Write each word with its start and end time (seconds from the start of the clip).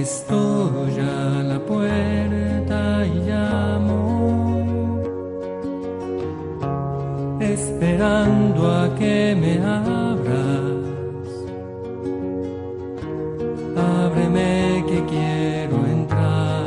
Estoy 0.00 0.98
a 0.98 1.42
la 1.42 1.58
puerta 1.60 3.04
y 3.06 3.18
llamo, 3.28 5.02
esperando 7.38 8.66
a 8.66 8.94
que 8.94 9.36
me 9.38 9.58
abras. 9.62 10.72
Ábreme 13.76 14.86
que 14.88 15.04
quiero 15.04 15.84
entrar, 15.84 16.64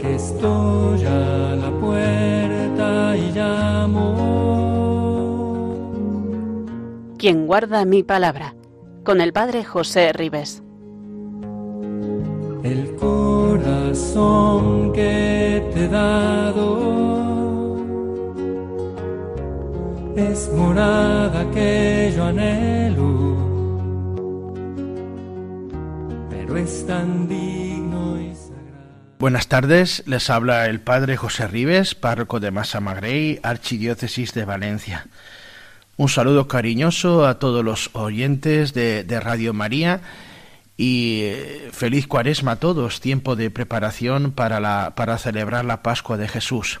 que 0.00 0.16
estoy 0.16 1.04
a 1.04 1.54
la 1.54 1.70
puerta 1.80 3.16
y 3.16 3.30
llamo. 3.30 4.06
Quien 7.16 7.46
guarda 7.46 7.84
mi 7.84 8.02
palabra, 8.02 8.56
con 9.04 9.20
el 9.20 9.32
Padre 9.32 9.62
José 9.62 10.12
Ribes. 10.12 10.61
Corazón 14.12 14.92
que 14.92 15.70
te 15.72 15.84
he 15.84 15.88
dado 15.88 16.66
es 20.16 20.50
morada 20.52 21.50
que 21.52 22.12
yo 22.14 22.24
anhelo, 22.24 23.36
pero 26.28 26.56
es 26.58 26.86
tan 26.86 27.26
digno 27.26 28.20
y 28.20 28.34
sagrado. 28.34 29.16
Buenas 29.18 29.48
tardes, 29.48 30.02
les 30.06 30.28
habla 30.28 30.66
el 30.66 30.80
Padre 30.80 31.16
José 31.16 31.48
Ribes, 31.48 31.94
párroco 31.94 32.38
de 32.40 32.50
Massamagrey, 32.50 33.40
Archidiócesis 33.42 34.34
de 34.34 34.44
Valencia. 34.44 35.06
Un 35.96 36.10
saludo 36.10 36.48
cariñoso 36.48 37.26
a 37.26 37.38
todos 37.38 37.64
los 37.64 37.90
oyentes 37.94 38.74
de 38.74 39.20
Radio 39.20 39.54
María 39.54 40.02
y 40.82 41.20
eh, 41.22 41.68
feliz 41.70 42.08
cuaresma 42.08 42.52
a 42.52 42.56
todos, 42.56 43.00
tiempo 43.00 43.36
de 43.36 43.52
preparación 43.52 44.32
para, 44.32 44.96
para 44.96 45.16
celebrar 45.16 45.64
la 45.64 45.80
Pascua 45.80 46.16
de 46.16 46.26
Jesús. 46.26 46.80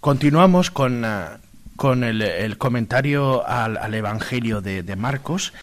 Continuamos 0.00 0.70
con, 0.70 1.06
uh, 1.06 1.38
con 1.74 2.04
el, 2.04 2.58
comentario 2.58 3.48
al, 3.48 3.78
al 3.78 3.94
Evangelio 3.94 4.60
de, 4.60 4.82
de, 4.82 4.94
Marcos 4.94 5.54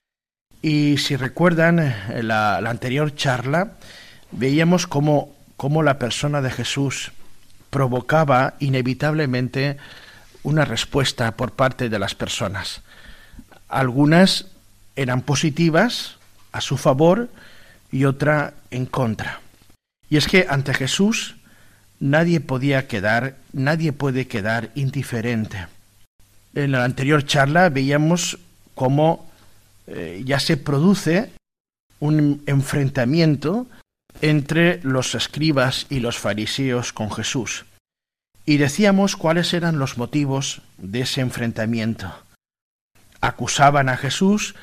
y 0.59 0.97
si 0.97 1.17
recuerdan 1.17 1.77
eh, 1.77 2.23
la, 2.23 2.61
la 2.61 2.71
anterior 2.71 3.13
charla, 3.13 3.73
veíamos 4.31 4.87
cómo, 4.87 5.35
cómo 5.55 5.83
la 5.83 5.99
persona 5.99 6.41
de 6.41 6.49
Jesús 6.49 7.11
provocaba 7.69 8.55
inevitablemente 8.57 9.77
una 10.41 10.65
respuesta 10.65 11.37
por 11.37 11.51
parte 11.51 11.89
de 11.89 11.99
las 11.99 12.15
personas. 12.15 12.81
Algunas 13.69 14.47
eran 14.95 15.21
positivas 15.21 16.17
a 16.51 16.61
su 16.61 16.75
favor, 16.77 17.29
y 17.91 18.05
otra 18.05 18.53
en 18.71 18.85
contra. 18.85 19.41
Y 20.09 20.17
es 20.17 20.27
que 20.27 20.47
ante 20.49 20.73
Jesús 20.73 21.35
nadie 21.99 22.39
podía 22.39 22.87
quedar, 22.87 23.37
nadie 23.53 23.93
puede 23.93 24.27
quedar 24.27 24.71
indiferente. 24.75 25.67
En 26.53 26.71
la 26.71 26.83
anterior 26.83 27.25
charla 27.25 27.69
veíamos 27.69 28.39
cómo 28.75 29.29
eh, 29.87 30.21
ya 30.25 30.39
se 30.39 30.57
produce 30.57 31.31
un 31.99 32.43
enfrentamiento 32.45 33.67
entre 34.21 34.81
los 34.83 35.15
escribas 35.15 35.85
y 35.89 35.99
los 35.99 36.17
fariseos 36.17 36.93
con 36.93 37.11
Jesús. 37.11 37.65
Y 38.45 38.57
decíamos 38.57 39.15
cuáles 39.15 39.53
eran 39.53 39.77
los 39.77 39.97
motivos 39.97 40.61
de 40.77 41.01
ese 41.01 41.21
enfrentamiento. 41.21 42.13
Acusaban 43.19 43.89
a 43.89 43.97
Jesús 43.97 44.55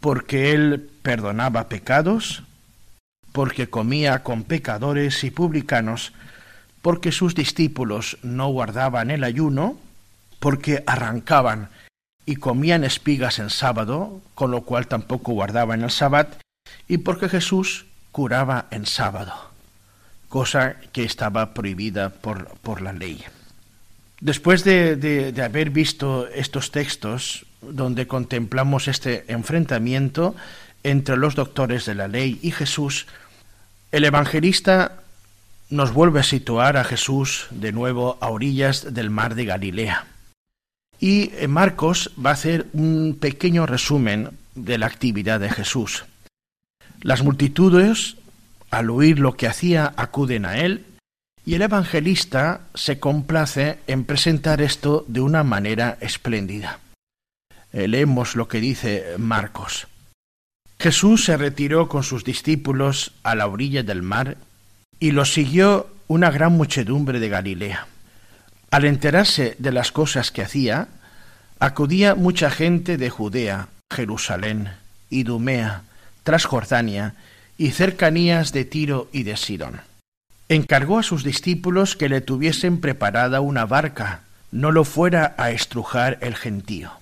porque 0.00 0.52
él 0.52 0.90
perdonaba 1.02 1.68
pecados, 1.68 2.44
porque 3.36 3.68
comía 3.68 4.22
con 4.22 4.44
pecadores 4.44 5.22
y 5.22 5.30
publicanos, 5.30 6.14
porque 6.80 7.12
sus 7.12 7.34
discípulos 7.34 8.16
no 8.22 8.48
guardaban 8.48 9.10
el 9.10 9.24
ayuno, 9.24 9.78
porque 10.40 10.82
arrancaban 10.86 11.68
y 12.24 12.36
comían 12.36 12.82
espigas 12.82 13.38
en 13.38 13.50
sábado, 13.50 14.22
con 14.34 14.50
lo 14.50 14.62
cual 14.62 14.86
tampoco 14.86 15.34
guardaban 15.34 15.82
el 15.82 15.90
sabbat, 15.90 16.40
y 16.88 16.96
porque 16.96 17.28
Jesús 17.28 17.84
curaba 18.10 18.68
en 18.70 18.86
sábado, 18.86 19.34
cosa 20.30 20.76
que 20.94 21.04
estaba 21.04 21.52
prohibida 21.52 22.08
por, 22.08 22.48
por 22.62 22.80
la 22.80 22.94
ley. 22.94 23.22
Después 24.22 24.64
de, 24.64 24.96
de, 24.96 25.32
de 25.32 25.42
haber 25.42 25.68
visto 25.68 26.26
estos 26.28 26.70
textos, 26.70 27.44
donde 27.60 28.06
contemplamos 28.06 28.88
este 28.88 29.26
enfrentamiento 29.28 30.34
entre 30.84 31.18
los 31.18 31.34
doctores 31.34 31.84
de 31.84 31.96
la 31.96 32.08
ley 32.08 32.38
y 32.40 32.50
Jesús, 32.50 33.06
el 33.92 34.04
evangelista 34.04 35.02
nos 35.70 35.92
vuelve 35.92 36.20
a 36.20 36.24
situar 36.24 36.76
a 36.76 36.84
Jesús 36.84 37.46
de 37.50 37.72
nuevo 37.72 38.18
a 38.20 38.30
orillas 38.30 38.94
del 38.94 39.10
mar 39.10 39.34
de 39.34 39.44
Galilea. 39.44 40.06
Y 41.00 41.30
Marcos 41.48 42.10
va 42.24 42.30
a 42.30 42.34
hacer 42.34 42.66
un 42.72 43.18
pequeño 43.20 43.66
resumen 43.66 44.30
de 44.54 44.78
la 44.78 44.86
actividad 44.86 45.40
de 45.40 45.50
Jesús. 45.50 46.04
Las 47.02 47.22
multitudes, 47.22 48.16
al 48.70 48.90
oír 48.90 49.18
lo 49.18 49.36
que 49.36 49.46
hacía, 49.46 49.92
acuden 49.96 50.46
a 50.46 50.58
él, 50.58 50.84
y 51.44 51.54
el 51.54 51.62
evangelista 51.62 52.62
se 52.74 52.98
complace 52.98 53.78
en 53.86 54.04
presentar 54.04 54.60
esto 54.60 55.04
de 55.06 55.20
una 55.20 55.44
manera 55.44 55.96
espléndida. 56.00 56.80
Eh, 57.72 57.86
leemos 57.86 58.34
lo 58.34 58.48
que 58.48 58.60
dice 58.60 59.14
Marcos. 59.18 59.86
Jesús 60.86 61.24
se 61.24 61.36
retiró 61.36 61.88
con 61.88 62.04
sus 62.04 62.22
discípulos 62.22 63.10
a 63.24 63.34
la 63.34 63.48
orilla 63.48 63.82
del 63.82 64.02
mar 64.02 64.36
y 65.00 65.10
lo 65.10 65.24
siguió 65.24 65.88
una 66.06 66.30
gran 66.30 66.52
muchedumbre 66.52 67.18
de 67.18 67.28
Galilea. 67.28 67.88
Al 68.70 68.84
enterarse 68.84 69.56
de 69.58 69.72
las 69.72 69.90
cosas 69.90 70.30
que 70.30 70.42
hacía, 70.42 70.86
acudía 71.58 72.14
mucha 72.14 72.52
gente 72.52 72.98
de 72.98 73.10
Judea, 73.10 73.66
Jerusalén, 73.92 74.74
Idumea, 75.10 75.82
Transjordania 76.22 77.14
y 77.58 77.72
cercanías 77.72 78.52
de 78.52 78.64
Tiro 78.64 79.08
y 79.10 79.24
de 79.24 79.36
Sidón. 79.36 79.80
Encargó 80.48 81.00
a 81.00 81.02
sus 81.02 81.24
discípulos 81.24 81.96
que 81.96 82.08
le 82.08 82.20
tuviesen 82.20 82.80
preparada 82.80 83.40
una 83.40 83.66
barca, 83.66 84.20
no 84.52 84.70
lo 84.70 84.84
fuera 84.84 85.34
a 85.36 85.50
estrujar 85.50 86.18
el 86.20 86.36
gentío. 86.36 86.92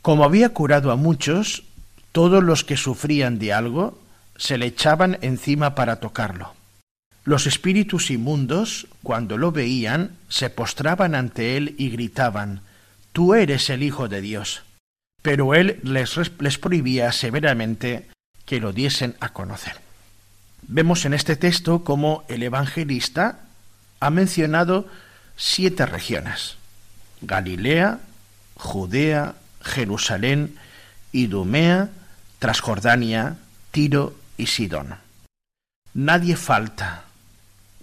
Como 0.00 0.24
había 0.24 0.48
curado 0.54 0.90
a 0.90 0.96
muchos, 0.96 1.64
todos 2.12 2.42
los 2.42 2.64
que 2.64 2.76
sufrían 2.76 3.38
de 3.38 3.52
algo 3.52 3.98
se 4.36 4.58
le 4.58 4.66
echaban 4.66 5.18
encima 5.20 5.74
para 5.74 5.96
tocarlo. 5.96 6.54
Los 7.24 7.46
espíritus 7.46 8.10
inmundos, 8.10 8.86
cuando 9.02 9.36
lo 9.36 9.52
veían, 9.52 10.16
se 10.28 10.50
postraban 10.50 11.14
ante 11.14 11.56
él 11.56 11.74
y 11.78 11.90
gritaban, 11.90 12.62
Tú 13.12 13.34
eres 13.34 13.68
el 13.70 13.82
Hijo 13.82 14.08
de 14.08 14.20
Dios. 14.20 14.62
Pero 15.22 15.54
él 15.54 15.80
les, 15.82 16.16
les 16.38 16.58
prohibía 16.58 17.12
severamente 17.12 18.08
que 18.46 18.60
lo 18.60 18.72
diesen 18.72 19.16
a 19.20 19.30
conocer. 19.32 19.74
Vemos 20.62 21.04
en 21.04 21.14
este 21.14 21.36
texto 21.36 21.84
cómo 21.84 22.24
el 22.28 22.42
evangelista 22.42 23.40
ha 23.98 24.10
mencionado 24.10 24.88
siete 25.36 25.84
regiones. 25.84 26.56
Galilea, 27.20 28.00
Judea, 28.54 29.34
Jerusalén, 29.62 30.56
Idumea, 31.12 31.90
Transjordania, 32.40 33.36
Tiro 33.70 34.14
y 34.36 34.46
Sidón. 34.46 34.96
Nadie 35.92 36.36
falta. 36.36 37.04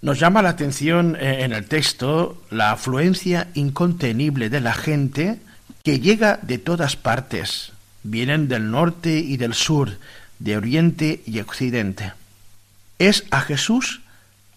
Nos 0.02 0.18
llama 0.18 0.42
la 0.42 0.50
atención 0.50 1.16
eh, 1.16 1.44
en 1.44 1.52
el 1.52 1.66
texto 1.66 2.42
la 2.50 2.72
afluencia 2.72 3.48
incontenible 3.54 4.50
de 4.50 4.60
la 4.60 4.74
gente 4.74 5.38
que 5.84 6.00
llega 6.00 6.38
de 6.42 6.58
todas 6.58 6.96
partes. 6.96 7.72
Vienen 8.02 8.48
del 8.48 8.70
norte 8.70 9.18
y 9.18 9.36
del 9.36 9.54
sur, 9.54 9.98
de 10.40 10.56
oriente 10.56 11.22
y 11.24 11.38
occidente. 11.38 12.12
Es 12.98 13.24
a 13.30 13.40
Jesús 13.40 14.00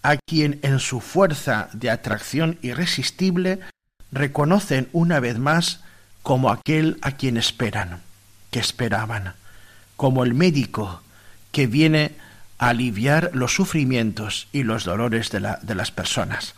a 0.01 0.17
quien 0.17 0.59
en 0.63 0.79
su 0.79 0.99
fuerza 0.99 1.69
de 1.73 1.91
atracción 1.91 2.57
irresistible 2.63 3.59
reconocen 4.11 4.89
una 4.93 5.19
vez 5.19 5.37
más 5.37 5.81
como 6.23 6.49
aquel 6.49 6.97
a 7.03 7.11
quien 7.11 7.37
esperan, 7.37 8.01
que 8.49 8.59
esperaban 8.59 9.35
como 10.01 10.23
el 10.23 10.33
médico 10.33 11.03
que 11.51 11.67
viene 11.67 12.13
a 12.57 12.69
aliviar 12.69 13.29
los 13.35 13.53
sufrimientos 13.53 14.47
y 14.51 14.63
los 14.63 14.83
dolores 14.83 15.29
de, 15.29 15.41
la, 15.41 15.59
de 15.61 15.75
las 15.75 15.91
personas. 15.91 16.55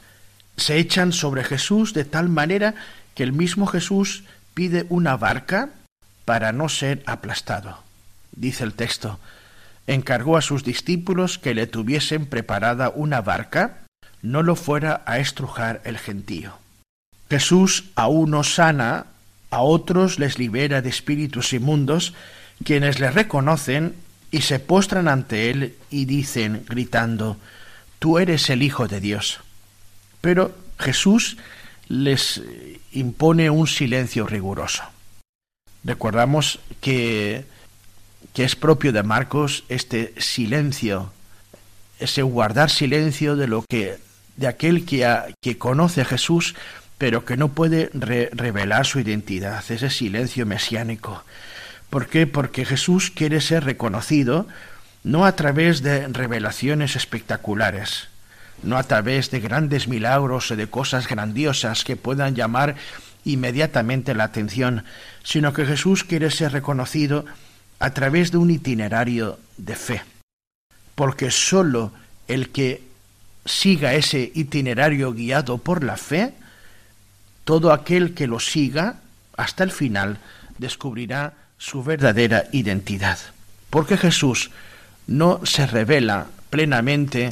Se 0.55 0.77
echan 0.77 1.11
sobre 1.11 1.43
Jesús 1.43 1.93
de 1.93 2.05
tal 2.05 2.29
manera 2.29 2.73
que 3.15 3.23
el 3.23 3.33
mismo 3.33 3.67
Jesús 3.67 4.23
pide 4.53 4.85
una 4.87 5.17
barca 5.17 5.71
para 6.23 6.53
no 6.53 6.69
ser 6.69 7.03
aplastado. 7.05 7.79
Dice 8.31 8.63
el 8.63 8.75
texto, 8.75 9.19
encargó 9.87 10.37
a 10.37 10.41
sus 10.41 10.63
discípulos 10.63 11.37
que 11.37 11.53
le 11.53 11.67
tuviesen 11.67 12.27
preparada 12.27 12.93
una 12.95 13.19
barca, 13.19 13.79
no 14.21 14.41
lo 14.41 14.55
fuera 14.55 15.03
a 15.05 15.19
estrujar 15.19 15.81
el 15.83 15.97
gentío. 15.97 16.53
Jesús 17.29 17.91
a 17.95 18.07
unos 18.07 18.53
sana, 18.55 19.07
a 19.49 19.59
otros 19.63 20.17
les 20.17 20.39
libera 20.39 20.81
de 20.81 20.87
espíritus 20.87 21.51
inmundos, 21.51 22.13
quienes 22.63 22.99
le 22.99 23.11
reconocen 23.11 23.95
y 24.31 24.41
se 24.41 24.59
postran 24.59 25.07
ante 25.07 25.51
él 25.51 25.75
y 25.89 26.05
dicen, 26.05 26.65
gritando, 26.67 27.37
Tú 27.99 28.19
eres 28.19 28.49
el 28.49 28.63
Hijo 28.63 28.87
de 28.87 28.99
Dios. 28.99 29.39
Pero 30.19 30.53
Jesús 30.77 31.37
les 31.87 32.41
impone 32.91 33.49
un 33.49 33.67
silencio 33.67 34.27
riguroso. 34.27 34.83
Recordamos 35.83 36.59
que, 36.81 37.45
que 38.33 38.43
es 38.43 38.55
propio 38.55 38.91
de 38.91 39.03
Marcos 39.03 39.63
este 39.69 40.13
silencio, 40.17 41.13
ese 41.99 42.23
guardar 42.23 42.69
silencio 42.69 43.35
de 43.35 43.47
lo 43.47 43.63
que 43.69 43.97
de 44.35 44.47
aquel 44.47 44.85
que, 44.85 45.07
que 45.41 45.57
conoce 45.57 46.01
a 46.01 46.05
Jesús 46.05 46.55
pero 46.97 47.25
que 47.25 47.35
no 47.35 47.49
puede 47.49 47.89
revelar 47.93 48.85
su 48.85 48.99
identidad, 48.99 49.63
ese 49.69 49.89
silencio 49.89 50.45
mesiánico. 50.45 51.23
¿Por 51.93 52.07
qué? 52.07 52.25
Porque 52.25 52.65
Jesús 52.65 53.11
quiere 53.11 53.39
ser 53.39 53.65
reconocido 53.65 54.47
no 55.03 55.27
a 55.27 55.35
través 55.35 55.83
de 55.83 56.07
revelaciones 56.07 56.95
espectaculares, 56.95 58.07
no 58.63 58.77
a 58.77 58.83
través 58.83 59.29
de 59.29 59.39
grandes 59.39 59.87
milagros 59.87 60.49
o 60.49 60.55
de 60.55 60.65
cosas 60.65 61.07
grandiosas 61.07 61.83
que 61.83 61.95
puedan 61.95 62.33
llamar 62.33 62.73
inmediatamente 63.25 64.15
la 64.15 64.23
atención, 64.23 64.85
sino 65.21 65.53
que 65.53 65.67
Jesús 65.67 66.03
quiere 66.03 66.31
ser 66.31 66.53
reconocido 66.53 67.25
a 67.77 67.91
través 67.91 68.31
de 68.31 68.37
un 68.37 68.49
itinerario 68.49 69.37
de 69.57 69.75
fe, 69.75 70.01
porque 70.95 71.29
sólo 71.29 71.91
el 72.27 72.49
que 72.49 72.81
siga 73.45 73.93
ese 73.93 74.31
itinerario 74.33 75.13
guiado 75.13 75.59
por 75.59 75.83
la 75.83 75.97
fe, 75.97 76.33
todo 77.43 77.71
aquel 77.71 78.15
que 78.15 78.25
lo 78.25 78.39
siga 78.39 78.95
hasta 79.37 79.63
el 79.63 79.69
final 79.69 80.17
descubrirá 80.57 81.42
su 81.63 81.81
verdadera 81.81 82.43
identidad, 82.51 83.17
porque 83.69 83.95
Jesús 83.95 84.51
no 85.07 85.39
se 85.45 85.65
revela 85.65 86.27
plenamente 86.49 87.29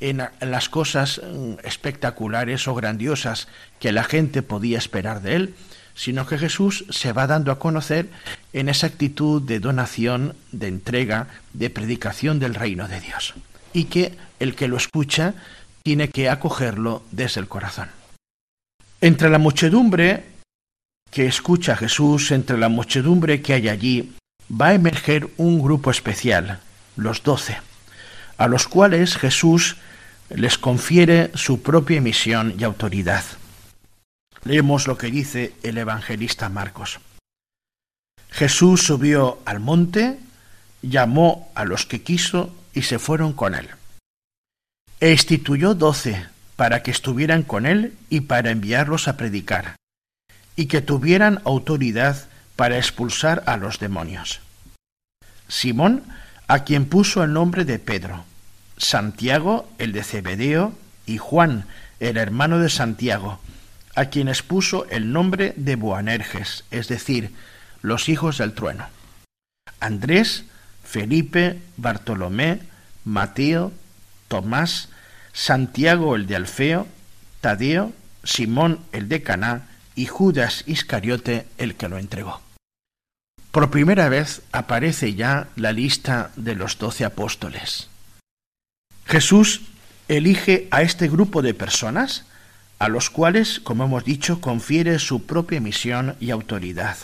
en 0.00 0.22
las 0.40 0.68
cosas 0.68 1.22
mm, 1.24 1.54
espectaculares 1.64 2.68
o 2.68 2.74
grandiosas 2.74 3.48
que 3.78 3.92
la 3.92 4.04
gente 4.04 4.42
podía 4.42 4.76
esperar 4.76 5.22
de 5.22 5.36
él, 5.36 5.54
sino 5.94 6.26
que 6.26 6.36
Jesús 6.36 6.84
se 6.90 7.14
va 7.14 7.26
dando 7.26 7.52
a 7.52 7.58
conocer 7.58 8.10
en 8.52 8.68
esa 8.68 8.86
actitud 8.86 9.40
de 9.40 9.60
donación, 9.60 10.34
de 10.52 10.68
entrega, 10.68 11.28
de 11.54 11.70
predicación 11.70 12.38
del 12.38 12.54
reino 12.54 12.86
de 12.86 13.00
Dios, 13.00 13.32
y 13.72 13.84
que 13.84 14.14
el 14.40 14.54
que 14.56 14.68
lo 14.68 14.76
escucha 14.76 15.32
tiene 15.82 16.10
que 16.10 16.28
acogerlo 16.28 17.02
desde 17.12 17.40
el 17.40 17.48
corazón. 17.48 17.88
Entre 19.00 19.30
la 19.30 19.38
muchedumbre 19.38 20.24
que 21.10 21.26
escucha 21.26 21.72
a 21.72 21.76
Jesús, 21.76 22.30
entre 22.30 22.58
la 22.58 22.68
muchedumbre 22.68 23.42
que 23.42 23.54
hay 23.54 23.68
allí, 23.68 24.12
va 24.50 24.68
a 24.68 24.74
emerger 24.74 25.28
un 25.36 25.60
grupo 25.60 25.90
especial, 25.90 26.60
los 26.96 27.22
doce, 27.22 27.58
a 28.38 28.48
los 28.48 28.68
cuales 28.68 29.16
Jesús 29.16 29.76
les 30.28 30.58
confiere 30.58 31.30
su 31.34 31.62
propia 31.62 32.00
misión 32.00 32.54
y 32.58 32.64
autoridad. 32.64 33.24
Leemos 34.44 34.86
lo 34.86 34.96
que 34.96 35.10
dice 35.10 35.54
el 35.62 35.78
evangelista 35.78 36.48
Marcos. 36.48 37.00
Jesús 38.30 38.82
subió 38.82 39.40
al 39.44 39.60
monte, 39.60 40.18
llamó 40.82 41.50
a 41.54 41.64
los 41.64 41.84
que 41.84 42.02
quiso 42.02 42.54
y 42.72 42.82
se 42.82 42.98
fueron 42.98 43.32
con 43.32 43.54
él. 43.54 43.68
E 45.00 45.10
instituyó 45.10 45.74
doce 45.74 46.26
para 46.56 46.82
que 46.82 46.90
estuvieran 46.90 47.42
con 47.42 47.66
él 47.66 47.94
y 48.08 48.20
para 48.20 48.50
enviarlos 48.50 49.08
a 49.08 49.16
predicar, 49.16 49.76
y 50.60 50.66
que 50.66 50.82
tuvieran 50.82 51.40
autoridad 51.46 52.28
para 52.54 52.76
expulsar 52.76 53.42
a 53.46 53.56
los 53.56 53.78
demonios. 53.78 54.40
Simón, 55.48 56.02
a 56.48 56.64
quien 56.64 56.84
puso 56.84 57.24
el 57.24 57.32
nombre 57.32 57.64
de 57.64 57.78
Pedro, 57.78 58.26
Santiago, 58.76 59.70
el 59.78 59.92
de 59.92 60.04
Zebedeo, 60.04 60.74
y 61.06 61.16
Juan, 61.16 61.64
el 61.98 62.18
hermano 62.18 62.58
de 62.58 62.68
Santiago, 62.68 63.40
a 63.94 64.10
quienes 64.10 64.42
puso 64.42 64.84
el 64.90 65.14
nombre 65.14 65.54
de 65.56 65.76
Boanerges, 65.76 66.64
es 66.70 66.88
decir, 66.88 67.32
los 67.80 68.10
hijos 68.10 68.36
del 68.36 68.52
trueno. 68.52 68.86
Andrés, 69.80 70.44
Felipe, 70.84 71.58
Bartolomé, 71.78 72.60
Mateo, 73.06 73.72
Tomás, 74.28 74.90
Santiago 75.32 76.16
el 76.16 76.26
de 76.26 76.36
Alfeo, 76.36 76.86
Tadeo, 77.40 77.94
Simón 78.24 78.80
el 78.92 79.08
de 79.08 79.22
Caná 79.22 79.69
y 79.94 80.06
Judas 80.06 80.64
Iscariote 80.66 81.46
el 81.58 81.74
que 81.74 81.88
lo 81.88 81.98
entregó. 81.98 82.40
Por 83.50 83.70
primera 83.70 84.08
vez 84.08 84.42
aparece 84.52 85.14
ya 85.14 85.48
la 85.56 85.72
lista 85.72 86.30
de 86.36 86.54
los 86.54 86.78
doce 86.78 87.04
apóstoles. 87.04 87.88
Jesús 89.06 89.62
elige 90.08 90.68
a 90.70 90.82
este 90.82 91.08
grupo 91.08 91.42
de 91.42 91.54
personas 91.54 92.24
a 92.78 92.88
los 92.88 93.10
cuales, 93.10 93.60
como 93.60 93.84
hemos 93.84 94.04
dicho, 94.04 94.40
confiere 94.40 94.98
su 94.98 95.26
propia 95.26 95.60
misión 95.60 96.16
y 96.18 96.30
autoridad. 96.30 96.96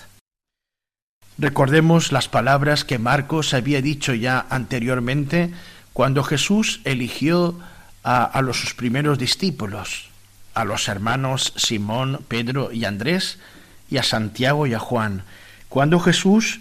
Recordemos 1.39 2.13
las 2.13 2.29
palabras 2.29 2.85
que 2.85 2.99
Marcos 2.99 3.53
había 3.53 3.83
dicho 3.83 4.15
ya 4.15 4.47
anteriormente 4.49 5.53
cuando 5.93 6.23
Jesús 6.23 6.81
eligió 6.85 7.59
a, 8.03 8.41
los 8.41 8.61
sus 8.61 8.75
primeros 8.75 9.19
discípulos, 9.19 10.09
a 10.57 10.65
los 10.65 10.89
hermanos 10.89 11.53
Simón, 11.57 12.25
Pedro 12.29 12.73
y 12.73 12.87
Andrés, 12.87 13.39
y 13.91 13.99
a 13.99 14.03
Santiago 14.03 14.67
y 14.67 14.73
a 14.73 14.79
Juan, 14.79 15.23
cuando 15.69 16.01
Jesús 16.01 16.61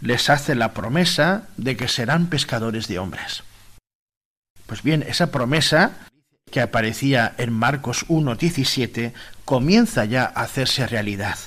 les 0.00 0.28
hace 0.28 0.56
la 0.56 0.74
promesa 0.74 1.46
de 1.56 1.76
que 1.76 1.88
serán 1.88 2.26
pescadores 2.26 2.88
de 2.88 2.98
hombres. 2.98 3.44
Pues 4.66 4.82
bien, 4.82 5.04
esa 5.06 5.30
promesa 5.30 5.92
que 6.50 6.60
aparecía 6.60 7.34
en 7.38 7.52
Marcos 7.52 8.06
1.17 8.08 9.12
comienza 9.44 10.04
ya 10.04 10.24
a 10.24 10.42
hacerse 10.42 10.86
realidad. 10.88 11.38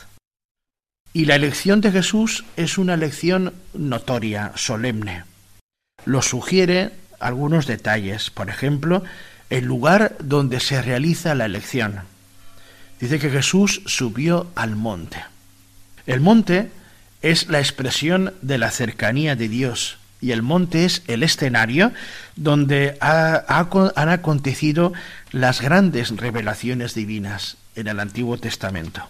Y 1.11 1.25
la 1.25 1.35
elección 1.35 1.81
de 1.81 1.91
Jesús 1.91 2.45
es 2.55 2.77
una 2.77 2.93
elección 2.93 3.53
notoria, 3.73 4.53
solemne. 4.55 5.25
Lo 6.05 6.21
sugiere 6.21 6.91
algunos 7.19 7.67
detalles, 7.67 8.29
por 8.29 8.49
ejemplo, 8.49 9.03
el 9.49 9.65
lugar 9.65 10.15
donde 10.19 10.59
se 10.59 10.81
realiza 10.81 11.35
la 11.35 11.45
elección. 11.45 12.01
Dice 12.99 13.19
que 13.19 13.29
Jesús 13.29 13.81
subió 13.85 14.51
al 14.55 14.75
monte. 14.75 15.23
El 16.05 16.21
monte 16.21 16.71
es 17.21 17.47
la 17.47 17.59
expresión 17.59 18.33
de 18.41 18.57
la 18.57 18.71
cercanía 18.71 19.35
de 19.35 19.47
Dios, 19.47 19.97
y 20.21 20.31
el 20.31 20.41
monte 20.41 20.85
es 20.85 21.03
el 21.07 21.23
escenario 21.23 21.93
donde 22.35 22.97
han 22.99 24.09
acontecido 24.09 24.91
las 25.31 25.61
grandes 25.61 26.15
revelaciones 26.15 26.93
divinas 26.93 27.57
en 27.75 27.87
el 27.87 27.99
Antiguo 27.99 28.37
Testamento. 28.37 29.07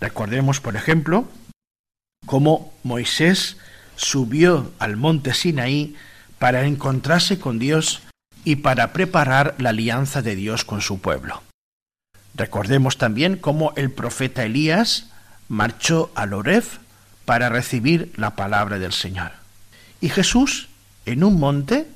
Recordemos, 0.00 0.60
por 0.60 0.74
ejemplo, 0.74 1.28
cómo 2.24 2.72
Moisés 2.82 3.56
subió 3.96 4.72
al 4.78 4.96
monte 4.96 5.34
Sinaí 5.34 5.96
para 6.38 6.64
encontrarse 6.64 7.38
con 7.38 7.58
Dios 7.58 8.00
y 8.44 8.56
para 8.56 8.92
preparar 8.92 9.54
la 9.58 9.70
alianza 9.70 10.22
de 10.22 10.34
Dios 10.34 10.64
con 10.64 10.80
su 10.80 11.00
pueblo. 11.00 11.42
Recordemos 12.34 12.98
también 12.98 13.36
cómo 13.36 13.72
el 13.76 13.90
profeta 13.90 14.44
Elías 14.44 15.06
marchó 15.48 16.10
a 16.14 16.26
Loref 16.26 16.78
para 17.24 17.48
recibir 17.48 18.12
la 18.16 18.34
palabra 18.34 18.78
del 18.78 18.92
Señor. 18.92 19.32
Y 20.00 20.08
Jesús, 20.08 20.68
en 21.06 21.24
un 21.24 21.38
monte, 21.38 21.86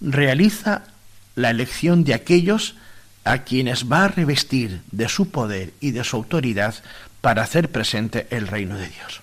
realiza 0.00 0.82
la 1.34 1.50
elección 1.50 2.04
de 2.04 2.14
aquellos 2.14 2.76
a 3.24 3.38
quienes 3.38 3.90
va 3.90 4.04
a 4.04 4.08
revestir 4.08 4.82
de 4.92 5.08
su 5.08 5.30
poder 5.30 5.72
y 5.80 5.90
de 5.90 6.04
su 6.04 6.16
autoridad 6.16 6.74
para 7.20 7.42
hacer 7.42 7.70
presente 7.70 8.26
el 8.30 8.46
reino 8.46 8.76
de 8.76 8.88
Dios. 8.88 9.20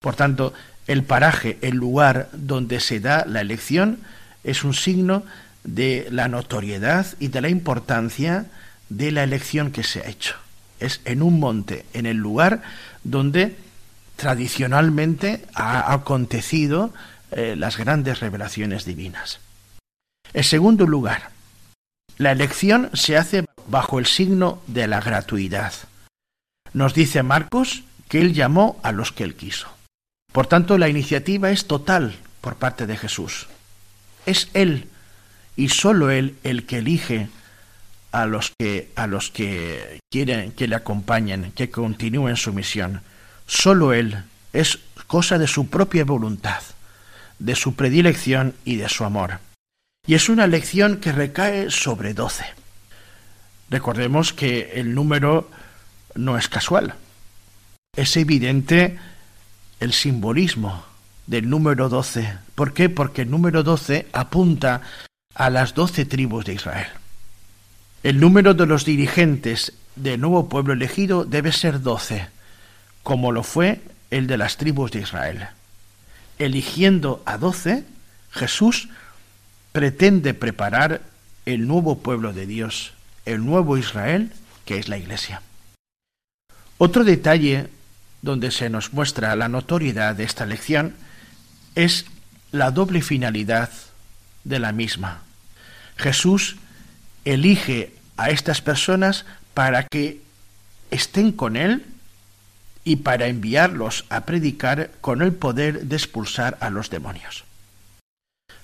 Por 0.00 0.16
tanto, 0.16 0.52
el 0.86 1.04
paraje, 1.04 1.58
el 1.62 1.76
lugar 1.76 2.28
donde 2.32 2.80
se 2.80 3.00
da 3.00 3.24
la 3.26 3.40
elección, 3.40 4.00
es 4.42 4.64
un 4.64 4.74
signo 4.74 5.24
de 5.64 6.08
la 6.10 6.28
notoriedad 6.28 7.06
y 7.18 7.28
de 7.28 7.40
la 7.40 7.48
importancia 7.48 8.46
de 8.88 9.10
la 9.10 9.22
elección 9.22 9.70
que 9.70 9.84
se 9.84 10.00
ha 10.00 10.08
hecho. 10.08 10.36
Es 10.80 11.00
en 11.04 11.22
un 11.22 11.38
monte, 11.38 11.86
en 11.92 12.06
el 12.06 12.16
lugar 12.16 12.62
donde 13.04 13.56
tradicionalmente 14.16 15.44
ha 15.54 15.92
acontecido 15.92 16.92
eh, 17.30 17.54
las 17.56 17.76
grandes 17.76 18.20
revelaciones 18.20 18.84
divinas. 18.84 19.40
En 20.34 20.44
segundo 20.44 20.86
lugar, 20.86 21.30
la 22.18 22.32
elección 22.32 22.90
se 22.94 23.16
hace 23.16 23.44
bajo 23.66 23.98
el 23.98 24.06
signo 24.06 24.62
de 24.66 24.86
la 24.86 25.00
gratuidad. 25.00 25.72
Nos 26.72 26.94
dice 26.94 27.22
Marcos 27.22 27.84
que 28.08 28.20
él 28.20 28.34
llamó 28.34 28.78
a 28.82 28.92
los 28.92 29.12
que 29.12 29.24
él 29.24 29.34
quiso. 29.34 29.68
Por 30.32 30.46
tanto, 30.46 30.78
la 30.78 30.88
iniciativa 30.88 31.50
es 31.50 31.66
total 31.66 32.16
por 32.40 32.56
parte 32.56 32.86
de 32.86 32.96
Jesús. 32.96 33.48
Es 34.26 34.48
él 34.54 34.88
y 35.56 35.68
sólo 35.68 36.10
él 36.10 36.36
el 36.42 36.66
que 36.66 36.78
elige 36.78 37.28
a 38.10 38.26
los 38.26 38.52
que 38.58 38.90
a 38.96 39.06
los 39.06 39.30
que 39.30 40.00
quieren 40.10 40.52
que 40.52 40.68
le 40.68 40.76
acompañen, 40.76 41.52
que 41.52 41.70
continúen 41.70 42.36
su 42.36 42.52
misión. 42.52 43.02
Sólo 43.46 43.92
él 43.92 44.22
es 44.52 44.78
cosa 45.06 45.38
de 45.38 45.46
su 45.46 45.68
propia 45.68 46.04
voluntad 46.04 46.62
de 47.42 47.56
su 47.56 47.74
predilección 47.74 48.54
y 48.64 48.76
de 48.76 48.88
su 48.88 49.04
amor. 49.04 49.40
Y 50.06 50.14
es 50.14 50.28
una 50.28 50.44
elección 50.44 50.98
que 50.98 51.12
recae 51.12 51.70
sobre 51.70 52.14
doce. 52.14 52.44
Recordemos 53.68 54.32
que 54.32 54.72
el 54.74 54.94
número 54.94 55.50
no 56.14 56.38
es 56.38 56.48
casual. 56.48 56.94
Es 57.96 58.16
evidente 58.16 58.98
el 59.80 59.92
simbolismo 59.92 60.84
del 61.26 61.50
número 61.50 61.88
doce. 61.88 62.32
¿Por 62.54 62.72
qué? 62.72 62.88
Porque 62.88 63.22
el 63.22 63.30
número 63.30 63.62
doce 63.62 64.08
apunta 64.12 64.82
a 65.34 65.50
las 65.50 65.74
doce 65.74 66.04
tribus 66.04 66.44
de 66.44 66.54
Israel. 66.54 66.88
El 68.02 68.20
número 68.20 68.54
de 68.54 68.66
los 68.66 68.84
dirigentes 68.84 69.72
del 69.96 70.20
nuevo 70.20 70.48
pueblo 70.48 70.72
elegido 70.72 71.24
debe 71.24 71.52
ser 71.52 71.80
doce, 71.80 72.28
como 73.02 73.32
lo 73.32 73.42
fue 73.42 73.80
el 74.10 74.26
de 74.26 74.36
las 74.36 74.56
tribus 74.56 74.90
de 74.90 75.00
Israel. 75.00 75.48
Eligiendo 76.38 77.22
a 77.26 77.38
doce, 77.38 77.84
Jesús 78.30 78.88
pretende 79.72 80.34
preparar 80.34 81.02
el 81.46 81.66
nuevo 81.66 81.98
pueblo 81.98 82.32
de 82.32 82.46
Dios, 82.46 82.92
el 83.24 83.44
nuevo 83.44 83.78
Israel, 83.78 84.32
que 84.64 84.78
es 84.78 84.88
la 84.88 84.98
Iglesia. 84.98 85.42
Otro 86.78 87.04
detalle 87.04 87.68
donde 88.22 88.50
se 88.50 88.70
nos 88.70 88.92
muestra 88.92 89.36
la 89.36 89.48
notoriedad 89.48 90.14
de 90.14 90.24
esta 90.24 90.46
lección 90.46 90.94
es 91.74 92.06
la 92.50 92.70
doble 92.70 93.02
finalidad 93.02 93.70
de 94.44 94.58
la 94.58 94.72
misma. 94.72 95.22
Jesús 95.96 96.56
elige 97.24 97.92
a 98.16 98.30
estas 98.30 98.60
personas 98.60 99.24
para 99.54 99.84
que 99.84 100.20
estén 100.90 101.32
con 101.32 101.56
Él 101.56 101.84
y 102.84 102.96
para 102.96 103.28
enviarlos 103.28 104.04
a 104.08 104.22
predicar 104.22 104.90
con 105.00 105.22
el 105.22 105.32
poder 105.32 105.86
de 105.86 105.96
expulsar 105.96 106.58
a 106.60 106.70
los 106.70 106.90
demonios. 106.90 107.44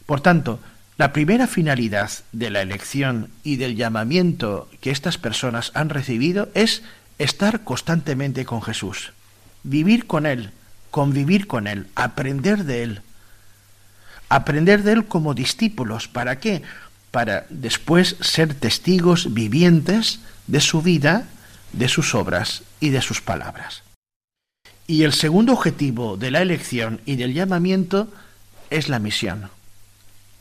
Por 0.06 0.20
tanto, 0.20 0.61
la 0.97 1.12
primera 1.12 1.47
finalidad 1.47 2.11
de 2.32 2.50
la 2.50 2.61
elección 2.61 3.30
y 3.44 3.56
del 3.56 3.76
llamamiento 3.76 4.68
que 4.80 4.90
estas 4.90 5.16
personas 5.16 5.70
han 5.75 5.90
recibido 5.90 6.49
es 6.54 6.82
estar 7.18 7.62
constantemente 7.62 8.44
con 8.44 8.62
Jesús, 8.62 9.12
vivir 9.62 10.06
con 10.06 10.26
Él, 10.26 10.50
convivir 10.90 11.47
con 11.47 11.66
Él, 11.66 11.87
aprender 11.94 12.64
de 12.64 12.82
Él. 12.82 13.02
Aprender 14.28 14.82
de 14.82 14.92
Él 14.92 15.06
como 15.06 15.35
discípulos. 15.35 16.08
¿Para 16.08 16.38
qué? 16.38 16.62
Para 17.11 17.47
después 17.49 18.16
ser 18.20 18.54
testigos 18.54 19.32
vivientes 19.32 20.20
de 20.47 20.61
su 20.61 20.82
vida, 20.82 21.26
de 21.73 21.88
sus 21.88 22.14
obras 22.14 22.62
y 22.80 22.90
de 22.90 23.00
sus 23.00 23.20
palabras. 23.20 23.82
Y 24.87 25.02
el 25.02 25.12
segundo 25.12 25.52
objetivo 25.52 26.16
de 26.16 26.30
la 26.30 26.40
elección 26.40 27.00
y 27.04 27.16
del 27.16 27.35
llamamiento 27.35 28.08
es 28.70 28.88
la 28.88 28.99
misión. 28.99 29.50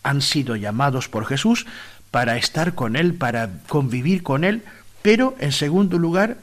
Han 0.03 0.21
sido 0.21 0.55
llamados 0.55 1.09
por 1.09 1.25
Jesús 1.25 1.65
para 2.11 2.37
estar 2.37 2.73
con 2.73 2.95
Él, 2.95 3.13
para 3.13 3.49
convivir 3.67 4.23
con 4.23 4.43
Él, 4.43 4.63
pero 5.01 5.35
en 5.39 5.51
segundo 5.51 5.97
lugar, 5.97 6.37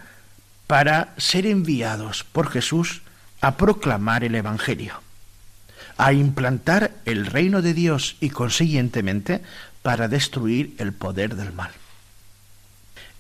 para 0.67 1.15
ser 1.17 1.47
enviados 1.47 2.25
por 2.25 2.51
Jesús 2.51 3.03
a 3.41 3.57
proclamar 3.57 4.25
el 4.25 4.35
Evangelio, 4.35 5.01
a 5.97 6.13
implantar 6.13 6.93
el 7.05 7.27
reino 7.27 7.63
de 7.63 7.75
Dios 7.75 8.17
y 8.21 8.31
consiguientemente 8.31 9.43
para 9.83 10.09
destruir 10.09 10.75
el 10.79 10.93
poder 10.93 11.37
del 11.37 11.53
mal. 11.53 11.71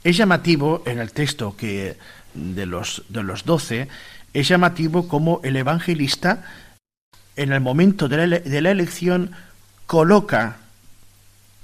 Es 0.02 0.16
llamativo 0.16 0.82
en 0.86 0.98
el 0.98 1.12
texto 1.12 1.56
que 1.56 1.96
de 2.34 2.66
los, 2.66 3.04
de 3.08 3.22
los 3.22 3.44
doce, 3.44 3.88
es 4.32 4.48
llamativo 4.48 5.08
como 5.08 5.40
el 5.44 5.56
evangelista 5.56 6.44
en 7.36 7.52
el 7.52 7.60
momento 7.60 8.08
de 8.08 8.26
la, 8.26 8.38
de 8.38 8.60
la 8.60 8.70
elección 8.70 9.32
coloca 9.86 10.56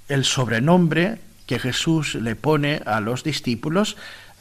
el 0.09 0.25
sobrenombre 0.25 1.21
que 1.47 1.59
Jesús 1.59 2.15
le 2.15 2.37
pone 2.37 2.81
a 2.87 3.01
los 3.01 3.25
discípulos 3.25 3.97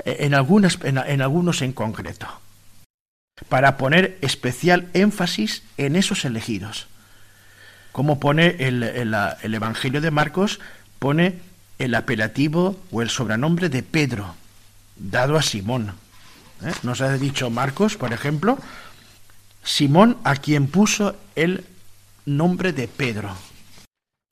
eh, 0.06 0.18
en, 0.22 0.34
algunas, 0.34 0.78
en, 0.84 0.98
en 0.98 1.22
algunos 1.22 1.62
en 1.62 1.74
concreto, 1.74 2.28
para 3.48 3.78
poner 3.78 4.18
especial 4.22 4.90
énfasis 4.94 5.64
en 5.78 5.96
esos 5.96 6.26
elegidos. 6.26 6.88
Como 7.92 8.20
pone 8.20 8.58
el, 8.60 8.84
el, 8.84 9.16
el 9.42 9.54
Evangelio 9.56 10.02
de 10.02 10.12
Marcos, 10.12 10.60
pone 11.00 11.40
el 11.80 11.96
apelativo 11.96 12.78
o 12.92 13.02
el 13.02 13.10
sobrenombre 13.10 13.70
de 13.70 13.84
Pedro, 13.84 14.36
dado 14.98 15.38
a 15.38 15.42
Simón. 15.42 15.94
¿Eh? 16.64 16.74
Nos 16.84 17.02
ha 17.02 17.18
dicho 17.18 17.50
Marcos, 17.50 17.96
por 17.96 18.12
ejemplo, 18.12 18.60
Simón 19.64 20.18
a 20.24 20.36
quien 20.36 20.68
puso 20.68 21.16
el 21.36 21.66
nombre 22.26 22.74
de 22.74 22.88
Pedro. 22.88 23.36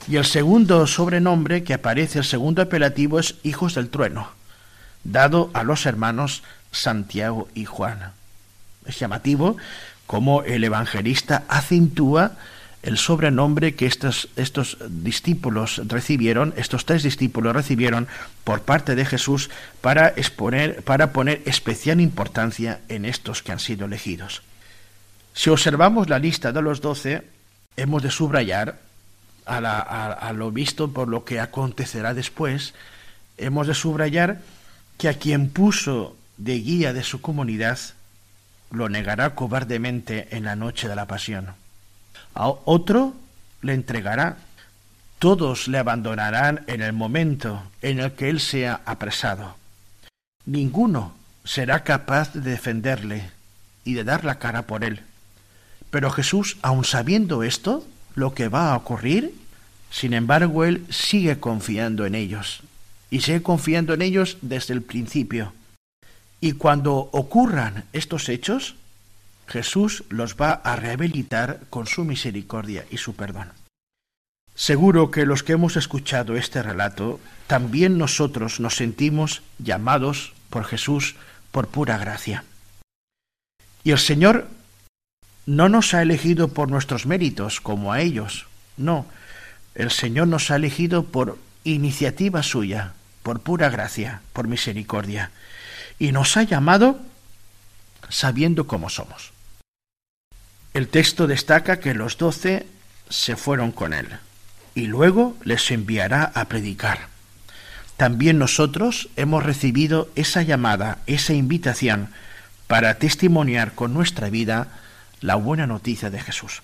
Y 0.08 0.18
el 0.18 0.26
segundo 0.26 0.86
sobrenombre 0.88 1.64
que 1.64 1.74
aparece, 1.74 2.20
el 2.20 2.26
segundo 2.26 2.62
apelativo 2.62 3.20
es 3.20 3.36
Hijos 3.44 3.76
del 3.76 3.90
Trueno, 3.90 4.30
dado 5.04 5.50
a 5.54 5.64
los 5.64 5.86
hermanos 5.86 6.44
Santiago 6.72 7.50
y 7.54 7.66
Juan. 7.66 8.12
Es 8.88 9.00
llamativo 9.00 9.58
como 10.08 10.44
el 10.44 10.64
evangelista 10.64 11.44
acentúa 11.50 12.32
el 12.84 12.98
sobrenombre 12.98 13.76
que 13.76 13.86
estos, 13.86 14.30
estos 14.38 14.78
discípulos 14.90 15.82
recibieron, 15.88 16.54
estos 16.56 16.86
tres 16.86 17.04
discípulos 17.04 17.54
recibieron 17.54 18.08
por 18.46 18.62
parte 18.62 18.96
de 18.96 19.06
Jesús 19.06 19.50
para, 19.82 20.08
exponer, 20.10 20.84
para 20.84 21.12
poner 21.12 21.42
especial 21.46 22.00
importancia 22.00 22.80
en 22.88 23.04
estos 23.04 23.44
que 23.44 23.52
han 23.52 23.60
sido 23.60 23.86
elegidos. 23.86 24.42
Si 25.34 25.50
observamos 25.50 26.08
la 26.08 26.18
lista 26.18 26.54
de 26.54 26.62
los 26.62 26.80
doce, 26.80 27.24
hemos 27.76 28.04
de 28.04 28.12
subrayar 28.12 28.80
a, 29.46 29.58
a 30.14 30.34
lo 30.34 30.52
visto 30.52 30.92
por 30.92 31.10
lo 31.10 31.26
que 31.26 31.40
acontecerá 31.42 32.14
después, 32.14 32.74
hemos 33.38 33.68
de 33.68 33.74
subrayar 33.74 34.40
que 34.98 35.10
a 35.10 35.14
quien 35.16 35.50
puso 35.50 36.16
de 36.38 36.60
guía 36.60 36.94
de 36.94 37.04
su 37.04 37.22
comunidad 37.22 37.80
lo 38.72 38.90
negará 38.90 39.36
cobardemente 39.36 40.36
en 40.36 40.46
la 40.46 40.56
noche 40.56 40.88
de 40.88 40.96
la 40.96 41.06
pasión 41.06 41.56
a 42.38 42.50
otro 42.66 43.16
le 43.62 43.74
entregará. 43.74 44.38
Todos 45.20 45.68
le 45.68 45.80
abandonarán 45.80 46.64
en 46.68 46.82
el 46.82 46.94
momento 46.94 47.64
en 47.82 48.00
el 48.00 48.12
que 48.12 48.30
él 48.30 48.40
sea 48.40 48.82
apresado. 48.86 49.56
Ninguno 50.46 51.16
será 51.44 51.84
capaz 51.84 52.34
de 52.34 52.52
defenderle 52.52 53.32
y 53.84 53.96
de 53.96 54.04
dar 54.04 54.24
la 54.24 54.38
cara 54.38 54.68
por 54.68 54.84
él. 54.84 55.02
Pero 55.90 56.12
Jesús, 56.12 56.58
aun 56.62 56.86
sabiendo 56.86 57.42
esto, 57.42 57.84
lo 58.14 58.36
que 58.36 58.48
va 58.48 58.72
a 58.72 58.78
ocurrir, 58.78 59.34
sin 59.90 60.14
embargo, 60.14 60.66
él 60.66 60.86
sigue 60.90 61.40
confiando 61.40 62.06
en 62.06 62.14
ellos. 62.14 62.62
Y 63.10 63.22
sigue 63.22 63.42
confiando 63.42 63.94
en 63.94 64.04
ellos 64.04 64.38
desde 64.42 64.74
el 64.74 64.84
principio. 64.84 65.54
Y 66.40 66.54
cuando 66.54 66.96
ocurran 66.96 67.86
estos 67.94 68.30
hechos, 68.30 68.76
Jesús 69.48 70.04
los 70.10 70.36
va 70.36 70.52
a 70.52 70.76
rehabilitar 70.76 71.62
con 71.70 71.88
su 71.88 72.04
misericordia 72.04 72.86
y 72.92 72.98
su 72.98 73.16
perdón. 73.16 73.52
Seguro 74.54 75.12
que 75.12 75.26
los 75.26 75.44
que 75.44 75.54
hemos 75.54 75.78
escuchado 75.78 76.36
este 76.36 76.64
relato, 76.64 77.20
también 77.46 77.98
nosotros 77.98 78.60
nos 78.60 78.76
sentimos 78.76 79.42
llamados 79.60 80.34
por 80.50 80.66
Jesús 80.66 81.16
por 81.52 81.68
pura 81.68 81.98
gracia. 81.98 82.44
Y 83.84 83.92
el 83.92 84.00
Señor 84.00 84.48
no 85.46 85.70
nos 85.70 85.94
ha 85.94 86.02
elegido 86.02 86.50
por 86.50 86.70
nuestros 86.70 87.06
méritos 87.06 87.62
como 87.62 87.94
a 87.94 88.02
ellos, 88.02 88.48
no, 88.76 89.06
el 89.76 89.92
Señor 89.92 90.28
nos 90.28 90.52
ha 90.52 90.56
elegido 90.56 91.04
por 91.04 91.38
iniciativa 91.64 92.44
suya, 92.44 92.94
por 93.24 93.40
pura 93.40 93.70
gracia, 93.70 94.22
por 94.34 94.48
misericordia, 94.48 95.32
y 96.00 96.12
nos 96.12 96.38
ha 96.38 96.44
llamado 96.44 97.00
sabiendo 98.10 98.68
cómo 98.68 98.90
somos. 98.90 99.32
El 100.74 100.88
texto 100.88 101.28
destaca 101.28 101.80
que 101.80 101.94
los 101.94 102.18
doce 102.18 102.68
se 103.10 103.36
fueron 103.36 103.72
con 103.72 103.94
él 103.94 104.08
y 104.76 104.86
luego 104.86 105.36
les 105.44 105.72
enviará 105.72 106.32
a 106.36 106.46
predicar. 106.46 107.08
También 107.98 108.38
nosotros 108.38 109.10
hemos 109.16 109.44
recibido 109.44 110.10
esa 110.16 110.44
llamada, 110.44 111.00
esa 111.08 111.34
invitación 111.34 112.10
para 112.68 113.00
testimoniar 113.00 113.74
con 113.74 113.94
nuestra 113.94 114.30
vida 114.30 114.68
la 115.20 115.36
buena 115.36 115.66
noticia 115.66 116.12
de 116.12 116.20
Jesús. 116.20 116.62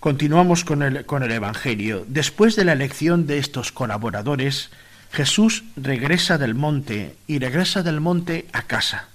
Continuamos 0.00 0.64
con 0.64 0.82
el, 0.82 1.04
con 1.04 1.22
el 1.22 1.30
Evangelio. 1.30 2.06
Después 2.08 2.56
de 2.56 2.64
la 2.64 2.72
elección 2.72 3.26
de 3.26 3.38
estos 3.38 3.70
colaboradores, 3.70 4.70
Jesús 5.12 5.64
regresa 5.76 6.38
del 6.38 6.54
monte 6.54 7.16
y 7.26 7.38
regresa 7.38 7.82
del 7.82 8.00
monte 8.00 8.46
a 8.52 8.62
casa. 8.62 9.08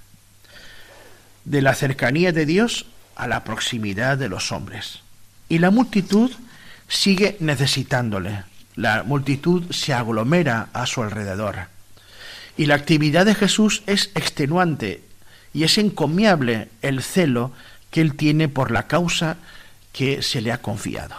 De 1.44 1.62
la 1.62 1.74
cercanía 1.74 2.32
de 2.32 2.46
Dios 2.46 2.86
a 3.16 3.28
la 3.28 3.44
proximidad 3.44 4.18
de 4.18 4.30
los 4.30 4.52
hombres. 4.52 5.00
Y 5.50 5.58
la 5.58 5.72
multitud 5.72 6.32
sigue 6.88 7.36
necesitándole. 7.40 8.44
La 8.76 9.02
multitud 9.04 9.72
se 9.72 9.94
aglomera 9.94 10.70
a 10.72 10.86
su 10.86 11.02
alrededor. 11.02 11.68
Y 12.58 12.68
la 12.68 12.76
actividad 12.76 13.26
de 13.26 13.34
Jesús 13.34 13.82
es 13.88 14.12
extenuante 14.14 15.04
y 15.52 15.64
es 15.64 15.80
encomiable 15.80 16.70
el 16.84 17.02
celo 17.02 17.52
que 17.90 18.02
él 18.02 18.16
tiene 18.16 18.50
por 18.50 18.70
la 18.70 18.86
causa 18.86 19.38
que 19.94 20.22
se 20.22 20.42
le 20.42 20.52
ha 20.52 20.62
confiado. 20.62 21.16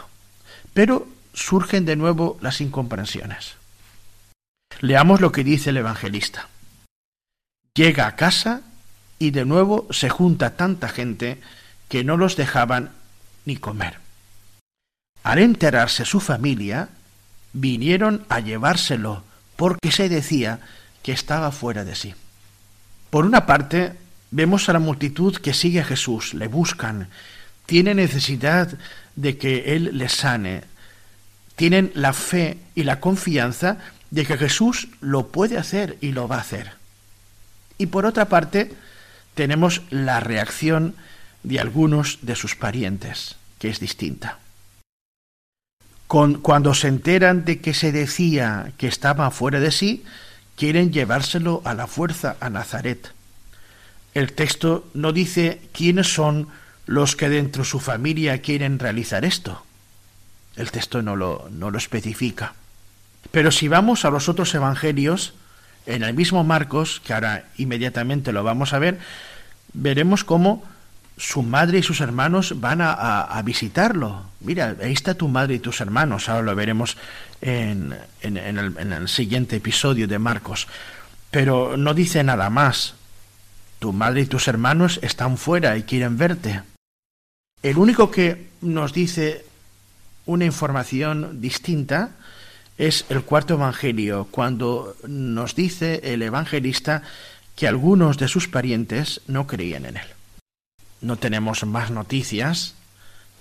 Pero 0.72 1.08
surgen 1.34 1.84
de 1.84 1.96
nuevo 1.96 2.38
las 2.40 2.60
incomprensiones. 2.60 3.57
Leamos 4.80 5.20
lo 5.20 5.32
que 5.32 5.44
dice 5.44 5.70
el 5.70 5.78
evangelista. 5.78 6.48
Llega 7.74 8.06
a 8.06 8.16
casa 8.16 8.62
y 9.18 9.30
de 9.30 9.44
nuevo 9.44 9.86
se 9.90 10.08
junta 10.08 10.56
tanta 10.56 10.88
gente 10.88 11.40
que 11.88 12.04
no 12.04 12.16
los 12.16 12.36
dejaban 12.36 12.92
ni 13.44 13.56
comer. 13.56 13.98
Al 15.24 15.38
enterarse 15.38 16.04
su 16.04 16.20
familia, 16.20 16.90
vinieron 17.52 18.24
a 18.28 18.40
llevárselo 18.40 19.24
porque 19.56 19.90
se 19.90 20.08
decía 20.08 20.60
que 21.02 21.12
estaba 21.12 21.50
fuera 21.50 21.84
de 21.84 21.96
sí. 21.96 22.14
Por 23.10 23.24
una 23.24 23.46
parte, 23.46 23.94
vemos 24.30 24.68
a 24.68 24.72
la 24.72 24.78
multitud 24.78 25.36
que 25.36 25.54
sigue 25.54 25.80
a 25.80 25.84
Jesús, 25.84 26.34
le 26.34 26.46
buscan, 26.46 27.08
tiene 27.66 27.94
necesidad 27.94 28.78
de 29.16 29.38
que 29.38 29.74
Él 29.74 29.90
les 29.94 30.12
sane, 30.12 30.64
tienen 31.56 31.90
la 31.94 32.12
fe 32.12 32.58
y 32.74 32.84
la 32.84 33.00
confianza 33.00 33.78
de 34.10 34.24
que 34.24 34.38
Jesús 34.38 34.88
lo 35.00 35.28
puede 35.28 35.58
hacer 35.58 35.98
y 36.00 36.12
lo 36.12 36.28
va 36.28 36.36
a 36.36 36.40
hacer. 36.40 36.72
Y 37.76 37.86
por 37.86 38.06
otra 38.06 38.28
parte, 38.28 38.74
tenemos 39.34 39.82
la 39.90 40.20
reacción 40.20 40.94
de 41.42 41.60
algunos 41.60 42.18
de 42.22 42.34
sus 42.34 42.56
parientes, 42.56 43.36
que 43.58 43.68
es 43.68 43.80
distinta. 43.80 44.38
cuando 46.06 46.72
se 46.72 46.88
enteran 46.88 47.44
de 47.44 47.60
que 47.60 47.74
se 47.74 47.92
decía 47.92 48.72
que 48.78 48.88
estaba 48.88 49.30
fuera 49.30 49.60
de 49.60 49.70
sí, 49.70 50.04
quieren 50.56 50.90
llevárselo 50.90 51.60
a 51.64 51.74
la 51.74 51.86
fuerza 51.86 52.36
a 52.40 52.48
Nazaret. 52.48 53.12
El 54.14 54.32
texto 54.32 54.88
no 54.94 55.12
dice 55.12 55.60
quiénes 55.72 56.12
son 56.12 56.48
los 56.86 57.14
que 57.14 57.28
dentro 57.28 57.62
de 57.62 57.68
su 57.68 57.78
familia 57.78 58.40
quieren 58.40 58.78
realizar 58.78 59.24
esto. 59.24 59.62
El 60.56 60.72
texto 60.72 61.02
no 61.02 61.14
lo, 61.14 61.48
no 61.52 61.70
lo 61.70 61.78
especifica. 61.78 62.54
Pero 63.30 63.50
si 63.50 63.68
vamos 63.68 64.04
a 64.04 64.10
los 64.10 64.28
otros 64.28 64.54
evangelios, 64.54 65.34
en 65.86 66.02
el 66.02 66.14
mismo 66.14 66.44
Marcos, 66.44 67.00
que 67.04 67.14
ahora 67.14 67.44
inmediatamente 67.56 68.32
lo 68.32 68.44
vamos 68.44 68.72
a 68.72 68.78
ver, 68.78 68.98
veremos 69.72 70.24
cómo 70.24 70.62
su 71.16 71.42
madre 71.42 71.78
y 71.78 71.82
sus 71.82 72.00
hermanos 72.00 72.60
van 72.60 72.80
a, 72.80 73.42
visitarlo. 73.44 74.26
Mira, 74.40 74.76
ahí 74.82 74.92
está 74.92 75.14
tu 75.14 75.28
madre 75.28 75.54
y 75.54 75.58
tus 75.58 75.80
hermanos. 75.80 76.28
Ahora 76.28 76.42
lo 76.42 76.54
veremos 76.54 76.96
en, 77.40 77.94
el, 78.22 79.08
siguiente 79.08 79.56
episodio 79.56 80.06
de 80.06 80.18
Marcos. 80.18 80.68
Pero 81.30 81.76
no 81.76 81.92
dice 81.92 82.22
nada 82.22 82.50
más. 82.50 82.94
Tu 83.80 83.92
madre 83.92 84.22
y 84.22 84.26
tus 84.26 84.48
hermanos 84.48 85.00
están 85.02 85.38
fuera 85.38 85.76
y 85.76 85.82
quieren 85.82 86.18
verte. 86.18 86.62
El 87.62 87.78
único 87.78 88.10
que 88.10 88.50
nos 88.60 88.92
dice 88.92 89.44
una 90.26 90.44
información 90.44 91.40
distinta 91.40 92.10
es 92.78 93.04
el 93.08 93.22
cuarto 93.22 93.54
Evangelio, 93.54 94.28
cuando 94.30 94.96
nos 95.06 95.54
dice 95.54 96.00
el 96.04 96.22
evangelista 96.22 97.02
que 97.56 97.68
algunos 97.68 98.18
de 98.18 98.28
sus 98.28 98.48
parientes 98.48 99.20
no 99.26 99.46
creían 99.46 99.84
en 99.84 99.96
él. 99.96 100.06
No 101.00 101.16
tenemos 101.16 101.64
más 101.66 101.90
noticias 101.90 102.74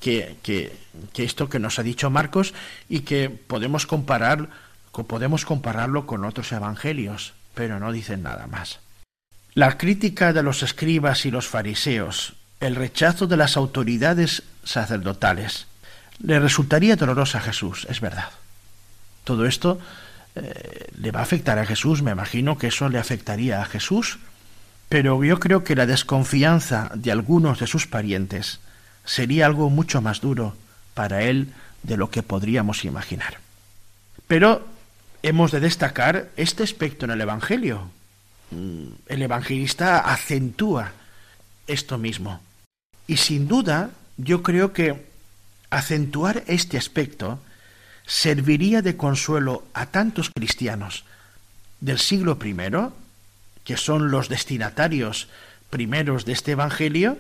que, 0.01 0.37
que, 0.43 0.75
esto 1.15 1.49
que 1.49 1.59
nos 1.59 1.79
ha 1.79 1.83
dicho 1.83 2.09
Marcos 2.09 2.53
y 2.89 3.01
que 3.01 3.29
podemos 3.29 3.85
comparar 3.85 4.49
podemos 5.03 5.45
compararlo 5.45 6.05
con 6.05 6.25
otros 6.25 6.51
evangelios, 6.51 7.33
pero 7.53 7.79
no 7.79 7.91
dicen 7.91 8.23
nada 8.23 8.47
más. 8.47 8.79
La 9.53 9.77
crítica 9.77 10.33
de 10.33 10.43
los 10.43 10.63
escribas 10.63 11.25
y 11.25 11.31
los 11.31 11.47
fariseos, 11.47 12.33
el 12.59 12.75
rechazo 12.75 13.27
de 13.27 13.37
las 13.37 13.57
autoridades 13.57 14.43
sacerdotales, 14.63 15.67
le 16.19 16.39
resultaría 16.39 16.95
dolorosa 16.95 17.39
a 17.39 17.41
Jesús, 17.41 17.85
es 17.89 18.01
verdad. 18.01 18.29
Todo 19.27 19.45
esto 19.45 19.77
eh, 20.35 20.87
le 21.01 21.11
va 21.11 21.19
a 21.19 21.23
afectar 21.23 21.59
a 21.59 21.65
Jesús, 21.65 22.01
me 22.01 22.11
imagino 22.11 22.57
que 22.57 22.67
eso 22.67 22.87
le 22.87 22.97
afectaría 22.97 23.61
a 23.61 23.65
Jesús, 23.65 24.19
pero 24.87 25.21
yo 25.21 25.37
creo 25.37 25.65
que 25.65 25.75
la 25.75 25.85
desconfianza 25.85 26.89
de 26.95 27.11
algunos 27.11 27.59
de 27.59 27.67
sus 27.67 27.87
parientes 27.87 28.61
sería 29.03 29.45
algo 29.45 29.69
mucho 29.69 30.01
más 30.01 30.21
duro 30.21 30.55
para 30.93 31.23
él 31.23 31.49
de 31.83 31.97
lo 31.97 32.09
que 32.09 32.23
podríamos 32.23 32.85
imaginar. 32.85 33.39
Pero 34.29 34.65
hemos 35.23 35.51
de 35.51 35.59
destacar 35.59 36.29
este 36.37 36.63
aspecto 36.63 37.03
en 37.03 37.11
el 37.11 37.19
Evangelio. 37.19 37.89
Mm, 38.51 38.87
el 39.07 39.21
evangelista 39.23 39.99
acentúa 39.99 40.93
esto 41.67 41.97
mismo. 41.97 42.39
Y 43.07 43.17
sin 43.17 43.49
duda, 43.49 43.89
yo 44.15 44.41
creo 44.41 44.71
que 44.71 45.05
acentuar 45.69 46.45
este 46.47 46.77
aspecto 46.77 47.39
serviría 48.07 48.81
de 48.81 48.95
consuelo 48.97 49.65
a 49.73 49.87
tantos 49.87 50.31
cristianos 50.33 51.03
del 51.81 51.99
siglo 51.99 52.39
I, 52.43 52.55
que 53.63 53.77
son 53.77 54.09
los 54.09 54.29
destinatarios 54.29 55.27
primeros 55.69 56.25
de 56.25 56.31
este 56.31 56.53
Evangelio, 56.53 57.19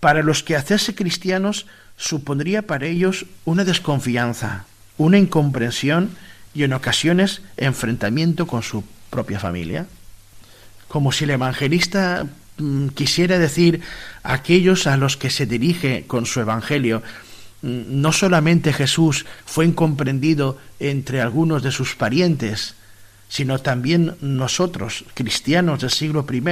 para 0.00 0.22
los 0.22 0.42
que 0.42 0.56
hacerse 0.56 0.94
cristianos 0.94 1.66
supondría 1.96 2.62
para 2.62 2.86
ellos 2.86 3.26
una 3.44 3.64
desconfianza, 3.64 4.64
una 4.98 5.18
incomprensión 5.18 6.10
y 6.54 6.64
en 6.64 6.72
ocasiones 6.72 7.42
enfrentamiento 7.56 8.46
con 8.46 8.62
su 8.62 8.82
propia 9.10 9.38
familia. 9.38 9.86
Como 10.88 11.12
si 11.12 11.24
el 11.24 11.30
evangelista 11.30 12.26
mm, 12.56 12.88
quisiera 12.88 13.38
decir 13.38 13.82
a 14.24 14.32
aquellos 14.32 14.86
a 14.86 14.96
los 14.96 15.16
que 15.16 15.30
se 15.30 15.46
dirige 15.46 16.04
con 16.06 16.26
su 16.26 16.40
evangelio, 16.40 17.02
no 17.62 18.12
solamente 18.12 18.72
Jesús 18.72 19.26
fue 19.44 19.66
incomprendido 19.66 20.58
entre 20.78 21.20
algunos 21.20 21.62
de 21.62 21.72
sus 21.72 21.94
parientes, 21.94 22.74
sino 23.28 23.58
también 23.58 24.16
nosotros, 24.20 25.04
cristianos 25.14 25.80
del 25.80 25.90
siglo 25.90 26.26
I, 26.30 26.42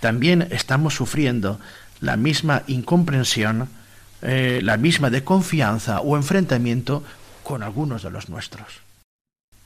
también 0.00 0.48
estamos 0.50 0.94
sufriendo 0.94 1.60
la 2.00 2.16
misma 2.16 2.62
incomprensión, 2.66 3.68
eh, 4.22 4.60
la 4.62 4.76
misma 4.76 5.10
desconfianza 5.10 6.00
o 6.00 6.16
enfrentamiento 6.16 7.04
con 7.42 7.62
algunos 7.62 8.02
de 8.02 8.10
los 8.10 8.28
nuestros. 8.28 8.80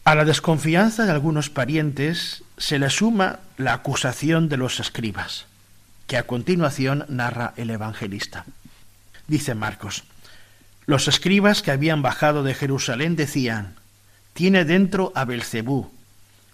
A 0.04 0.14
la 0.14 0.24
desconfianza 0.24 1.06
de 1.06 1.12
algunos 1.12 1.48
parientes 1.48 2.42
se 2.58 2.78
le 2.78 2.90
suma 2.90 3.38
la 3.56 3.72
acusación 3.72 4.48
de 4.48 4.58
los 4.58 4.80
escribas, 4.80 5.46
que 6.06 6.18
a 6.18 6.26
continuación 6.26 7.06
narra 7.08 7.54
el 7.56 7.70
evangelista. 7.70 8.44
Dice 9.26 9.54
Marcos, 9.54 10.04
los 10.86 11.08
escribas 11.08 11.62
que 11.62 11.70
habían 11.70 12.02
bajado 12.02 12.42
de 12.42 12.54
Jerusalén 12.54 13.16
decían, 13.16 13.74
tiene 14.32 14.64
dentro 14.64 15.12
a 15.14 15.24
Belcebú 15.24 15.90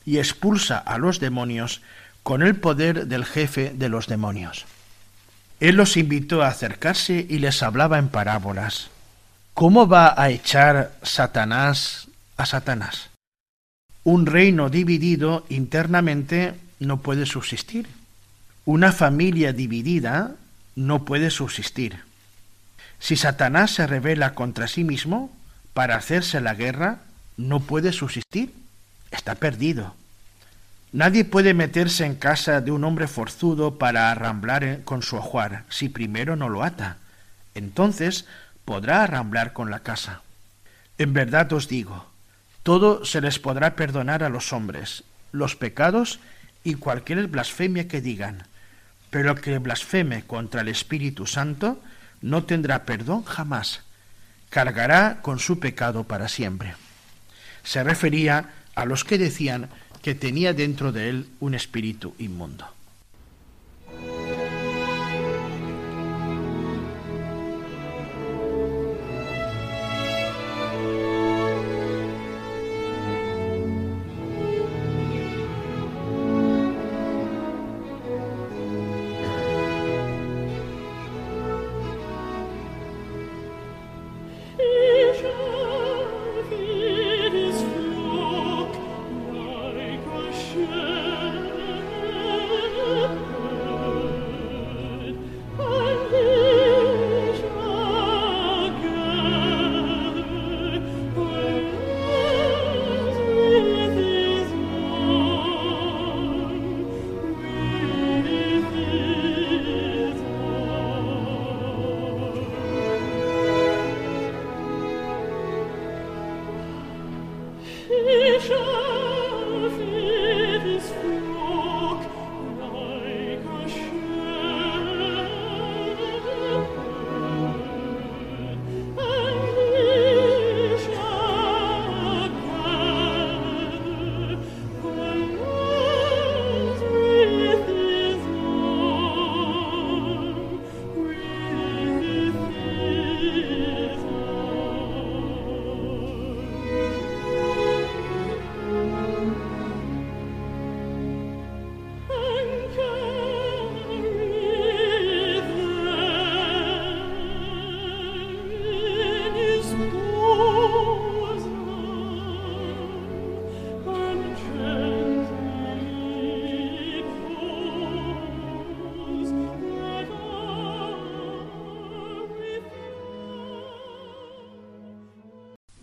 y 0.04 0.18
expulsa 0.18 0.78
a 0.78 0.98
los 0.98 1.20
demonios 1.20 1.80
con 2.22 2.42
el 2.42 2.56
poder 2.56 3.06
del 3.06 3.24
jefe 3.24 3.72
de 3.74 3.88
los 3.88 4.06
demonios. 4.06 4.66
Él 5.58 5.76
los 5.76 5.96
invitó 5.96 6.42
a 6.42 6.48
acercarse 6.48 7.26
y 7.28 7.38
les 7.38 7.62
hablaba 7.62 7.98
en 7.98 8.08
parábolas. 8.08 8.88
¿Cómo 9.54 9.88
va 9.88 10.14
a 10.16 10.30
echar 10.30 10.92
Satanás 11.02 12.08
a 12.36 12.46
Satanás? 12.46 13.10
Un 14.04 14.26
reino 14.26 14.70
dividido 14.70 15.44
internamente 15.48 16.54
no 16.78 17.00
puede 17.02 17.26
subsistir. 17.26 17.88
Una 18.64 18.92
familia 18.92 19.52
dividida 19.52 20.36
no 20.76 21.04
puede 21.04 21.30
subsistir. 21.30 22.09
Si 23.00 23.16
Satanás 23.16 23.72
se 23.72 23.86
revela 23.86 24.34
contra 24.34 24.68
sí 24.68 24.84
mismo 24.84 25.34
para 25.74 25.96
hacerse 25.96 26.40
la 26.40 26.54
guerra, 26.54 26.98
no 27.36 27.60
puede 27.60 27.92
subsistir. 27.92 28.54
Está 29.10 29.34
perdido. 29.34 29.94
Nadie 30.92 31.24
puede 31.24 31.54
meterse 31.54 32.04
en 32.04 32.14
casa 32.14 32.60
de 32.60 32.70
un 32.70 32.84
hombre 32.84 33.08
forzudo 33.08 33.78
para 33.78 34.10
arramblar 34.10 34.80
con 34.84 35.02
su 35.02 35.16
ajuar 35.16 35.64
si 35.68 35.88
primero 35.88 36.36
no 36.36 36.48
lo 36.48 36.62
ata. 36.62 36.98
Entonces 37.54 38.26
podrá 38.64 39.02
arramblar 39.02 39.52
con 39.52 39.70
la 39.70 39.80
casa. 39.80 40.20
En 40.98 41.12
verdad 41.12 41.52
os 41.52 41.68
digo, 41.68 42.06
todo 42.62 43.04
se 43.04 43.20
les 43.20 43.38
podrá 43.38 43.74
perdonar 43.74 44.22
a 44.22 44.28
los 44.28 44.52
hombres, 44.52 45.04
los 45.32 45.56
pecados 45.56 46.20
y 46.62 46.74
cualquier 46.74 47.26
blasfemia 47.28 47.88
que 47.88 48.00
digan, 48.00 48.44
pero 49.10 49.32
el 49.32 49.40
que 49.40 49.58
blasfeme 49.58 50.24
contra 50.24 50.60
el 50.60 50.68
Espíritu 50.68 51.26
Santo 51.26 51.80
no 52.20 52.44
tendrá 52.44 52.84
perdón 52.84 53.24
jamás, 53.24 53.80
cargará 54.48 55.20
con 55.22 55.38
su 55.38 55.58
pecado 55.58 56.04
para 56.04 56.28
siempre. 56.28 56.74
Se 57.62 57.82
refería 57.84 58.50
a 58.74 58.84
los 58.84 59.04
que 59.04 59.18
decían 59.18 59.68
que 60.02 60.14
tenía 60.14 60.52
dentro 60.54 60.92
de 60.92 61.08
él 61.08 61.28
un 61.40 61.54
espíritu 61.54 62.14
inmundo. 62.18 62.66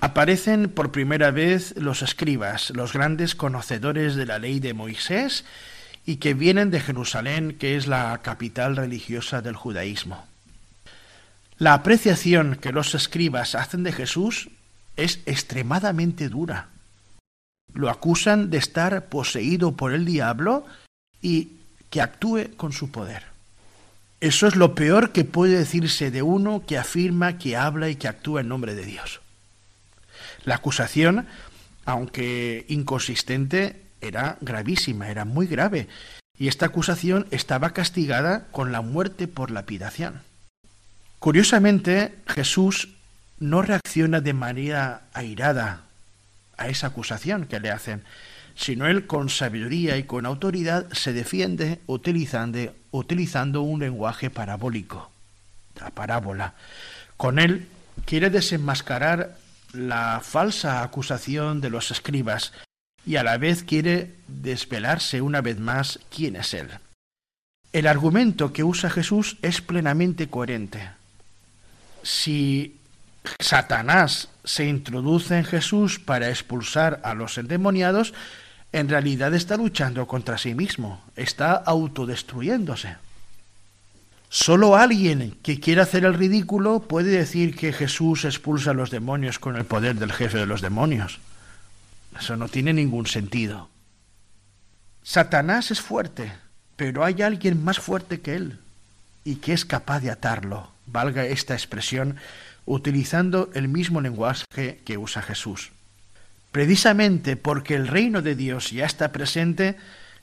Aparecen 0.07 0.69
por 0.69 0.91
primera 0.91 1.31
vez 1.31 1.75
los 1.77 2.01
escribas, 2.01 2.71
los 2.71 2.93
grandes 2.93 3.35
conocedores 3.35 4.15
de 4.15 4.25
la 4.25 4.39
ley 4.39 4.59
de 4.59 4.73
Moisés 4.73 5.45
y 6.05 6.17
que 6.17 6.33
vienen 6.33 6.71
de 6.71 6.79
Jerusalén, 6.79 7.57
que 7.59 7.75
es 7.75 7.87
la 7.87 8.17
capital 8.23 8.75
religiosa 8.75 9.41
del 9.41 9.55
judaísmo. 9.55 10.25
La 11.57 11.73
apreciación 11.73 12.55
que 12.55 12.71
los 12.71 12.95
escribas 12.95 13.55
hacen 13.55 13.83
de 13.83 13.91
Jesús 13.91 14.49
es 14.95 15.19
extremadamente 15.25 16.29
dura. 16.29 16.69
Lo 17.73 17.89
acusan 17.89 18.49
de 18.49 18.57
estar 18.57 19.05
poseído 19.07 19.73
por 19.73 19.93
el 19.93 20.05
diablo 20.05 20.65
y 21.21 21.49
que 21.89 22.01
actúe 22.01 22.55
con 22.55 22.71
su 22.71 22.91
poder. 22.91 23.23
Eso 24.21 24.47
es 24.47 24.55
lo 24.55 24.73
peor 24.73 25.11
que 25.11 25.25
puede 25.25 25.57
decirse 25.57 26.11
de 26.11 26.21
uno 26.21 26.63
que 26.65 26.77
afirma 26.77 27.37
que 27.37 27.57
habla 27.57 27.89
y 27.89 27.95
que 27.95 28.07
actúa 28.07 28.41
en 28.41 28.47
nombre 28.47 28.73
de 28.73 28.85
Dios. 28.85 29.19
La 30.43 30.55
acusación, 30.55 31.27
aunque 31.85 32.65
inconsistente, 32.69 33.81
era 34.01 34.37
gravísima, 34.41 35.09
era 35.09 35.25
muy 35.25 35.47
grave, 35.47 35.87
y 36.37 36.47
esta 36.47 36.67
acusación 36.67 37.27
estaba 37.31 37.71
castigada 37.71 38.47
con 38.51 38.71
la 38.71 38.81
muerte 38.81 39.27
por 39.27 39.51
lapidación. 39.51 40.21
Curiosamente, 41.19 42.13
Jesús 42.27 42.89
no 43.39 43.61
reacciona 43.61 44.21
de 44.21 44.33
manera 44.33 45.01
airada 45.13 45.81
a 46.57 46.67
esa 46.67 46.87
acusación 46.87 47.45
que 47.45 47.59
le 47.59 47.71
hacen, 47.71 48.03
sino 48.55 48.87
él 48.87 49.05
con 49.07 49.29
sabiduría 49.29 49.97
y 49.97 50.03
con 50.03 50.25
autoridad 50.25 50.91
se 50.91 51.13
defiende 51.13 51.79
utilizando, 51.85 52.73
utilizando 52.91 53.61
un 53.61 53.79
lenguaje 53.79 54.29
parabólico, 54.29 55.11
la 55.79 55.91
parábola. 55.91 56.53
Con 57.17 57.39
él 57.39 57.67
quiere 58.05 58.29
desenmascarar 58.29 59.37
la 59.77 60.19
falsa 60.21 60.83
acusación 60.83 61.61
de 61.61 61.69
los 61.69 61.91
escribas 61.91 62.53
y 63.05 63.15
a 63.15 63.23
la 63.23 63.37
vez 63.37 63.63
quiere 63.63 64.15
desvelarse 64.27 65.21
una 65.21 65.41
vez 65.41 65.59
más 65.59 65.99
quién 66.13 66.35
es 66.35 66.53
él. 66.53 66.67
El 67.71 67.87
argumento 67.87 68.51
que 68.51 68.63
usa 68.63 68.89
Jesús 68.89 69.37
es 69.41 69.61
plenamente 69.61 70.27
coherente. 70.29 70.89
Si 72.01 72.77
Satanás 73.39 74.29
se 74.43 74.65
introduce 74.65 75.37
en 75.37 75.45
Jesús 75.45 75.99
para 75.99 76.29
expulsar 76.29 77.01
a 77.03 77.13
los 77.13 77.37
endemoniados, 77.37 78.13
en 78.71 78.89
realidad 78.89 79.33
está 79.33 79.57
luchando 79.57 80.07
contra 80.07 80.37
sí 80.37 80.53
mismo, 80.53 81.01
está 81.15 81.53
autodestruyéndose. 81.53 82.95
Solo 84.29 84.75
alguien 84.75 85.37
que 85.41 85.59
quiera 85.59 85.83
hacer 85.83 86.03
el 86.03 86.13
ridículo 86.13 86.81
puede 86.81 87.11
decir 87.11 87.55
que 87.55 87.71
Jesús 87.71 88.25
expulsa 88.25 88.71
a 88.71 88.73
los 88.73 88.91
demonios 88.91 89.39
con 89.39 89.55
el 89.55 89.65
poder 89.65 89.95
del 89.95 90.11
jefe 90.11 90.37
de 90.37 90.45
los 90.45 90.61
demonios. 90.61 91.19
Eso 92.19 92.35
no 92.35 92.49
tiene 92.49 92.73
ningún 92.73 93.07
sentido. 93.07 93.69
Satanás 95.03 95.71
es 95.71 95.79
fuerte, 95.79 96.33
pero 96.75 97.05
hay 97.05 97.21
alguien 97.21 97.63
más 97.63 97.79
fuerte 97.79 98.19
que 98.19 98.35
él 98.35 98.59
y 99.23 99.35
que 99.35 99.53
es 99.53 99.63
capaz 99.63 100.01
de 100.01 100.11
atarlo, 100.11 100.71
valga 100.85 101.25
esta 101.25 101.53
expresión, 101.53 102.17
utilizando 102.65 103.49
el 103.53 103.69
mismo 103.69 104.01
lenguaje 104.01 104.81
que 104.83 104.97
usa 104.97 105.21
Jesús. 105.21 105.71
Precisamente 106.51 107.37
porque 107.37 107.75
el 107.75 107.87
reino 107.87 108.21
de 108.21 108.35
Dios 108.35 108.71
ya 108.71 108.85
está 108.85 109.13
presente, 109.13 109.77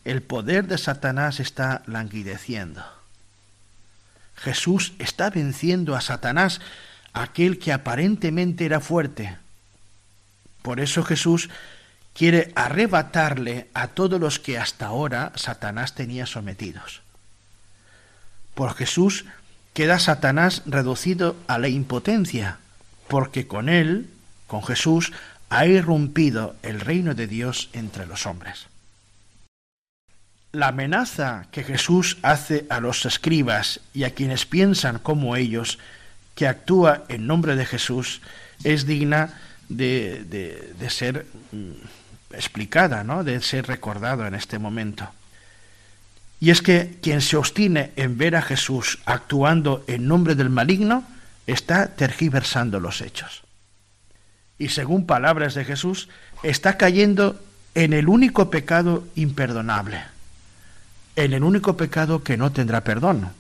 el 0.05 0.21
poder 0.23 0.67
de 0.67 0.77
Satanás 0.77 1.41
está 1.41 1.83
languideciendo. 1.87 2.85
Jesús 4.35 4.93
está 4.99 5.31
venciendo 5.31 5.95
a 5.95 6.01
Satanás, 6.01 6.61
aquel 7.13 7.59
que 7.59 7.73
aparentemente 7.73 8.65
era 8.67 8.81
fuerte. 8.81 9.37
Por 10.63 10.81
eso 10.81 11.03
Jesús 11.03 11.51
quiere 12.15 12.53
arrebatarle 12.55 13.69
a 13.75 13.89
todos 13.89 14.21
los 14.21 14.39
que 14.39 14.59
hasta 14.59 14.87
ahora 14.87 15.33
Satanás 15.35 15.95
tenía 15.95 16.27
sometidos. 16.27 17.03
Por 18.55 18.75
Jesús 18.75 19.25
queda 19.73 19.99
Satanás 19.99 20.63
reducido 20.65 21.37
a 21.49 21.59
la 21.59 21.69
impotencia, 21.69 22.59
porque 23.09 23.47
con 23.47 23.69
él, 23.69 24.09
con 24.47 24.63
Jesús, 24.63 25.13
ha 25.51 25.67
irrumpido 25.67 26.57
el 26.63 26.81
reino 26.81 27.15
de 27.15 27.27
Dios 27.27 27.69
entre 27.73 28.07
los 28.07 28.27
hombres. 28.27 28.67
La 30.55 30.69
amenaza 30.69 31.47
que 31.51 31.65
Jesús 31.65 32.17
hace 32.23 32.65
a 32.71 32.79
los 32.79 33.05
escribas 33.07 33.81
y 33.93 34.05
a 34.05 34.15
quienes 34.15 34.47
piensan 34.47 35.01
como 35.01 35.35
ellos, 35.35 35.81
que 36.37 36.47
actúa 36.47 37.03
en 37.09 37.27
nombre 37.27 37.57
de 37.57 37.67
Jesús, 37.67 38.23
es 38.63 38.87
digna 38.87 39.35
de, 39.69 40.23
de, 40.79 40.91
ser 40.91 41.27
mm, 41.51 42.35
explicada, 42.37 43.03
¿no? 43.03 43.25
de 43.25 43.41
ser 43.41 43.67
recordado 43.67 44.29
en 44.29 44.37
este 44.37 44.61
momento. 44.61 45.11
Y 46.39 46.51
es 46.51 46.63
que 46.63 46.99
quien 47.03 47.21
se 47.21 47.37
obstine 47.37 47.91
en 47.97 48.17
ver 48.17 48.37
a 48.37 48.43
Jesús 48.43 49.01
actuando 49.07 49.83
en 49.89 50.07
nombre 50.07 50.37
del 50.37 50.51
maligno 50.51 51.03
está 51.49 51.97
tergiversando 51.97 52.79
los 52.79 53.01
hechos. 53.01 53.43
Y 54.57 54.69
según 54.69 55.05
palabras 55.05 55.55
de 55.55 55.65
Jesús, 55.65 56.09
está 56.45 56.77
cayendo 56.77 57.43
en 57.75 57.93
el 57.93 58.09
único 58.09 58.51
pecado 58.51 59.05
imperdonable 59.17 60.14
en 61.17 61.33
el 61.33 61.45
único 61.45 61.77
pecado 61.77 62.23
que 62.23 62.37
no 62.37 62.53
tendrá 62.53 62.83
perdón, 62.83 63.31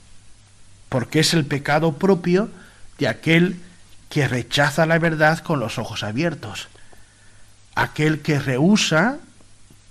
porque 0.88 1.20
es 1.20 1.34
el 1.34 1.44
pecado 1.44 1.94
propio 1.94 2.50
de 2.98 3.08
aquel 3.08 3.60
que 4.08 4.28
rechaza 4.28 4.86
la 4.86 4.98
verdad 4.98 5.40
con 5.40 5.58
los 5.58 5.78
ojos 5.78 6.04
abiertos, 6.04 6.68
aquel 7.74 8.20
que 8.20 8.38
rehúsa 8.38 9.18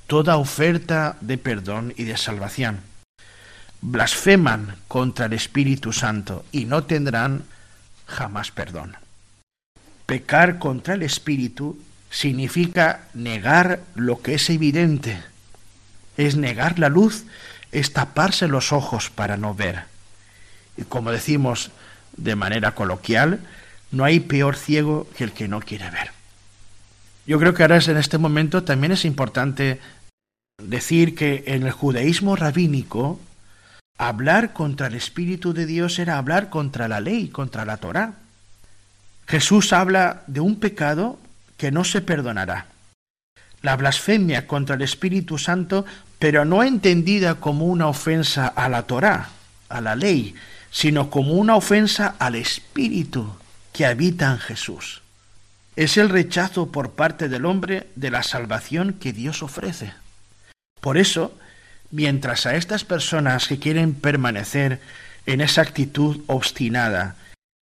toda 0.08 0.38
oferta 0.38 1.18
de 1.22 1.38
perdón 1.38 1.94
y 1.98 2.06
de 2.06 2.18
salvación. 2.18 2.82
Blasfeman 3.82 4.78
contra 4.88 5.26
el 5.26 5.34
Espíritu 5.34 5.92
Santo 5.92 6.46
y 6.54 6.66
no 6.66 6.86
tendrán 6.86 7.44
jamás 8.08 8.52
perdón. 8.52 8.96
Pecar 10.06 10.58
contra 10.58 10.94
el 10.94 11.04
Espíritu 11.04 11.82
significa 12.10 13.08
negar 13.14 13.82
lo 13.96 14.22
que 14.22 14.36
es 14.36 14.50
evidente, 14.50 15.22
es 16.16 16.38
negar 16.38 16.80
la 16.80 16.90
luz 16.90 17.26
es 17.74 17.94
taparse 17.94 18.48
los 18.48 18.72
ojos 18.72 19.10
para 19.10 19.38
no 19.38 19.54
ver. 19.54 19.84
Y 20.78 20.84
como 20.84 21.12
decimos 21.12 21.72
de 22.16 22.36
manera 22.36 22.76
coloquial, 22.76 23.40
no 23.92 24.06
hay 24.06 24.20
peor 24.20 24.56
ciego 24.56 25.08
que 25.18 25.24
el 25.24 25.32
que 25.32 25.48
no 25.48 25.60
quiere 25.60 25.90
ver. 25.90 26.12
Yo 27.26 27.40
creo 27.40 27.54
que 27.54 27.64
ahora 27.64 27.80
en 27.80 27.98
este 27.98 28.18
momento 28.18 28.64
también 28.64 28.92
es 28.92 29.06
importante 29.06 29.80
decir 30.62 31.16
que 31.16 31.44
en 31.48 31.64
el 31.64 31.72
judaísmo 31.72 32.36
rabínico 32.36 33.20
hablar 33.98 34.54
contra 34.54 34.88
el 34.88 34.96
Espíritu 34.96 35.54
de 35.54 35.66
Dios 35.66 36.00
era 36.00 36.18
hablar 36.18 36.50
contra 36.50 36.88
la 36.88 37.00
ley, 37.00 37.30
contra 37.30 37.66
la 37.66 37.78
Torá. 37.78 38.14
Jesús 39.28 39.74
habla 39.74 40.24
de 40.28 40.42
un 40.42 40.60
pecado 40.60 41.18
que 41.58 41.72
no 41.72 41.84
se 41.84 42.02
perdonará. 42.02 42.68
La 43.62 43.78
blasfemia 43.78 44.46
contra 44.46 44.76
el 44.76 44.82
Espíritu 44.82 45.38
Santo 45.38 45.86
pero 46.24 46.46
no 46.46 46.64
entendida 46.64 47.36
como 47.36 47.66
una 47.66 47.90
ofensa 47.90 48.48
a 48.48 48.70
la 48.70 48.84
Torá, 48.84 49.28
a 49.68 49.82
la 49.82 49.98
ley, 49.98 50.36
sino 50.72 51.10
como 51.10 51.34
una 51.34 51.58
ofensa 51.58 52.16
al 52.18 52.36
Espíritu 52.36 53.30
que 53.74 53.86
habita 53.86 54.32
en 54.32 54.38
Jesús. 54.38 55.02
Es 55.76 55.98
el 55.98 56.08
rechazo 56.08 56.72
por 56.72 56.92
parte 56.92 57.28
del 57.28 57.44
hombre 57.44 57.88
de 57.98 58.10
la 58.10 58.24
salvación 58.24 58.94
que 58.94 59.12
Dios 59.12 59.44
ofrece. 59.44 59.92
Por 60.80 60.98
eso, 60.98 61.38
mientras 61.92 62.46
a 62.46 62.56
estas 62.56 62.86
personas 62.86 63.50
que 63.50 63.60
quieren 63.60 63.94
permanecer 63.94 64.80
en 65.26 65.42
esa 65.42 65.62
actitud 65.62 66.22
obstinada 66.28 67.18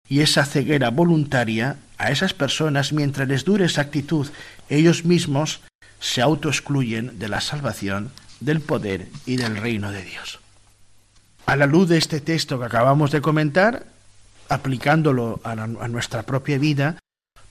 y 0.07 0.21
esa 0.21 0.45
ceguera 0.45 0.91
voluntaria, 0.91 1.77
a 1.97 2.11
esas 2.11 2.35
personas, 2.35 2.93
mientras 2.93 3.27
les 3.27 3.47
dure 3.47 3.65
esa 3.65 3.81
actitud, 3.81 4.29
ellos 4.69 5.07
mismos 5.07 5.63
se 5.99 6.21
autoexcluyen 6.21 7.19
de 7.19 7.29
la 7.29 7.41
salvación 7.41 8.13
del 8.41 8.61
poder 8.61 9.07
y 9.27 9.37
del 9.37 9.57
reino 9.57 9.93
de 9.93 10.03
Dios. 10.03 10.41
A 11.47 11.57
la 11.57 11.67
luz 11.67 11.89
de 11.89 11.99
este 11.99 12.21
texto 12.21 12.59
que 12.59 12.67
acabamos 12.67 13.11
de 13.11 13.21
comentar, 13.21 13.85
aplicándolo 14.49 15.41
a, 15.45 15.55
nuestra 15.57 16.23
propia 16.23 16.59
vida, 16.59 16.99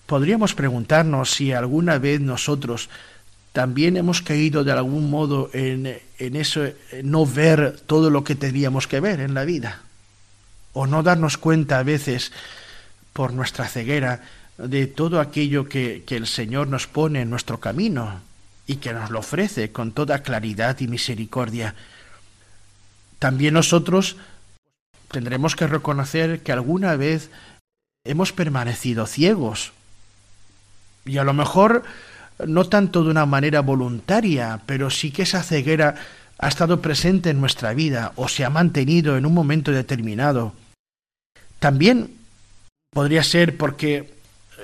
podríamos 0.06 0.54
preguntarnos 0.54 1.32
si 1.32 1.54
alguna 1.54 1.97
vez 1.97 2.19
nosotros 2.19 2.89
también 3.54 3.97
hemos 3.97 4.21
caído 4.21 4.63
de 4.63 4.71
algún 4.71 5.10
modo 5.10 5.49
en, 5.54 5.99
eso, 6.17 6.62
no 7.04 7.25
ver 7.25 7.80
todo 7.86 8.10
lo 8.10 8.23
que 8.23 8.36
tendríamos 8.36 8.88
que 8.88 8.99
ver 8.99 9.19
en 9.19 9.34
la 9.34 9.43
vida, 9.43 9.82
o 10.73 10.88
no 10.88 11.04
darnos 11.04 11.38
cuenta 11.38 11.80
a 11.80 11.84
veces 11.84 12.32
por 13.13 13.34
nuestra 13.34 13.67
ceguera 13.67 14.21
de 14.58 14.88
todo 14.88 15.19
aquello 15.19 15.67
que, 15.67 16.04
que 16.06 16.15
el 16.15 16.28
Señor 16.28 16.67
nos 16.67 16.88
pone 16.88 17.21
en 17.21 17.30
nuestro 17.30 17.60
camino, 17.60 18.21
y 18.69 18.75
que 18.75 18.93
nos 18.93 19.10
lo 19.10 19.17
ofrece 19.17 19.71
con 19.71 19.93
toda 19.93 20.21
claridad 20.21 20.79
y 20.79 20.88
misericordia. 20.88 21.73
También 23.17 23.55
nosotros 23.55 24.15
tendremos 25.10 25.55
que 25.55 25.65
reconocer 25.65 26.43
que 26.43 26.51
alguna 26.51 26.95
vez 26.95 27.32
hemos 28.05 28.32
permanecido 28.32 29.08
ciegos 29.08 29.73
Y 31.03 31.17
a 31.17 31.23
lo 31.23 31.34
mejor 31.34 31.84
no 32.45 32.65
tanto 32.65 33.03
de 33.03 33.10
una 33.10 33.25
manera 33.25 33.62
voluntaria, 33.62 34.62
pero 34.67 34.91
sí 34.91 35.10
que 35.10 35.23
esa 35.23 35.41
ceguera 35.41 35.95
ha 36.38 36.47
estado 36.47 36.79
presente 36.79 37.32
en 37.32 37.41
nuestra 37.41 37.73
vida 37.73 38.12
o 38.17 38.27
se 38.27 38.45
ha 38.45 38.51
mantenido 38.51 39.17
en 39.17 39.25
un 39.25 39.34
momento 39.34 39.71
determinado. 39.71 40.53
También 41.58 42.13
podría 42.91 43.23
ser 43.23 43.58
porque 43.58 44.13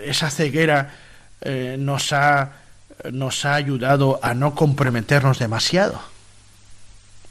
esa 0.04 0.30
ceguera 0.30 0.94
eh, 1.42 1.76
nos, 1.80 2.14
ha, 2.14 2.65
nos 3.12 3.46
ha 3.46 3.56
ayudado 3.56 4.20
a 4.22 4.34
no 4.34 4.56
comprometernos 4.56 5.40
demasiado. 5.40 6.02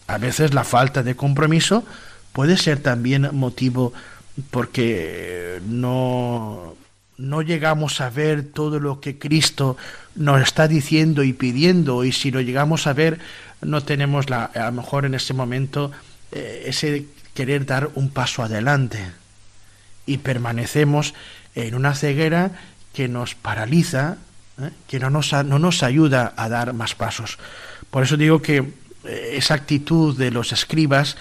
A 0.06 0.18
veces 0.18 0.54
la 0.54 0.64
falta 0.64 1.02
de 1.02 1.16
compromiso 1.16 1.84
puede 2.32 2.56
ser 2.56 2.80
también 2.80 3.28
motivo 3.32 3.92
porque 4.50 5.60
no, 5.66 6.74
no 7.16 7.42
llegamos 7.42 8.00
a 8.00 8.10
ver 8.10 8.42
todo 8.42 8.80
lo 8.80 9.00
que 9.00 9.18
Cristo 9.18 9.76
nos 10.14 10.42
está 10.42 10.68
diciendo 10.68 11.22
y 11.22 11.32
pidiendo 11.32 12.04
y 12.04 12.12
si 12.12 12.30
lo 12.30 12.40
llegamos 12.40 12.87
a 12.87 12.92
ver 12.92 13.20
no 13.62 13.82
tenemos 13.82 14.28
la, 14.28 14.44
a 14.44 14.66
lo 14.66 14.72
mejor 14.72 15.04
en 15.04 15.14
ese 15.14 15.32
momento 15.32 15.92
eh, 16.32 16.64
ese 16.66 17.06
querer 17.34 17.66
dar 17.66 17.90
un 17.94 18.10
paso 18.10 18.42
adelante 18.42 18.98
y 20.06 20.18
permanecemos 20.18 21.14
en 21.54 21.74
una 21.74 21.94
ceguera 21.94 22.50
que 22.92 23.08
nos 23.08 23.34
paraliza, 23.34 24.18
¿eh? 24.60 24.70
que 24.86 24.98
no 24.98 25.10
nos, 25.10 25.32
no 25.32 25.58
nos 25.58 25.82
ayuda 25.82 26.32
a 26.36 26.48
dar 26.48 26.72
más 26.72 26.94
pasos. 26.94 27.38
Por 27.90 28.02
eso 28.02 28.16
digo 28.16 28.42
que 28.42 28.58
eh, 29.04 29.30
esa 29.34 29.54
actitud 29.54 30.16
de 30.16 30.30
los 30.30 30.52
escribas 30.52 31.16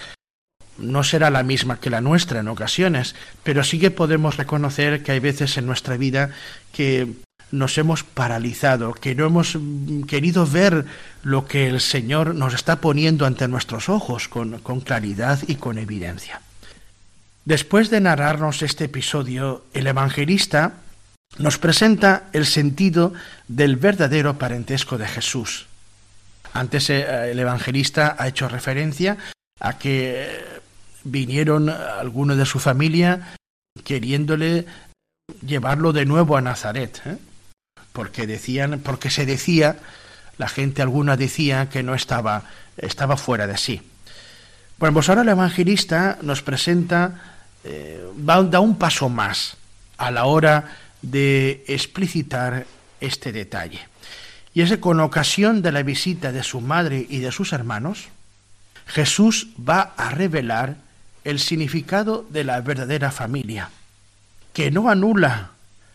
no 0.78 1.04
será 1.04 1.30
la 1.30 1.42
misma 1.42 1.78
que 1.78 1.90
la 1.90 2.00
nuestra 2.00 2.40
en 2.40 2.48
ocasiones, 2.48 3.14
pero 3.42 3.62
sí 3.62 3.78
que 3.78 3.90
podemos 3.90 4.36
reconocer 4.36 5.02
que 5.02 5.12
hay 5.12 5.20
veces 5.20 5.56
en 5.56 5.66
nuestra 5.66 5.96
vida 5.96 6.30
que 6.72 7.12
nos 7.52 7.78
hemos 7.78 8.02
paralizado, 8.02 8.92
que 8.92 9.14
no 9.14 9.26
hemos 9.26 9.56
querido 10.08 10.44
ver 10.46 10.86
lo 11.22 11.46
que 11.46 11.68
el 11.68 11.80
Señor 11.80 12.34
nos 12.34 12.54
está 12.54 12.80
poniendo 12.80 13.26
ante 13.26 13.46
nuestros 13.46 13.88
ojos 13.88 14.26
con 14.26 14.80
claridad 14.80 15.38
y 15.46 15.54
con 15.54 15.78
evidencia. 15.78 16.40
Después 17.44 17.90
de 17.90 18.00
narrarnos 18.00 18.62
este 18.62 18.84
episodio, 18.84 19.64
el 19.74 19.86
evangelista 19.86 20.72
nos 21.38 21.58
presenta 21.58 22.24
el 22.32 22.46
sentido 22.46 23.12
del 23.48 23.76
verdadero 23.76 24.38
parentesco 24.38 24.98
de 24.98 25.08
Jesús. 25.08 25.66
Antes 26.52 26.90
eh, 26.90 27.30
el 27.30 27.38
evangelista 27.38 28.16
ha 28.18 28.28
hecho 28.28 28.48
referencia 28.48 29.16
a 29.60 29.78
que 29.78 30.44
vinieron 31.02 31.68
algunos 31.68 32.36
de 32.36 32.46
su 32.46 32.58
familia 32.58 33.34
queriéndole 33.82 34.66
llevarlo 35.44 35.92
de 35.92 36.06
nuevo 36.06 36.36
a 36.36 36.40
Nazaret, 36.40 37.02
¿eh? 37.06 37.16
porque 37.92 38.26
decían, 38.26 38.80
porque 38.84 39.10
se 39.10 39.26
decía, 39.26 39.76
la 40.38 40.48
gente 40.48 40.82
alguna 40.82 41.16
decía 41.16 41.68
que 41.68 41.82
no 41.82 41.94
estaba, 41.94 42.44
estaba 42.76 43.16
fuera 43.16 43.46
de 43.46 43.56
sí. 43.56 43.82
Bueno, 44.78 44.94
pues 44.94 45.08
ahora 45.08 45.22
el 45.22 45.28
evangelista 45.28 46.18
nos 46.22 46.42
presenta 46.42 47.34
eh, 47.64 48.04
da 48.16 48.60
un 48.60 48.76
paso 48.76 49.08
más 49.08 49.56
a 49.96 50.10
la 50.10 50.26
hora 50.26 50.76
de 51.10 51.64
explicitar 51.68 52.66
este 53.00 53.32
detalle. 53.32 53.80
Y 54.54 54.62
es 54.62 54.70
que 54.70 54.80
con 54.80 55.00
ocasión 55.00 55.62
de 55.62 55.72
la 55.72 55.82
visita 55.82 56.32
de 56.32 56.42
su 56.42 56.60
madre 56.60 57.06
y 57.08 57.18
de 57.18 57.32
sus 57.32 57.52
hermanos, 57.52 58.08
Jesús 58.86 59.48
va 59.58 59.92
a 59.96 60.10
revelar 60.10 60.76
el 61.24 61.40
significado 61.40 62.24
de 62.30 62.44
la 62.44 62.60
verdadera 62.60 63.10
familia, 63.10 63.70
que 64.52 64.70
no 64.70 64.88
anula 64.88 65.50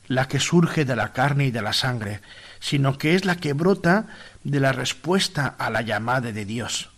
la 0.07 0.27
que 0.27 0.39
surge 0.39 0.85
de 0.85 0.95
la 0.95 1.13
carne 1.13 1.45
y 1.45 1.51
de 1.51 1.61
la 1.61 1.73
sangre, 1.73 2.19
sino 2.59 2.97
que 2.97 3.15
es 3.15 3.25
la 3.25 3.35
que 3.35 3.53
brota 3.53 4.07
de 4.43 4.59
la 4.59 4.71
respuesta 4.71 5.55
a 5.57 5.69
la 5.69 5.81
llamada 5.81 6.31
de 6.31 6.45
Dios. 6.45 6.89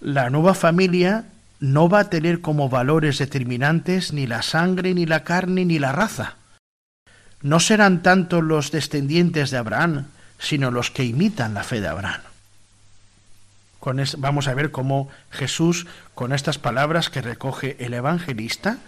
La 0.00 0.30
nueva 0.30 0.54
familia 0.54 1.26
no 1.60 1.88
va 1.88 2.00
a 2.00 2.10
tener 2.10 2.40
como 2.40 2.68
valores 2.68 3.18
determinantes 3.18 4.12
ni 4.12 4.26
la 4.26 4.42
sangre, 4.42 4.94
ni 4.94 5.06
la 5.06 5.24
carne, 5.24 5.64
ni 5.64 5.78
la 5.78 5.92
raza. 5.92 6.36
No 7.44 7.60
serán 7.60 8.02
tanto 8.02 8.40
los 8.40 8.70
descendientes 8.70 9.50
de 9.50 9.58
Abraham, 9.58 10.06
sino 10.38 10.70
los 10.70 10.90
que 10.90 11.04
imitan 11.04 11.52
la 11.52 11.62
fe 11.62 11.82
de 11.82 11.88
Abraham. 11.88 12.22
Vamos 14.16 14.48
a 14.48 14.54
ver 14.54 14.70
cómo 14.70 15.10
Jesús, 15.30 15.86
con 16.14 16.32
estas 16.32 16.56
palabras 16.56 17.10
que 17.10 17.20
recoge 17.20 17.76
el 17.84 17.92
evangelista, 17.92 18.78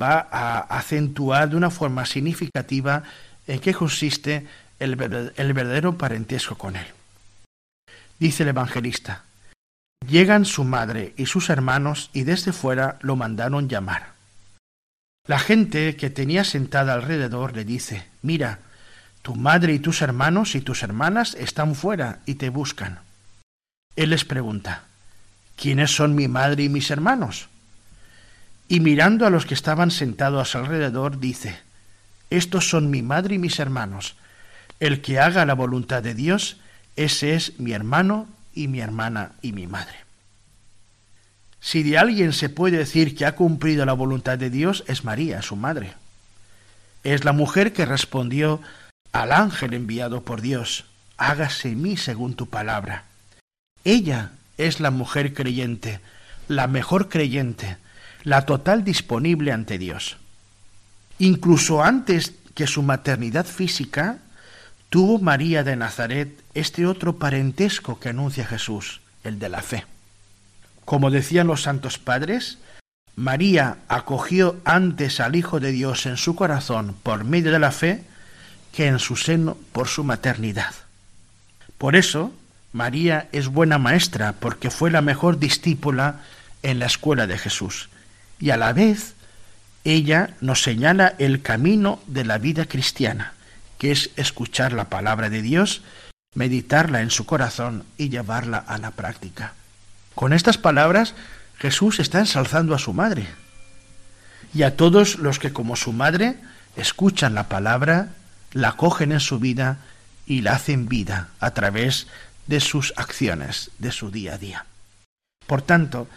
va 0.00 0.28
a 0.30 0.60
acentuar 0.60 1.50
de 1.50 1.56
una 1.56 1.70
forma 1.70 2.06
significativa 2.06 3.02
en 3.48 3.58
qué 3.58 3.74
consiste 3.74 4.46
el 4.78 4.94
verdadero 4.94 5.98
parentesco 5.98 6.56
con 6.56 6.76
él. 6.76 6.86
Dice 8.20 8.44
el 8.44 8.50
evangelista, 8.50 9.24
Llegan 10.08 10.44
su 10.44 10.62
madre 10.62 11.12
y 11.16 11.26
sus 11.26 11.50
hermanos 11.50 12.10
y 12.12 12.22
desde 12.22 12.52
fuera 12.52 12.98
lo 13.00 13.16
mandaron 13.16 13.68
llamar. 13.68 14.15
La 15.26 15.38
gente 15.40 15.96
que 15.96 16.10
tenía 16.10 16.44
sentada 16.44 16.94
alrededor 16.94 17.54
le 17.56 17.64
dice, 17.64 18.06
Mira, 18.22 18.60
tu 19.22 19.34
madre 19.34 19.74
y 19.74 19.80
tus 19.80 20.02
hermanos 20.02 20.54
y 20.54 20.60
tus 20.60 20.84
hermanas 20.84 21.34
están 21.34 21.74
fuera 21.74 22.20
y 22.26 22.34
te 22.34 22.48
buscan. 22.48 23.00
Él 23.96 24.10
les 24.10 24.24
pregunta, 24.24 24.84
¿quiénes 25.56 25.90
son 25.90 26.14
mi 26.14 26.28
madre 26.28 26.64
y 26.64 26.68
mis 26.68 26.90
hermanos? 26.92 27.48
Y 28.68 28.78
mirando 28.78 29.26
a 29.26 29.30
los 29.30 29.46
que 29.46 29.54
estaban 29.54 29.90
sentados 29.90 30.54
alrededor, 30.54 31.18
dice, 31.18 31.58
Estos 32.30 32.68
son 32.68 32.90
mi 32.90 33.02
madre 33.02 33.34
y 33.34 33.38
mis 33.38 33.58
hermanos. 33.58 34.14
El 34.78 35.00
que 35.00 35.18
haga 35.18 35.44
la 35.44 35.54
voluntad 35.54 36.04
de 36.04 36.14
Dios, 36.14 36.58
ese 36.94 37.34
es 37.34 37.58
mi 37.58 37.72
hermano 37.72 38.28
y 38.54 38.68
mi 38.68 38.80
hermana 38.80 39.32
y 39.42 39.52
mi 39.52 39.66
madre. 39.66 40.05
Si 41.66 41.82
de 41.82 41.98
alguien 41.98 42.32
se 42.32 42.48
puede 42.48 42.78
decir 42.78 43.16
que 43.16 43.26
ha 43.26 43.34
cumplido 43.34 43.84
la 43.84 43.92
voluntad 43.92 44.38
de 44.38 44.50
Dios, 44.50 44.84
es 44.86 45.02
María, 45.02 45.42
su 45.42 45.56
madre. 45.56 45.94
Es 47.02 47.24
la 47.24 47.32
mujer 47.32 47.72
que 47.72 47.84
respondió 47.84 48.60
al 49.10 49.32
ángel 49.32 49.74
enviado 49.74 50.22
por 50.22 50.42
Dios, 50.42 50.84
hágase 51.16 51.70
en 51.70 51.82
mí 51.82 51.96
según 51.96 52.36
tu 52.36 52.48
palabra. 52.48 53.06
Ella 53.82 54.30
es 54.58 54.78
la 54.78 54.92
mujer 54.92 55.34
creyente, 55.34 55.98
la 56.46 56.68
mejor 56.68 57.08
creyente, 57.08 57.78
la 58.22 58.46
total 58.46 58.84
disponible 58.84 59.50
ante 59.50 59.76
Dios. 59.76 60.18
Incluso 61.18 61.82
antes 61.82 62.32
que 62.54 62.68
su 62.68 62.82
maternidad 62.82 63.44
física, 63.44 64.18
tuvo 64.88 65.18
María 65.18 65.64
de 65.64 65.74
Nazaret 65.74 66.44
este 66.54 66.86
otro 66.86 67.16
parentesco 67.16 67.98
que 67.98 68.10
anuncia 68.10 68.46
Jesús, 68.46 69.00
el 69.24 69.40
de 69.40 69.48
la 69.48 69.62
fe. 69.62 69.84
Como 70.86 71.10
decían 71.10 71.48
los 71.48 71.62
santos 71.62 71.98
padres, 71.98 72.56
María 73.14 73.76
acogió 73.88 74.56
antes 74.64 75.20
al 75.20 75.36
Hijo 75.36 75.60
de 75.60 75.72
Dios 75.72 76.06
en 76.06 76.16
su 76.16 76.34
corazón 76.34 76.96
por 77.02 77.24
medio 77.24 77.52
de 77.52 77.58
la 77.58 77.72
fe 77.72 78.04
que 78.72 78.86
en 78.86 78.98
su 78.98 79.16
seno 79.16 79.58
por 79.72 79.88
su 79.88 80.02
maternidad. 80.04 80.74
Por 81.76 81.96
eso, 81.96 82.32
María 82.72 83.28
es 83.32 83.48
buena 83.48 83.76
maestra 83.76 84.32
porque 84.32 84.70
fue 84.70 84.90
la 84.90 85.02
mejor 85.02 85.38
discípula 85.38 86.20
en 86.62 86.78
la 86.78 86.86
escuela 86.86 87.26
de 87.26 87.36
Jesús 87.36 87.90
y 88.38 88.48
a 88.48 88.56
la 88.56 88.72
vez 88.72 89.14
ella 89.84 90.30
nos 90.40 90.62
señala 90.62 91.14
el 91.18 91.42
camino 91.42 92.00
de 92.06 92.24
la 92.24 92.38
vida 92.38 92.64
cristiana, 92.64 93.34
que 93.78 93.92
es 93.92 94.10
escuchar 94.16 94.72
la 94.72 94.86
palabra 94.86 95.28
de 95.28 95.42
Dios 95.42 95.82
meditarla 96.34 97.00
en 97.00 97.10
su 97.10 97.26
corazón 97.26 97.84
y 97.98 98.08
llevarla 98.08 98.58
a 98.58 98.78
la 98.78 98.92
práctica. 98.92 99.54
Con 100.16 100.32
estas 100.32 100.56
palabras 100.56 101.14
Jesús 101.58 102.00
está 102.00 102.20
ensalzando 102.20 102.74
a 102.74 102.78
su 102.78 102.94
madre 102.94 103.28
y 104.54 104.62
a 104.62 104.74
todos 104.74 105.18
los 105.18 105.38
que 105.38 105.52
como 105.52 105.76
su 105.76 105.92
madre 105.92 106.36
escuchan 106.74 107.34
la 107.34 107.50
palabra, 107.50 108.14
la 108.52 108.72
cogen 108.72 109.12
en 109.12 109.20
su 109.20 109.38
vida 109.38 109.76
y 110.26 110.40
la 110.40 110.54
hacen 110.54 110.88
vida 110.88 111.28
a 111.38 111.50
través 111.50 112.06
de 112.46 112.60
sus 112.60 112.94
acciones, 112.96 113.70
de 113.78 113.92
su 113.92 114.10
día 114.10 114.34
a 114.34 114.38
día. 114.38 114.64
Por 115.46 115.60
tanto, 115.60 116.08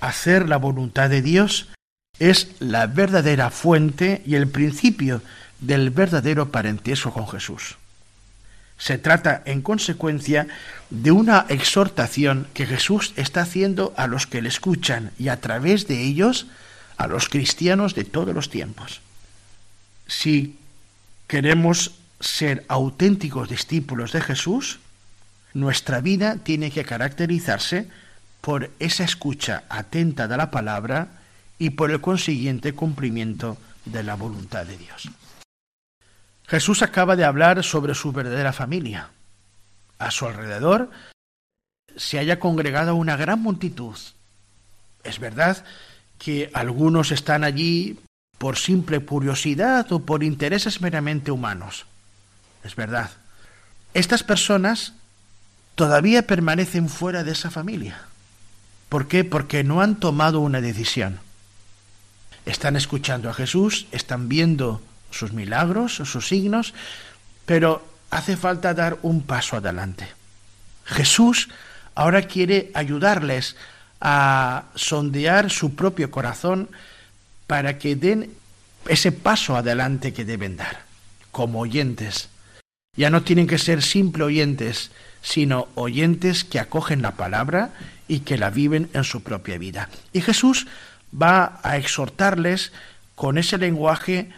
hacer 0.00 0.48
la 0.48 0.56
voluntad 0.56 1.10
de 1.10 1.20
Dios 1.20 1.68
es 2.18 2.56
la 2.60 2.86
verdadera 2.86 3.50
fuente 3.50 4.22
y 4.24 4.36
el 4.36 4.48
principio 4.48 5.20
del 5.60 5.90
verdadero 5.90 6.50
parentesco 6.50 7.12
con 7.12 7.28
Jesús. 7.28 7.76
Se 8.78 8.96
trata, 8.96 9.42
en 9.44 9.60
consecuencia, 9.60 10.46
de 10.90 11.10
una 11.10 11.46
exhortación 11.48 12.46
que 12.54 12.64
Jesús 12.64 13.12
está 13.16 13.42
haciendo 13.42 13.92
a 13.96 14.06
los 14.06 14.26
que 14.26 14.40
le 14.40 14.48
escuchan 14.48 15.10
y 15.18 15.28
a 15.28 15.40
través 15.40 15.88
de 15.88 16.02
ellos 16.02 16.46
a 16.96 17.06
los 17.06 17.28
cristianos 17.28 17.94
de 17.94 18.04
todos 18.04 18.34
los 18.34 18.50
tiempos. 18.50 19.00
Si 20.06 20.58
queremos 21.26 21.92
ser 22.20 22.64
auténticos 22.68 23.48
discípulos 23.48 24.12
de 24.12 24.20
Jesús, 24.20 24.78
nuestra 25.54 26.00
vida 26.00 26.36
tiene 26.36 26.70
que 26.70 26.84
caracterizarse 26.84 27.88
por 28.40 28.70
esa 28.78 29.04
escucha 29.04 29.64
atenta 29.68 30.28
de 30.28 30.36
la 30.36 30.50
palabra 30.50 31.08
y 31.58 31.70
por 31.70 31.90
el 31.90 32.00
consiguiente 32.00 32.72
cumplimiento 32.72 33.58
de 33.84 34.02
la 34.02 34.14
voluntad 34.14 34.66
de 34.66 34.76
Dios. 34.78 35.08
Jesús 36.48 36.82
acaba 36.82 37.14
de 37.14 37.24
hablar 37.24 37.62
sobre 37.62 37.94
su 37.94 38.10
verdadera 38.10 38.52
familia. 38.52 39.10
A 39.98 40.10
su 40.10 40.26
alrededor 40.26 40.90
se 41.96 42.18
haya 42.18 42.40
congregado 42.40 42.94
una 42.94 43.16
gran 43.16 43.40
multitud. 43.40 43.96
Es 45.04 45.18
verdad 45.18 45.64
que 46.18 46.50
algunos 46.54 47.12
están 47.12 47.44
allí 47.44 47.98
por 48.38 48.56
simple 48.56 49.00
curiosidad 49.00 49.90
o 49.92 50.00
por 50.00 50.24
intereses 50.24 50.80
meramente 50.80 51.30
humanos. 51.30 51.84
Es 52.64 52.76
verdad. 52.76 53.10
Estas 53.92 54.22
personas 54.22 54.94
todavía 55.74 56.26
permanecen 56.26 56.88
fuera 56.88 57.24
de 57.24 57.32
esa 57.32 57.50
familia. 57.50 58.02
¿Por 58.88 59.06
qué? 59.06 59.22
Porque 59.22 59.64
no 59.64 59.82
han 59.82 59.96
tomado 59.96 60.40
una 60.40 60.62
decisión. 60.62 61.20
Están 62.46 62.76
escuchando 62.76 63.28
a 63.28 63.34
Jesús, 63.34 63.86
están 63.92 64.28
viendo 64.28 64.80
sus 65.18 65.32
milagros, 65.32 65.96
sus 65.96 66.28
signos, 66.28 66.74
pero 67.46 67.86
hace 68.10 68.36
falta 68.36 68.74
dar 68.74 68.98
un 69.02 69.22
paso 69.22 69.56
adelante. 69.56 70.06
Jesús 70.84 71.48
ahora 71.94 72.22
quiere 72.22 72.70
ayudarles 72.74 73.56
a 74.00 74.64
sondear 74.74 75.50
su 75.50 75.74
propio 75.74 76.10
corazón 76.10 76.68
para 77.46 77.78
que 77.78 77.96
den 77.96 78.30
ese 78.86 79.12
paso 79.12 79.56
adelante 79.56 80.12
que 80.12 80.24
deben 80.24 80.56
dar, 80.56 80.84
como 81.32 81.60
oyentes. 81.60 82.28
Ya 82.96 83.10
no 83.10 83.22
tienen 83.22 83.46
que 83.46 83.58
ser 83.58 83.82
simple 83.82 84.24
oyentes, 84.24 84.90
sino 85.22 85.68
oyentes 85.74 86.44
que 86.44 86.58
acogen 86.58 87.02
la 87.02 87.12
palabra 87.12 87.70
y 88.06 88.20
que 88.20 88.38
la 88.38 88.50
viven 88.50 88.88
en 88.94 89.04
su 89.04 89.22
propia 89.22 89.58
vida. 89.58 89.88
Y 90.12 90.20
Jesús 90.20 90.66
va 91.10 91.60
a 91.62 91.76
exhortarles 91.76 92.72
con 93.14 93.36
ese 93.36 93.58
lenguaje 93.58 94.30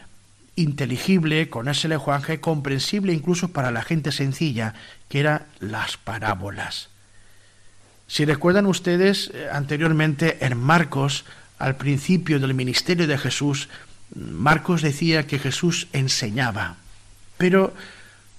inteligible, 0.57 1.49
con 1.49 1.69
ese 1.69 1.89
lenguaje 1.89 2.41
comprensible 2.41 3.13
incluso 3.13 3.49
para 3.49 3.71
la 3.71 3.83
gente 3.83 4.13
sencilla, 4.13 4.75
que 5.09 5.21
eran 5.21 5.47
las 5.61 5.97
parábolas. 5.97 6.89
Si 8.07 8.25
recuerdan 8.25 8.67
ustedes, 8.67 9.31
eh, 9.33 9.49
anteriormente 9.53 10.45
en 10.45 10.59
Marcos, 10.59 11.25
al 11.59 11.77
principio 11.77 12.41
del 12.41 12.55
ministerio 12.55 13.07
de 13.07 13.19
Jesús, 13.19 13.69
Marcos 14.15 14.83
decía 14.83 15.27
que 15.27 15.39
Jesús 15.39 15.87
enseñaba, 15.93 16.77
pero 17.39 17.73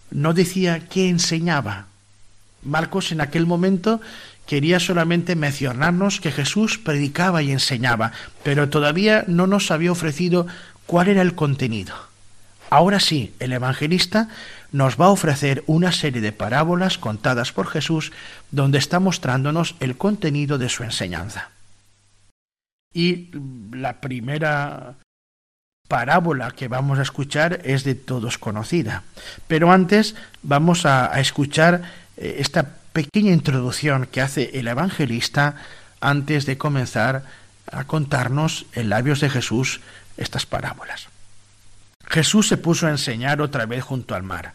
no 0.10 0.34
decía 0.34 0.88
qué 0.90 1.08
enseñaba. 1.08 1.86
Marcos 2.64 3.12
en 3.12 3.22
aquel 3.22 3.46
momento 3.46 4.02
quería 4.46 4.80
solamente 4.80 5.36
mencionarnos 5.36 6.20
que 6.20 6.32
Jesús 6.32 6.78
predicaba 6.78 7.42
y 7.42 7.52
enseñaba, 7.52 8.12
pero 8.44 8.70
todavía 8.70 9.24
no 9.28 9.48
nos 9.48 9.72
había 9.72 9.94
ofrecido 9.94 10.48
cuál 10.86 11.08
era 11.08 11.22
el 11.22 11.36
contenido. 11.36 11.96
Ahora 12.70 13.00
sí, 13.00 13.34
el 13.40 13.52
evangelista 13.52 14.30
nos 14.72 15.00
va 15.00 15.08
a 15.08 15.10
ofrecer 15.10 15.64
una 15.68 15.92
serie 15.92 16.22
de 16.22 16.32
parábolas 16.32 16.98
contadas 16.98 17.52
por 17.52 17.68
Jesús 17.68 18.12
donde 18.52 18.78
está 18.78 19.00
mostrándonos 19.00 19.76
el 19.80 19.98
contenido 19.98 20.58
de 20.58 20.70
su 20.70 20.84
enseñanza. 20.84 21.50
Y 22.94 23.30
la 23.74 24.00
primera 24.00 24.96
parábola 25.88 26.52
que 26.52 26.70
vamos 26.70 27.00
a 27.00 27.02
escuchar 27.02 27.60
es 27.66 27.84
de 27.84 27.96
todos 27.96 28.38
conocida. 28.38 29.04
Pero 29.48 29.74
antes 29.74 30.16
vamos 30.42 30.86
a, 30.86 31.20
escuchar 31.20 31.82
eh, 32.16 32.38
esta 32.40 32.76
pequeña 32.94 33.34
introducción 33.34 34.06
que 34.06 34.22
hace 34.22 34.52
el 34.54 34.70
evangelista 34.70 35.56
antes 36.00 36.46
de 36.46 36.58
comenzar 36.58 37.26
a 37.70 37.84
contarnos 37.84 38.66
en 38.74 38.90
labios 38.90 39.20
de 39.20 39.30
Jesús 39.30 39.82
estas 40.22 40.46
parábolas. 40.46 41.08
Jesús 42.08 42.48
se 42.48 42.58
puso 42.58 42.88
a 42.88 42.92
enseñar 42.92 43.42
otra 43.42 43.66
vez 43.66 43.84
junto 43.84 44.16
al 44.16 44.24
mar. 44.24 44.54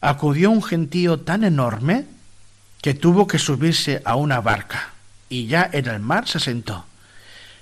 Acudió 0.00 0.50
un 0.50 0.62
gentío 0.62 1.20
tan 1.20 1.44
enorme 1.44 2.04
que 2.82 2.94
tuvo 2.94 3.26
que 3.26 3.38
subirse 3.38 4.02
a 4.04 4.16
una 4.16 4.40
barca, 4.40 4.90
y 5.28 5.46
ya 5.46 5.68
en 5.72 5.86
el 5.86 6.00
mar 6.00 6.28
se 6.28 6.40
sentó. 6.40 6.84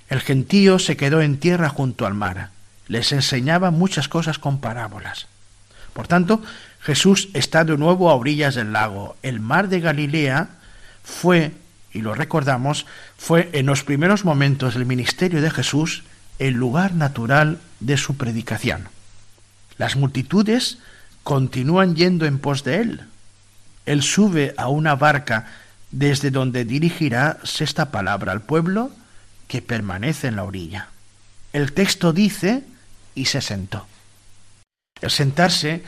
El 0.08 0.20
gentío 0.20 0.78
se 0.78 0.96
quedó 0.96 1.20
en 1.20 1.38
tierra 1.38 1.68
junto 1.68 2.06
al 2.06 2.14
mar, 2.14 2.50
les 2.88 3.12
enseñaba 3.12 3.70
muchas 3.70 4.08
cosas 4.08 4.38
con 4.38 4.60
parábolas. 4.60 5.26
Por 5.92 6.08
tanto, 6.08 6.42
Jesús 6.80 7.28
está 7.34 7.64
de 7.64 7.76
nuevo 7.76 8.10
a 8.10 8.14
orillas 8.14 8.54
del 8.54 8.72
lago. 8.72 9.16
El 9.22 9.40
mar 9.40 9.68
de 9.68 9.80
Galilea 9.80 10.48
fue, 11.04 11.52
y 11.92 12.00
lo 12.00 12.14
recordamos, 12.14 12.86
fue 13.16 13.50
en 13.52 13.66
los 13.66 13.84
primeros 13.84 14.24
momentos 14.24 14.74
del 14.74 14.86
ministerio 14.86 15.40
de 15.40 15.50
Jesús 15.50 16.02
el 16.38 16.54
lugar 16.54 16.94
natural 16.94 17.60
de 17.80 17.96
su 17.96 18.16
predicación. 18.16 18.88
Las 19.78 19.96
multitudes 19.96 20.78
continúan 21.22 21.96
yendo 21.96 22.26
en 22.26 22.38
pos 22.38 22.64
de 22.64 22.80
él. 22.80 23.00
Él 23.86 24.02
sube 24.02 24.54
a 24.56 24.68
una 24.68 24.94
barca 24.94 25.46
desde 25.90 26.30
donde 26.30 26.64
dirigirá 26.64 27.38
esta 27.60 27.90
palabra 27.90 28.32
al 28.32 28.42
pueblo 28.42 28.90
que 29.48 29.62
permanece 29.62 30.28
en 30.28 30.36
la 30.36 30.44
orilla. 30.44 30.88
El 31.52 31.72
texto 31.72 32.12
dice 32.12 32.64
y 33.14 33.26
se 33.26 33.40
sentó. 33.40 33.86
El 35.00 35.10
sentarse 35.10 35.82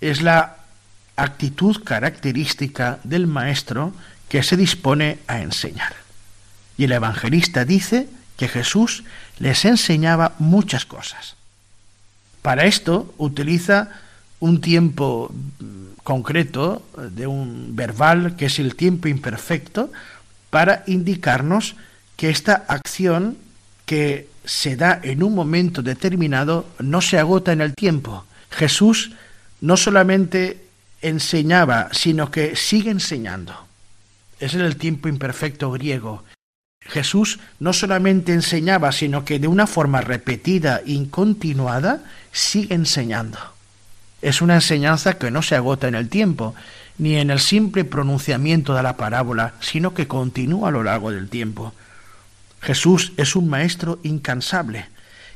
es 0.00 0.22
la 0.22 0.56
actitud 1.16 1.82
característica 1.82 2.98
del 3.04 3.26
maestro 3.26 3.94
que 4.28 4.42
se 4.42 4.56
dispone 4.56 5.18
a 5.26 5.40
enseñar. 5.40 5.94
Y 6.76 6.84
el 6.84 6.92
evangelista 6.92 7.64
dice 7.64 8.08
que 8.36 8.48
Jesús 8.48 9.04
les 9.38 9.64
enseñaba 9.64 10.34
muchas 10.38 10.86
cosas. 10.86 11.36
Para 12.42 12.64
esto 12.64 13.14
utiliza 13.18 13.90
un 14.40 14.60
tiempo 14.60 15.32
concreto 16.02 16.82
de 16.96 17.26
un 17.26 17.74
verbal 17.74 18.36
que 18.36 18.46
es 18.46 18.58
el 18.58 18.76
tiempo 18.76 19.08
imperfecto 19.08 19.90
para 20.50 20.84
indicarnos 20.86 21.74
que 22.16 22.30
esta 22.30 22.64
acción 22.68 23.36
que 23.84 24.28
se 24.44 24.76
da 24.76 25.00
en 25.02 25.22
un 25.22 25.34
momento 25.34 25.82
determinado 25.82 26.66
no 26.78 27.00
se 27.00 27.18
agota 27.18 27.52
en 27.52 27.60
el 27.60 27.74
tiempo. 27.74 28.24
Jesús 28.50 29.12
no 29.60 29.76
solamente 29.76 30.64
enseñaba, 31.02 31.88
sino 31.92 32.30
que 32.30 32.56
sigue 32.56 32.90
enseñando. 32.90 33.54
Es 34.38 34.54
en 34.54 34.60
el 34.60 34.76
tiempo 34.76 35.08
imperfecto 35.08 35.70
griego. 35.72 36.22
Jesús 36.88 37.38
no 37.58 37.72
solamente 37.72 38.32
enseñaba, 38.32 38.92
sino 38.92 39.24
que 39.24 39.38
de 39.38 39.48
una 39.48 39.66
forma 39.66 40.00
repetida 40.00 40.80
y 40.84 41.04
continuada 41.06 42.00
sigue 42.32 42.74
enseñando. 42.74 43.38
Es 44.22 44.40
una 44.40 44.54
enseñanza 44.54 45.18
que 45.18 45.30
no 45.30 45.42
se 45.42 45.56
agota 45.56 45.88
en 45.88 45.94
el 45.94 46.08
tiempo, 46.08 46.54
ni 46.98 47.16
en 47.16 47.30
el 47.30 47.40
simple 47.40 47.84
pronunciamiento 47.84 48.74
de 48.74 48.82
la 48.82 48.96
parábola, 48.96 49.54
sino 49.60 49.94
que 49.94 50.06
continúa 50.06 50.68
a 50.68 50.72
lo 50.72 50.82
largo 50.82 51.10
del 51.10 51.28
tiempo. 51.28 51.74
Jesús 52.60 53.12
es 53.16 53.36
un 53.36 53.48
maestro 53.48 53.98
incansable 54.02 54.86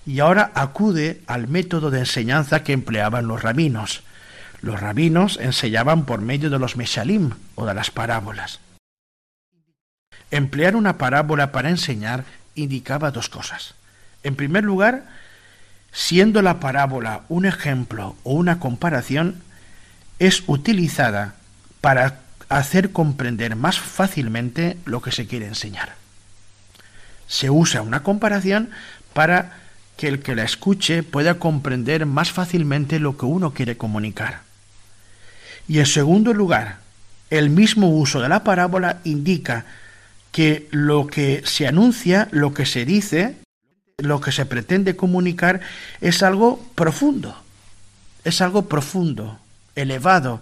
y 0.07 0.20
ahora 0.20 0.51
acude 0.55 1.20
al 1.26 1.48
método 1.48 1.90
de 1.90 2.01
enseñanza 2.01 2.64
que 2.64 2.72
empleaban 2.72 3.28
los 3.28 3.42
rabinos. 3.42 4.03
Los 4.62 4.80
rabinos 4.80 5.38
enseñaban 5.40 6.05
por 6.07 6.20
medio 6.22 6.51
de 6.51 6.59
los 6.59 6.76
meshalim 6.76 7.30
o 7.55 7.66
de 7.66 7.74
las 7.74 7.90
parábolas. 7.90 8.61
Emplear 10.31 10.76
una 10.76 10.99
parábola 10.99 11.53
para 11.53 11.70
enseñar 11.70 12.24
indicaba 12.55 13.11
dos 13.11 13.28
cosas. 13.28 13.74
En 14.22 14.37
primer 14.37 14.64
lugar, 14.64 15.05
siendo 15.93 16.43
la 16.43 16.61
parábola 16.61 17.22
un 17.28 17.47
ejemplo 17.47 18.16
o 18.22 18.35
una 18.35 18.61
comparación, 18.61 19.43
es 20.18 20.45
utilizada 20.47 21.35
para 21.81 22.20
hacer 22.49 22.93
comprender 22.93 23.57
más 23.57 23.78
fácilmente 23.78 24.76
lo 24.85 25.01
que 25.01 25.12
se 25.12 25.26
quiere 25.26 25.47
enseñar 25.47 26.01
se 27.31 27.49
usa 27.49 27.81
una 27.83 28.03
comparación 28.03 28.70
para 29.12 29.57
que 29.97 30.09
el 30.09 30.20
que 30.20 30.35
la 30.35 30.43
escuche 30.43 31.05
pueda 31.05 31.35
comprender 31.35 32.05
más 32.05 32.33
fácilmente 32.33 32.99
lo 32.99 33.16
que 33.16 33.24
uno 33.24 33.55
quiere 33.55 33.76
comunicar. 33.76 34.41
Y 35.68 35.78
en 35.78 35.87
segundo 35.87 36.35
lugar, 36.35 36.78
el 37.31 37.49
mismo 37.49 37.89
uso 37.89 38.20
de 38.20 38.28
la 38.28 38.43
parábola 38.43 38.99
indica 39.05 39.64
que 40.33 40.68
lo 40.70 41.07
que 41.07 41.43
se 41.45 41.66
anuncia, 41.66 42.28
lo 42.31 42.55
que 42.55 42.66
se 42.66 42.85
dice, 42.85 43.37
lo 43.99 44.20
que 44.20 44.33
se 44.33 44.47
pretende 44.47 44.97
comunicar 44.97 45.61
es 46.01 46.22
algo 46.22 46.64
profundo, 46.74 47.37
es 48.24 48.41
algo 48.41 48.68
profundo, 48.68 49.39
elevado, 49.74 50.41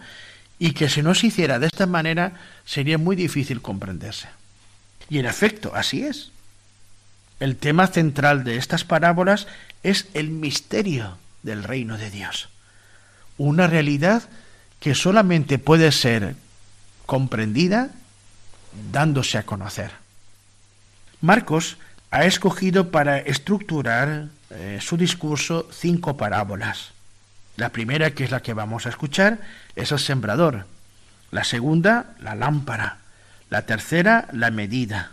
y 0.58 0.72
que 0.72 0.88
si 0.88 1.02
no 1.02 1.14
se 1.14 1.28
hiciera 1.28 1.58
de 1.58 1.66
esta 1.66 1.86
manera 1.86 2.32
sería 2.64 2.98
muy 2.98 3.16
difícil 3.16 3.62
comprenderse. 3.62 4.28
Y 5.08 5.18
en 5.18 5.26
efecto, 5.26 5.72
así 5.74 6.02
es. 6.02 6.30
El 7.40 7.56
tema 7.56 7.86
central 7.86 8.44
de 8.44 8.56
estas 8.56 8.84
parábolas 8.84 9.46
es 9.82 10.06
el 10.14 10.30
misterio 10.30 11.18
del 11.42 11.62
reino 11.62 11.96
de 11.96 12.10
Dios. 12.10 12.48
Una 13.38 13.68
realidad 13.68 14.24
que 14.80 14.94
solamente 14.94 15.58
puede 15.58 15.92
ser 15.92 16.34
comprendida 17.06 17.90
dándose 18.92 19.38
a 19.38 19.44
conocer. 19.44 19.92
Marcos 21.20 21.78
ha 22.10 22.24
escogido 22.24 22.90
para 22.90 23.18
estructurar 23.18 24.28
eh, 24.50 24.78
su 24.80 24.96
discurso 24.96 25.68
cinco 25.72 26.16
parábolas. 26.16 26.92
La 27.56 27.70
primera, 27.70 28.12
que 28.12 28.24
es 28.24 28.30
la 28.30 28.40
que 28.40 28.54
vamos 28.54 28.86
a 28.86 28.88
escuchar, 28.88 29.40
es 29.74 29.92
el 29.92 29.98
sembrador. 29.98 30.66
La 31.30 31.44
segunda, 31.44 32.14
la 32.20 32.34
lámpara. 32.34 32.98
La 33.50 33.66
tercera, 33.66 34.28
la 34.32 34.50
medida. 34.50 35.10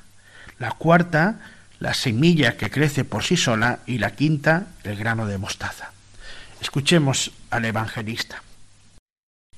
La 0.59 0.71
cuarta, 0.71 1.39
la 1.79 1.93
semilla 1.93 2.55
que 2.55 2.69
crece 2.69 3.03
por 3.03 3.23
sí 3.23 3.35
sola. 3.35 3.79
Y 3.87 3.97
la 3.97 4.11
quinta, 4.11 4.67
el 4.83 4.95
grano 4.95 5.25
de 5.25 5.37
mostaza. 5.37 5.91
Escuchemos 6.61 7.31
al 7.49 7.65
evangelista. 7.65 8.43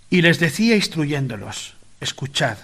Y 0.10 0.22
les 0.22 0.40
decía 0.40 0.76
instruyéndolos, 0.76 1.76
escuchad, 2.00 2.58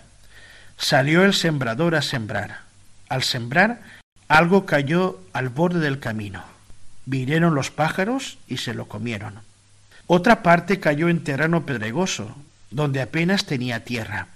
salió 0.83 1.23
el 1.23 1.33
sembrador 1.33 1.95
a 1.95 2.01
sembrar. 2.01 2.59
Al 3.07 3.23
sembrar, 3.23 3.79
algo 4.27 4.65
cayó 4.65 5.17
al 5.31 5.47
borde 5.47 5.79
del 5.79 5.99
camino. 5.99 6.43
Vinieron 7.05 7.55
los 7.55 7.71
pájaros 7.71 8.37
y 8.49 8.57
se 8.57 8.73
lo 8.73 8.89
comieron. 8.89 9.39
Otra 10.07 10.43
parte 10.43 10.81
cayó 10.81 11.07
en 11.07 11.23
terreno 11.23 11.65
pedregoso, 11.65 12.35
donde 12.69 13.01
apenas 13.01 13.45
tenía 13.45 13.85
tierra. 13.85 14.27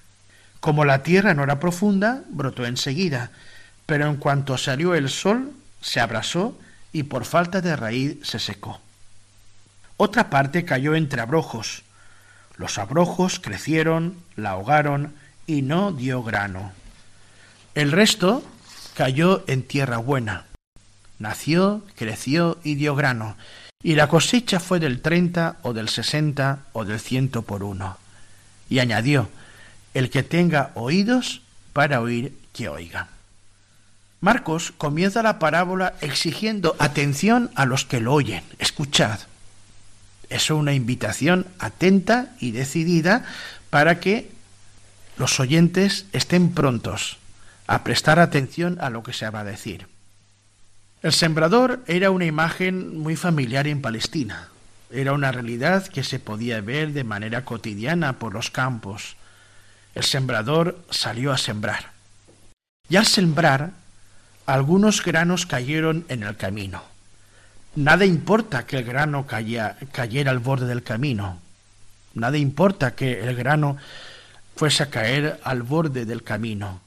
Como 0.62 0.86
la 0.86 1.04
tierra 1.04 1.34
no 1.34 1.44
era 1.44 1.60
profunda, 1.60 2.24
brotó 2.30 2.66
enseguida, 2.66 3.30
pero 3.86 4.08
en 4.08 4.16
cuanto 4.16 4.58
salió 4.58 4.96
el 4.96 5.10
sol, 5.10 5.52
se 5.82 6.00
abrasó 6.00 6.58
y 6.94 7.04
por 7.04 7.26
falta 7.26 7.60
de 7.60 7.76
raíz 7.76 8.20
se 8.24 8.40
secó. 8.40 8.80
Otra 9.98 10.30
parte 10.30 10.64
cayó 10.64 10.96
entre 10.96 11.20
abrojos. 11.20 11.84
Los 12.56 12.78
abrojos 12.78 13.42
crecieron, 13.42 14.16
la 14.38 14.52
ahogaron 14.52 15.14
y 15.48 15.64
no 15.64 15.94
dio 15.94 16.22
grano. 16.22 16.72
El 17.74 17.92
resto 17.92 18.44
cayó 18.94 19.44
en 19.48 19.64
tierra 19.64 19.98
buena. 19.98 20.46
Nació, 21.18 21.84
creció 21.96 22.60
y 22.64 22.76
dio 22.76 22.96
grano, 22.96 23.38
y 23.82 23.96
la 23.96 24.08
cosecha 24.08 24.60
fue 24.60 24.80
del 24.80 25.02
treinta 25.02 25.58
o 25.62 25.74
del 25.74 25.90
sesenta 25.90 26.60
o 26.74 26.86
del 26.86 27.00
ciento 27.00 27.42
por 27.42 27.64
uno. 27.64 27.98
Y 28.70 28.80
añadió, 28.80 29.30
el 29.94 30.10
que 30.10 30.24
tenga 30.24 30.72
oídos 30.76 31.42
para 31.74 32.02
oír, 32.02 32.38
que 32.54 32.70
oiga. 32.70 33.08
Marcos 34.20 34.74
comienza 34.78 35.22
la 35.22 35.40
parábola 35.40 35.94
exigiendo 36.02 36.76
atención 36.80 37.52
a 37.56 37.66
los 37.66 37.86
que 37.86 38.02
lo 38.02 38.14
oyen. 38.14 38.44
Escuchad. 38.58 39.20
Es 40.30 40.50
una 40.50 40.74
invitación 40.74 41.46
atenta 41.60 42.30
y 42.40 42.52
decidida 42.52 43.26
para 43.70 44.00
que 44.00 44.32
los 45.18 45.40
oyentes 45.40 46.06
estén 46.14 46.54
prontos 46.54 47.18
a 47.66 47.84
prestar 47.84 48.20
atención 48.20 48.78
a 48.80 48.90
lo 48.90 49.04
que 49.04 49.14
se 49.14 49.30
va 49.30 49.42
a 49.42 49.44
decir. 49.44 49.88
El 51.02 51.14
sembrador 51.14 51.84
era 51.88 52.12
una 52.12 52.26
imagen 52.26 52.98
muy 52.98 53.16
familiar 53.16 53.68
en 53.68 53.82
Palestina. 53.82 54.50
Era 54.90 55.14
una 55.14 55.32
realidad 55.32 55.86
que 55.88 56.04
se 56.04 56.20
podía 56.20 56.62
ver 56.62 56.94
de 56.94 57.04
manera 57.04 57.44
cotidiana 57.44 58.14
por 58.14 58.34
los 58.34 58.50
campos. 58.50 59.16
El 59.96 60.04
sembrador 60.04 60.80
salió 60.90 61.32
a 61.32 61.38
sembrar. 61.38 61.92
Y 62.90 62.96
al 62.96 63.06
sembrar, 63.06 63.72
algunos 64.46 65.04
granos 65.04 65.46
cayeron 65.46 66.06
en 66.08 66.24
el 66.24 66.38
camino. 66.38 66.82
Nada 67.76 68.06
importa 68.06 68.66
que 68.66 68.78
el 68.78 68.86
grano 68.86 69.28
cayera 69.28 70.32
al 70.32 70.40
borde 70.40 70.68
del 70.68 70.84
camino. 70.84 71.40
Nada 72.14 72.38
importa 72.38 72.96
que 72.96 73.20
el 73.28 73.36
grano 73.36 73.78
fuese 74.58 74.84
a 74.84 74.90
caer 74.90 75.40
al 75.44 75.64
borde 75.64 76.06
del 76.06 76.24
camino. 76.24 76.82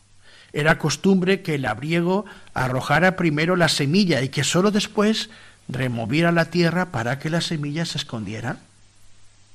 Era 0.52 0.78
costumbre 0.78 1.42
que 1.42 1.54
el 1.54 1.64
abriego 1.64 2.24
arrojara 2.54 3.16
primero 3.16 3.56
la 3.56 3.68
semilla 3.68 4.20
y 4.22 4.28
que 4.28 4.44
sólo 4.44 4.70
después 4.70 5.30
removiera 5.68 6.32
la 6.32 6.46
tierra 6.46 6.86
para 6.86 7.18
que 7.20 7.30
la 7.30 7.40
semilla 7.40 7.84
se 7.84 7.98
escondiera. 7.98 8.56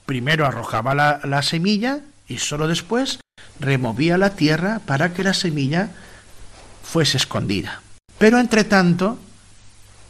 Primero 0.05 0.45
arrojaba 0.45 0.95
la, 0.95 1.19
la 1.23 1.41
semilla 1.41 1.99
y 2.27 2.37
sólo 2.37 2.67
después 2.67 3.19
removía 3.59 4.17
la 4.17 4.31
tierra 4.31 4.79
para 4.85 5.13
que 5.13 5.23
la 5.23 5.33
semilla 5.33 5.89
fuese 6.83 7.17
escondida. 7.17 7.81
Pero 8.17 8.39
entre 8.39 8.63
tanto 8.63 9.19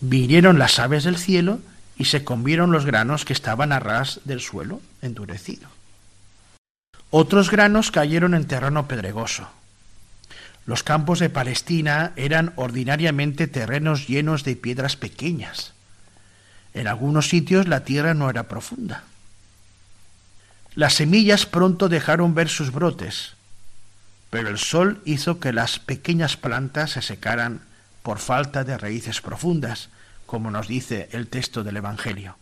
vinieron 0.01 0.59
las 0.59 0.77
aves 0.77 1.03
del 1.05 1.17
cielo 1.17 1.59
y 1.97 2.05
se 2.05 2.23
comieron 2.23 2.71
los 2.71 2.85
granos 2.85 3.25
que 3.25 3.33
estaban 3.33 3.71
a 3.71 3.79
ras 3.79 4.19
del 4.25 4.41
suelo 4.41 4.81
endurecido. 5.01 5.74
Otros 7.11 7.49
granos 7.51 7.91
cayeron 7.91 8.33
en 8.33 8.45
terreno 8.45 8.87
pedregoso. 8.87 9.47
Los 10.65 10.83
campos 10.83 11.19
de 11.19 11.29
Palestina 11.29 12.11
eran 12.15 12.53
ordinariamente 12.55 13.47
terrenos 13.47 14.07
llenos 14.07 14.43
de 14.43 14.55
piedras 14.55 14.95
pequeñas. 14.95 15.73
En 16.73 16.87
algunos 16.87 17.29
sitios 17.29 17.67
la 17.67 17.83
tierra 17.83 18.13
no 18.13 18.29
era 18.29 18.43
profunda. 18.47 19.03
Las 20.73 20.95
semillas 20.95 21.45
pronto 21.45 21.87
dejaron 21.87 22.33
ver 22.33 22.49
sus 22.49 22.71
brotes, 22.71 23.33
pero 24.29 24.49
el 24.49 24.57
sol 24.57 25.01
hizo 25.05 25.39
que 25.39 25.53
las 25.53 25.79
pequeñas 25.79 26.35
plantas 26.35 26.91
se 26.91 27.01
secaran 27.01 27.61
por 28.03 28.19
falta 28.19 28.63
de 28.63 28.77
raíces 28.77 29.21
profundas, 29.21 29.89
como 30.25 30.51
nos 30.51 30.67
dice 30.67 31.07
el 31.11 31.27
texto 31.27 31.63
del 31.63 31.77
Evangelio. 31.77 32.37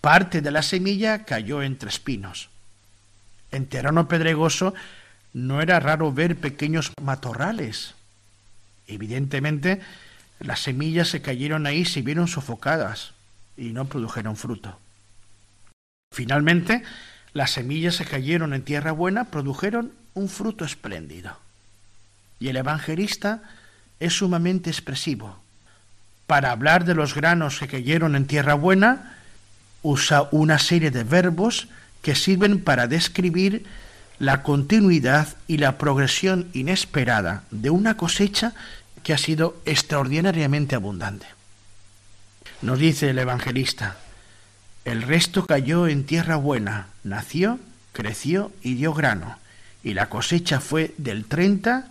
Parte 0.00 0.40
de 0.42 0.50
la 0.50 0.62
semilla 0.62 1.24
cayó 1.24 1.62
entre 1.62 1.88
espinos. 1.88 2.49
En 3.52 3.66
terreno 3.66 4.08
pedregoso 4.08 4.74
no 5.32 5.60
era 5.60 5.80
raro 5.80 6.12
ver 6.12 6.36
pequeños 6.36 6.92
matorrales. 7.00 7.94
Evidentemente, 8.86 9.80
las 10.40 10.60
semillas 10.60 11.08
se 11.08 11.22
cayeron 11.22 11.66
ahí, 11.66 11.84
se 11.84 12.02
vieron 12.02 12.28
sofocadas 12.28 13.12
y 13.56 13.72
no 13.72 13.84
produjeron 13.84 14.36
fruto. 14.36 14.78
Finalmente, 16.12 16.82
las 17.32 17.52
semillas 17.52 17.96
se 17.96 18.04
cayeron 18.04 18.54
en 18.54 18.62
tierra 18.62 18.92
buena, 18.92 19.26
produjeron 19.26 19.92
un 20.14 20.28
fruto 20.28 20.64
espléndido. 20.64 21.38
Y 22.40 22.48
el 22.48 22.56
evangelista 22.56 23.42
es 24.00 24.14
sumamente 24.14 24.70
expresivo. 24.70 25.38
Para 26.26 26.50
hablar 26.50 26.84
de 26.84 26.94
los 26.94 27.14
granos 27.14 27.58
que 27.58 27.68
cayeron 27.68 28.16
en 28.16 28.26
tierra 28.26 28.54
buena, 28.54 29.16
usa 29.82 30.28
una 30.32 30.58
serie 30.58 30.90
de 30.90 31.04
verbos 31.04 31.68
que 32.02 32.14
sirven 32.14 32.62
para 32.62 32.86
describir 32.86 33.64
la 34.18 34.42
continuidad 34.42 35.28
y 35.46 35.58
la 35.58 35.78
progresión 35.78 36.48
inesperada 36.52 37.44
de 37.50 37.70
una 37.70 37.96
cosecha 37.96 38.52
que 39.02 39.14
ha 39.14 39.18
sido 39.18 39.56
extraordinariamente 39.64 40.74
abundante. 40.74 41.26
Nos 42.62 42.78
dice 42.78 43.10
el 43.10 43.18
evangelista, 43.18 43.96
el 44.84 45.02
resto 45.02 45.46
cayó 45.46 45.86
en 45.86 46.04
tierra 46.04 46.36
buena, 46.36 46.88
nació, 47.04 47.58
creció 47.92 48.52
y 48.62 48.74
dio 48.74 48.92
grano, 48.92 49.38
y 49.82 49.94
la 49.94 50.08
cosecha 50.08 50.60
fue 50.60 50.94
del 50.98 51.24
treinta 51.24 51.88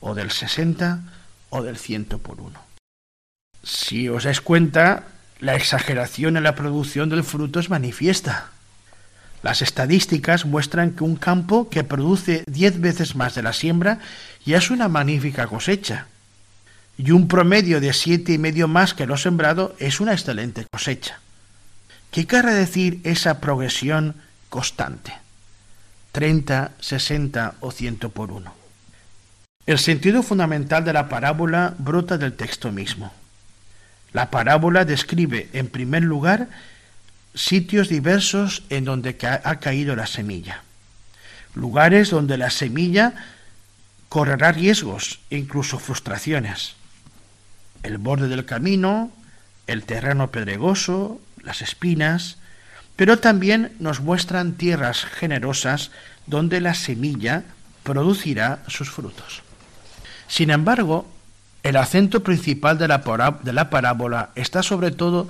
o 0.00 0.14
del 0.14 0.30
sesenta 0.30 1.00
o 1.50 1.62
del 1.62 1.76
ciento 1.76 2.18
por 2.18 2.40
uno. 2.40 2.60
Si 3.62 4.08
os 4.08 4.24
dais 4.24 4.40
cuenta, 4.40 5.04
la 5.40 5.56
exageración 5.56 6.36
en 6.36 6.44
la 6.44 6.54
producción 6.54 7.08
del 7.08 7.24
fruto 7.24 7.60
es 7.60 7.68
manifiesta. 7.68 8.50
Las 9.46 9.62
estadísticas 9.62 10.44
muestran 10.44 10.90
que 10.90 11.04
un 11.04 11.14
campo 11.14 11.70
que 11.70 11.84
produce 11.84 12.42
diez 12.48 12.80
veces 12.80 13.14
más 13.14 13.36
de 13.36 13.42
la 13.42 13.52
siembra 13.52 14.00
ya 14.44 14.58
es 14.58 14.72
una 14.72 14.88
magnífica 14.88 15.46
cosecha. 15.46 16.08
Y 16.98 17.12
un 17.12 17.28
promedio 17.28 17.80
de 17.80 17.92
siete 17.92 18.32
y 18.32 18.38
medio 18.38 18.66
más 18.66 18.92
que 18.92 19.06
lo 19.06 19.16
sembrado 19.16 19.76
es 19.78 20.00
una 20.00 20.14
excelente 20.14 20.66
cosecha. 20.68 21.20
¿Qué 22.10 22.26
quiere 22.26 22.54
decir 22.54 22.98
esa 23.04 23.40
progresión 23.40 24.16
constante? 24.48 25.12
30, 26.10 26.72
60 26.80 27.54
o 27.60 27.70
ciento 27.70 28.10
por 28.10 28.32
uno. 28.32 28.52
El 29.64 29.78
sentido 29.78 30.24
fundamental 30.24 30.84
de 30.84 30.92
la 30.92 31.08
parábola 31.08 31.72
brota 31.78 32.18
del 32.18 32.32
texto 32.32 32.72
mismo. 32.72 33.12
La 34.12 34.28
parábola 34.28 34.84
describe, 34.84 35.50
en 35.52 35.68
primer 35.68 36.02
lugar, 36.02 36.48
sitios 37.36 37.88
diversos 37.88 38.64
en 38.70 38.84
donde 38.84 39.16
ha 39.44 39.60
caído 39.60 39.94
la 39.94 40.08
semilla, 40.08 40.62
lugares 41.54 42.10
donde 42.10 42.38
la 42.38 42.50
semilla 42.50 43.14
correrá 44.08 44.50
riesgos 44.50 45.20
e 45.30 45.36
incluso 45.36 45.78
frustraciones. 45.78 46.74
El 47.82 47.98
borde 47.98 48.28
del 48.28 48.46
camino, 48.46 49.12
el 49.66 49.84
terreno 49.84 50.30
pedregoso, 50.30 51.20
las 51.42 51.62
espinas, 51.62 52.38
pero 52.96 53.18
también 53.18 53.72
nos 53.78 54.00
muestran 54.00 54.54
tierras 54.54 55.04
generosas 55.04 55.90
donde 56.26 56.60
la 56.60 56.74
semilla 56.74 57.44
producirá 57.82 58.62
sus 58.66 58.90
frutos. 58.90 59.42
Sin 60.26 60.50
embargo, 60.50 61.06
el 61.62 61.76
acento 61.76 62.22
principal 62.22 62.78
de 62.78 62.88
la, 62.88 63.38
de 63.42 63.52
la 63.52 63.70
parábola 63.70 64.30
está 64.34 64.62
sobre 64.62 64.90
todo 64.90 65.28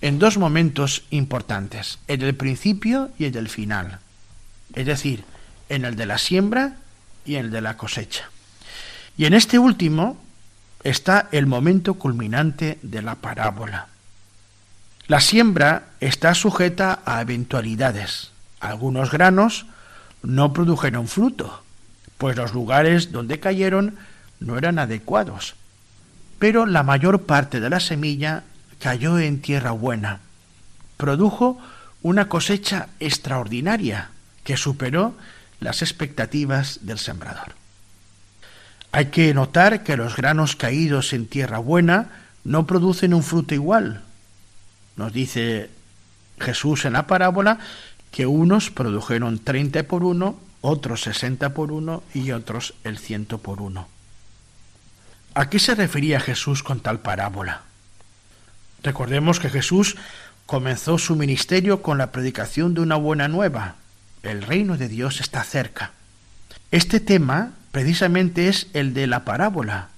en 0.00 0.18
dos 0.18 0.38
momentos 0.38 1.04
importantes, 1.10 1.98
en 2.08 2.22
el 2.22 2.34
principio 2.34 3.10
y 3.18 3.26
en 3.26 3.36
el 3.36 3.48
final, 3.48 3.98
es 4.74 4.86
decir, 4.86 5.24
en 5.68 5.84
el 5.84 5.96
de 5.96 6.06
la 6.06 6.18
siembra 6.18 6.76
y 7.24 7.36
en 7.36 7.46
el 7.46 7.50
de 7.50 7.60
la 7.60 7.76
cosecha. 7.76 8.30
Y 9.16 9.26
en 9.26 9.34
este 9.34 9.58
último 9.58 10.20
está 10.82 11.28
el 11.32 11.46
momento 11.46 11.94
culminante 11.94 12.78
de 12.82 13.02
la 13.02 13.16
parábola. 13.16 13.88
La 15.06 15.20
siembra 15.20 15.88
está 16.00 16.34
sujeta 16.34 17.00
a 17.04 17.20
eventualidades. 17.20 18.30
Algunos 18.60 19.10
granos 19.10 19.66
no 20.22 20.52
produjeron 20.52 21.08
fruto, 21.08 21.62
pues 22.16 22.36
los 22.36 22.54
lugares 22.54 23.12
donde 23.12 23.40
cayeron 23.40 23.96
no 24.38 24.56
eran 24.56 24.78
adecuados. 24.78 25.54
Pero 26.38 26.64
la 26.64 26.82
mayor 26.82 27.22
parte 27.22 27.60
de 27.60 27.70
la 27.70 27.80
semilla 27.80 28.44
cayó 28.80 29.18
en 29.18 29.40
tierra 29.40 29.70
buena. 29.70 30.20
Produjo 30.96 31.60
una 32.02 32.28
cosecha 32.28 32.88
extraordinaria 32.98 34.10
que 34.42 34.56
superó 34.56 35.14
las 35.60 35.82
expectativas 35.82 36.80
del 36.82 36.98
sembrador. 36.98 37.54
Hay 38.92 39.06
que 39.06 39.32
notar 39.34 39.84
que 39.84 39.96
los 39.96 40.16
granos 40.16 40.56
caídos 40.56 41.12
en 41.12 41.26
tierra 41.26 41.58
buena 41.58 42.08
no 42.42 42.66
producen 42.66 43.14
un 43.14 43.22
fruto 43.22 43.54
igual. 43.54 44.02
Nos 44.96 45.12
dice 45.12 45.70
Jesús 46.40 46.86
en 46.86 46.94
la 46.94 47.06
parábola 47.06 47.58
que 48.10 48.26
unos 48.26 48.70
produjeron 48.70 49.38
treinta 49.38 49.82
por 49.84 50.02
uno, 50.02 50.40
otros 50.62 51.02
sesenta 51.02 51.50
por 51.50 51.70
uno 51.70 52.02
y 52.14 52.32
otros 52.32 52.74
el 52.82 52.98
ciento 52.98 53.38
por 53.38 53.60
uno. 53.60 53.88
¿A 55.34 55.48
qué 55.48 55.60
se 55.60 55.76
refería 55.76 56.18
Jesús 56.18 56.62
con 56.62 56.80
tal 56.80 57.00
parábola? 57.00 57.69
Recordemos 58.82 59.40
que 59.40 59.50
Jesús 59.50 59.96
comenzó 60.46 60.98
su 60.98 61.16
ministerio 61.16 61.82
con 61.82 61.98
la 61.98 62.12
predicación 62.12 62.74
de 62.74 62.80
una 62.80 62.96
buena 62.96 63.28
nueva. 63.28 63.76
El 64.22 64.42
reino 64.42 64.76
de 64.76 64.88
Dios 64.88 65.20
está 65.20 65.44
cerca. 65.44 65.92
Este 66.70 67.00
tema 67.00 67.52
precisamente 67.72 68.48
es 68.48 68.68
el 68.72 68.94
de 68.94 69.06
la 69.06 69.24
parábola, 69.24 69.88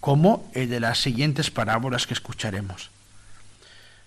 como 0.00 0.50
el 0.54 0.68
de 0.68 0.80
las 0.80 0.98
siguientes 0.98 1.50
parábolas 1.50 2.06
que 2.06 2.14
escucharemos. 2.14 2.90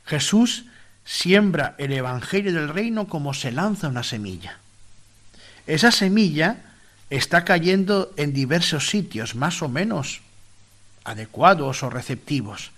Jesús 0.06 0.66
siembra 1.04 1.76
el 1.78 1.94
Evangelio 1.94 2.52
del 2.54 2.70
Reino 2.70 3.08
como 3.08 3.34
se 3.34 3.52
lanza 3.52 3.88
una 3.88 4.04
semilla. 4.04 4.58
Esa 5.68 5.92
semilla 5.92 6.58
está 7.10 7.46
cayendo 7.46 8.14
en 8.18 8.34
diversos 8.34 8.90
sitios, 8.90 9.36
más 9.36 9.62
o 9.62 9.70
menos 9.70 10.22
adecuados 11.04 11.84
o 11.84 11.90
receptivos. 11.90 12.72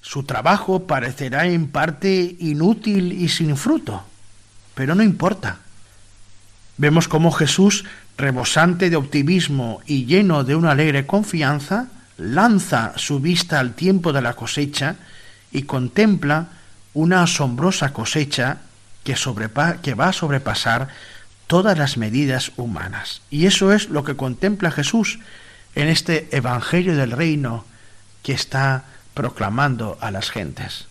Su 0.00 0.22
trabajo 0.22 0.86
parecerá 0.86 1.46
en 1.46 1.68
parte 1.68 2.36
inútil 2.38 3.12
y 3.12 3.28
sin 3.28 3.56
fruto, 3.56 4.04
pero 4.74 4.94
no 4.94 5.02
importa. 5.02 5.58
Vemos 6.76 7.08
cómo 7.08 7.32
Jesús, 7.32 7.84
rebosante 8.16 8.90
de 8.90 8.96
optimismo 8.96 9.80
y 9.86 10.06
lleno 10.06 10.44
de 10.44 10.54
una 10.54 10.70
alegre 10.70 11.06
confianza, 11.06 11.88
lanza 12.16 12.92
su 12.96 13.20
vista 13.20 13.60
al 13.60 13.74
tiempo 13.74 14.12
de 14.12 14.22
la 14.22 14.34
cosecha 14.34 14.96
y 15.50 15.62
contempla 15.62 16.48
una 16.94 17.22
asombrosa 17.22 17.92
cosecha 17.92 18.58
que, 19.04 19.14
que, 19.82 19.94
va 19.94 20.08
a 20.08 20.12
sobrepasar 20.12 20.88
todas 21.46 21.78
las 21.78 21.96
medidas 21.96 22.52
humanas. 22.56 23.22
Y 23.30 23.46
eso 23.46 23.72
es 23.72 23.88
lo 23.88 24.04
que 24.04 24.16
contempla 24.16 24.70
Jesús 24.70 25.18
en 25.74 25.88
este 25.88 26.28
Evangelio 26.36 26.96
del 26.96 27.12
Reino 27.12 27.64
que 28.22 28.32
está 28.32 28.84
proclamando 29.18 29.98
a 30.00 30.12
las 30.12 30.30
gentes. 30.30 30.86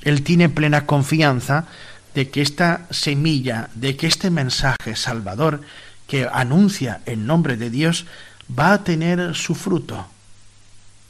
Él 0.00 0.22
tiene 0.22 0.48
plena 0.48 0.86
confianza 0.86 1.66
de 2.14 2.30
que 2.30 2.40
esta 2.40 2.86
semilla, 2.88 3.68
de 3.74 3.98
que 3.98 4.06
este 4.06 4.30
mensaje 4.30 4.96
salvador 4.96 5.60
que 6.06 6.26
anuncia 6.32 7.02
el 7.04 7.26
nombre 7.26 7.58
de 7.58 7.68
Dios 7.68 8.06
va 8.48 8.72
a 8.72 8.82
tener 8.82 9.34
su 9.34 9.54
fruto, 9.54 10.06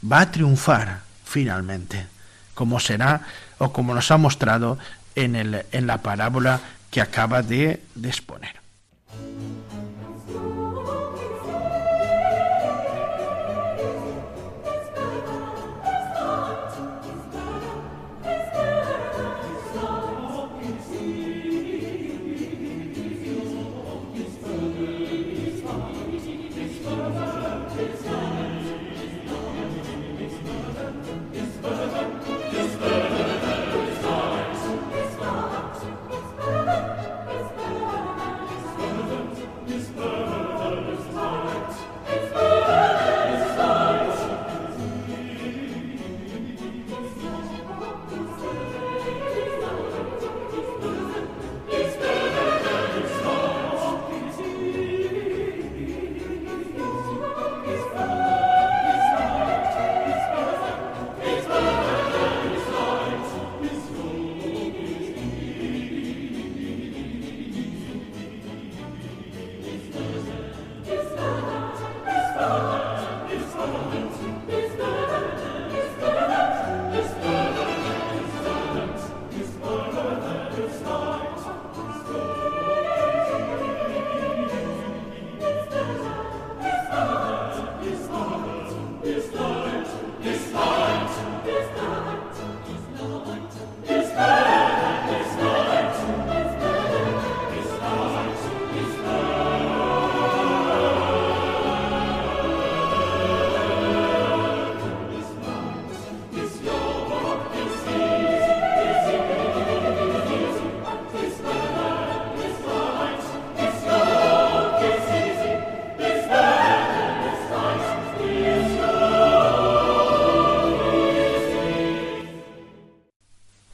va 0.02 0.22
a 0.22 0.30
triunfar 0.32 1.02
finalmente, 1.24 2.08
como 2.54 2.80
será 2.80 3.20
o 3.58 3.72
como 3.72 3.94
nos 3.94 4.10
ha 4.10 4.16
mostrado 4.16 4.76
en, 5.14 5.36
el, 5.36 5.64
en 5.70 5.86
la 5.86 6.02
parábola 6.02 6.60
que 6.90 7.00
acaba 7.00 7.42
de, 7.42 7.80
de 7.94 8.08
exponer. 8.08 8.59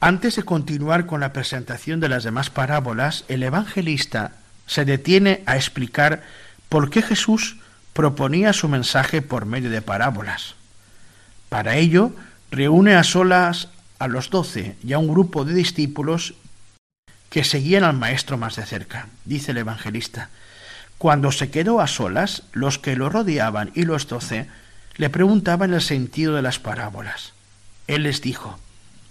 Antes 0.07 0.37
de 0.37 0.43
continuar 0.43 1.05
con 1.05 1.19
la 1.19 1.33
presentación 1.33 1.99
de 1.99 2.07
las 2.07 2.23
demás 2.23 2.49
parábolas, 2.49 3.25
el 3.27 3.43
evangelista 3.43 4.31
se 4.65 4.85
detiene 4.85 5.43
a 5.45 5.57
explicar 5.57 6.23
por 6.69 6.89
qué 6.89 7.01
Jesús 7.01 7.57
proponía 7.91 8.53
su 8.53 8.69
mensaje 8.69 9.21
por 9.21 9.45
medio 9.45 9.69
de 9.69 9.81
parábolas. 9.81 10.55
Para 11.49 11.75
ello, 11.75 12.13
reúne 12.51 12.95
a 12.95 13.03
solas 13.03 13.67
a 13.99 14.07
los 14.07 14.29
doce 14.29 14.77
y 14.81 14.93
a 14.93 14.97
un 14.97 15.09
grupo 15.09 15.43
de 15.43 15.53
discípulos 15.53 16.35
que 17.29 17.43
seguían 17.43 17.83
al 17.83 17.97
maestro 17.97 18.37
más 18.37 18.55
de 18.55 18.65
cerca. 18.65 19.09
Dice 19.25 19.51
el 19.51 19.57
evangelista, 19.57 20.29
cuando 20.97 21.33
se 21.33 21.51
quedó 21.51 21.81
a 21.81 21.87
solas, 21.87 22.43
los 22.53 22.79
que 22.79 22.95
lo 22.95 23.09
rodeaban 23.09 23.71
y 23.75 23.83
los 23.83 24.07
doce 24.07 24.47
le 24.95 25.09
preguntaban 25.09 25.73
el 25.73 25.81
sentido 25.81 26.33
de 26.33 26.43
las 26.43 26.59
parábolas. 26.59 27.33
Él 27.87 28.03
les 28.03 28.21
dijo, 28.21 28.57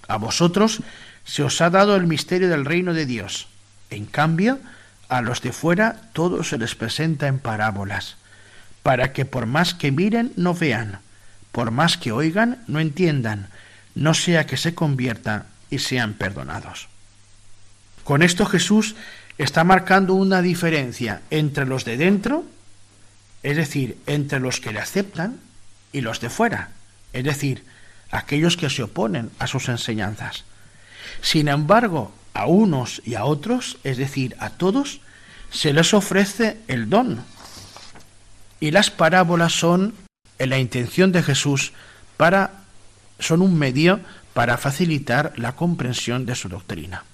a 0.09 0.16
vosotros 0.16 0.80
se 1.24 1.42
os 1.42 1.61
ha 1.61 1.70
dado 1.70 1.96
el 1.96 2.07
misterio 2.07 2.48
del 2.48 2.64
reino 2.64 2.94
de 2.94 3.07
Dios. 3.07 3.48
En 3.90 4.07
cambio, 4.07 4.59
a 5.09 5.20
los 5.22 5.42
de 5.42 5.52
fuera 5.52 6.00
todo 6.12 6.44
se 6.44 6.59
les 6.59 6.74
presenta 6.74 7.26
en 7.26 7.38
parábolas, 7.38 8.16
para 8.82 9.12
que 9.12 9.24
por 9.24 9.46
más 9.46 9.74
que 9.74 9.92
miren 9.92 10.32
no 10.36 10.54
vean, 10.54 11.00
por 11.52 11.70
más 11.70 11.96
que 11.96 12.12
oigan 12.12 12.62
no 12.66 12.80
entiendan, 12.80 13.48
no 13.94 14.14
sea 14.14 14.46
que 14.46 14.57
se 14.57 14.74
conviertan 14.74 15.44
y 15.70 15.78
sean 15.78 16.14
perdonados. 16.14 16.88
Con 18.04 18.22
esto 18.22 18.46
Jesús 18.46 18.94
está 19.38 19.64
marcando 19.64 20.14
una 20.14 20.42
diferencia 20.42 21.22
entre 21.30 21.66
los 21.66 21.84
de 21.84 21.96
dentro, 21.96 22.44
es 23.42 23.57
decir, 23.57 23.98
entre 24.07 24.40
los 24.40 24.61
que 24.61 24.72
le 24.72 24.80
aceptan, 24.80 25.40
y 25.92 26.02
los 26.02 26.20
de 26.20 26.30
fuera, 26.30 26.70
es 27.12 27.24
decir, 27.24 27.64
aquellos 28.16 28.56
que 28.56 28.70
se 28.70 28.82
oponen 28.82 29.30
a 29.38 29.46
sus 29.46 29.68
enseñanzas. 29.68 30.44
Sin 31.20 31.48
embargo, 31.48 32.12
a 32.34 32.46
unos 32.46 33.02
y 33.04 33.14
a 33.14 33.24
otros, 33.24 33.78
es 33.84 33.96
decir, 33.96 34.36
a 34.38 34.50
todos, 34.50 35.00
se 35.50 35.72
les 35.72 35.94
ofrece 35.94 36.58
el 36.68 36.88
don. 36.88 37.22
Y 38.60 38.70
las 38.70 38.90
parábolas 38.90 39.52
son, 39.52 39.94
en 40.38 40.50
la 40.50 40.58
intención 40.58 41.12
de 41.12 41.22
Jesús, 41.22 41.72
para, 42.16 42.50
son 43.18 43.42
un 43.42 43.58
medio 43.58 44.00
para 44.34 44.56
facilitar 44.56 45.32
la 45.36 45.52
comprensión 45.52 46.26
de 46.26 46.34
su 46.34 46.48
doctrina. 46.48 47.04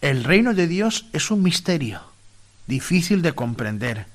El 0.00 0.24
reino 0.24 0.54
de 0.54 0.66
Dios 0.66 1.06
es 1.12 1.30
un 1.30 1.42
misterio, 1.42 2.02
difícil 2.66 3.22
de 3.22 3.32
comprender, 3.32 4.06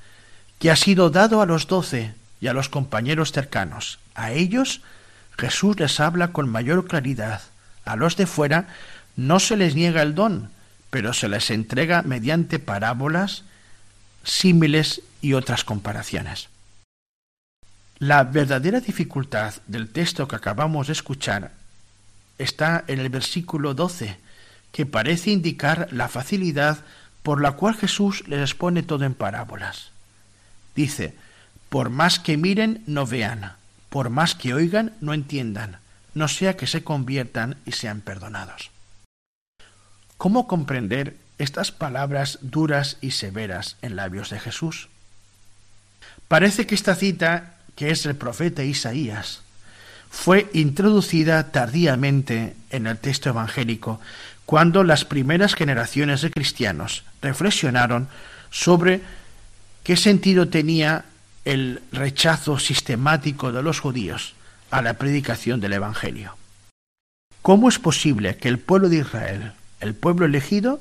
que 0.60 0.70
ha 0.70 0.76
sido 0.76 1.10
dado 1.10 1.42
a 1.42 1.46
los 1.46 1.68
doce 1.68 2.14
y 2.40 2.48
a 2.48 2.54
los 2.54 2.70
compañeros 2.70 3.32
cercanos. 3.32 4.00
A 4.16 4.32
ellos 4.32 4.82
Jesús 5.38 5.80
les 5.80 6.00
habla 6.00 6.32
con 6.32 6.50
mayor 6.50 6.88
claridad. 6.88 7.42
A 7.86 7.96
los 7.96 8.16
de 8.16 8.28
fuera 8.28 8.68
no 9.16 9.40
se 9.40 9.58
les 9.58 9.76
niega 9.76 10.02
el 10.02 10.16
don, 10.16 10.50
pero 10.90 11.14
se 11.14 11.28
les 11.28 11.50
entrega 11.50 12.02
mediante 12.04 12.60
parábolas, 12.60 13.44
símiles 14.24 15.02
y 15.22 15.34
otras 15.34 15.64
comparaciones. 15.64 16.50
La 18.00 18.24
verdadera 18.24 18.80
dificultad 18.80 19.56
del 19.68 19.90
texto 19.90 20.28
que 20.28 20.36
acabamos 20.36 20.88
de 20.88 20.94
escuchar 20.94 21.52
está 22.38 22.84
en 22.88 23.00
el 23.00 23.10
versículo 23.10 23.74
12, 23.74 24.18
que 24.72 24.86
parece 24.86 25.32
indicar 25.32 25.88
la 25.92 26.08
facilidad 26.08 26.80
por 27.24 27.42
la 27.42 27.52
cual 27.54 27.76
Jesús 27.76 28.28
les 28.28 28.42
expone 28.42 28.84
todo 28.84 29.06
en 29.06 29.14
parábolas. 29.14 29.92
Dice, 30.76 31.14
por 31.70 31.90
más 31.90 32.20
que 32.20 32.38
miren, 32.38 32.84
no 32.88 33.06
vean, 33.06 33.54
por 33.92 34.10
más 34.10 34.36
que 34.36 34.54
oigan, 34.54 34.94
no 35.02 35.14
entiendan, 35.14 35.80
no 36.14 36.30
sea 36.30 36.56
que 36.56 36.66
se 36.66 36.82
conviertan 36.82 37.58
y 37.66 37.74
sean 37.74 38.00
perdonados. 38.00 38.72
¿Cómo 40.18 40.48
comprender 40.48 41.18
estas 41.40 41.74
palabras 41.74 42.40
duras 42.42 42.96
y 43.02 43.12
severas 43.12 43.76
en 43.82 43.98
labios 43.98 44.30
de 44.30 44.40
Jesús? 44.40 44.88
Parece 46.30 46.66
que 46.66 46.74
esta 46.74 46.96
cita, 46.96 47.56
que 47.76 47.92
es 47.92 48.06
el 48.06 48.16
profeta 48.16 48.64
Isaías, 48.64 49.42
fue 50.10 50.50
introducida 50.54 51.52
tardíamente 51.52 52.56
en 52.70 52.88
el 52.88 52.98
texto 52.98 53.28
evangélico, 53.28 54.00
cuando 54.46 54.86
las 54.86 55.04
primeras 55.04 55.54
generaciones 55.54 56.22
de 56.22 56.32
cristianos 56.32 57.04
reflexionaron 57.22 58.08
sobre 58.52 59.02
qué 59.84 59.98
sentido 59.98 60.48
tenía 60.48 61.04
el 61.46 61.82
rechazo 61.92 62.60
sistemático 62.60 63.52
de 63.52 63.64
los 63.64 63.80
judíos 63.80 64.36
a 64.70 64.82
la 64.82 64.94
predicación 64.94 65.60
del 65.60 65.74
Evangelio. 65.74 66.36
¿Cómo 67.42 67.70
es 67.70 67.80
posible 67.80 68.38
que 68.38 68.48
el 68.48 68.60
pueblo 68.60 68.90
de 68.90 68.98
Israel 68.98 69.54
el 69.82 69.96
pueblo 69.96 70.26
elegido, 70.26 70.80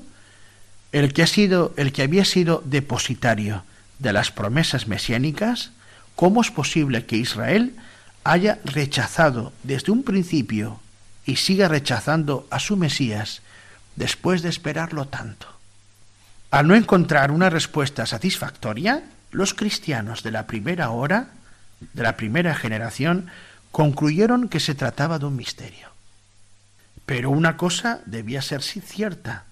el 0.93 1.13
que 1.13 1.23
ha 1.23 1.27
sido, 1.27 1.75
el 1.77 1.93
que 1.93 2.03
había 2.03 2.25
sido 2.25 2.63
depositario 2.65 3.65
de 3.99 4.13
las 4.13 4.31
promesas 4.31 4.87
mesiánicas, 4.87 5.71
¿cómo 6.15 6.41
es 6.43 6.51
posible 6.51 7.07
que 7.07 7.17
Israel 7.17 7.75
haya 8.23 8.59
rechazado 8.65 9.53
desde 9.63 9.91
un 9.91 10.05
principio 10.05 10.81
y 11.27 11.37
siga 11.37 11.69
rechazando 11.69 12.47
a 12.51 12.61
su 12.61 12.77
Mesías 12.77 13.41
después 13.97 14.43
de 14.43 14.51
esperarlo 14.51 15.07
tanto? 15.07 15.47
Al 16.51 16.69
no 16.69 16.75
encontrar 16.75 17.31
una 17.31 17.49
respuesta 17.49 18.07
satisfactoria, 18.07 19.03
los 19.31 19.55
cristianos 19.55 20.23
de 20.23 20.31
la 20.31 20.47
primera 20.47 20.91
hora, 20.91 21.29
de 21.93 22.03
la 22.03 22.17
primera 22.17 22.55
generación, 22.55 23.29
concluyeron 23.71 24.49
que 24.49 24.61
se 24.61 24.75
trataba 24.75 25.19
de 25.19 25.27
un 25.27 25.37
misterio. 25.37 25.89
Pero 27.07 27.31
una 27.31 27.57
cosa 27.57 28.01
debía 28.07 28.43
ser 28.43 28.63
cierta. 28.63 29.45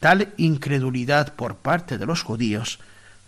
Tal 0.00 0.32
incredulidad 0.36 1.34
por 1.34 1.56
parte 1.56 1.98
de 1.98 2.06
los 2.06 2.22
judíos 2.22 2.78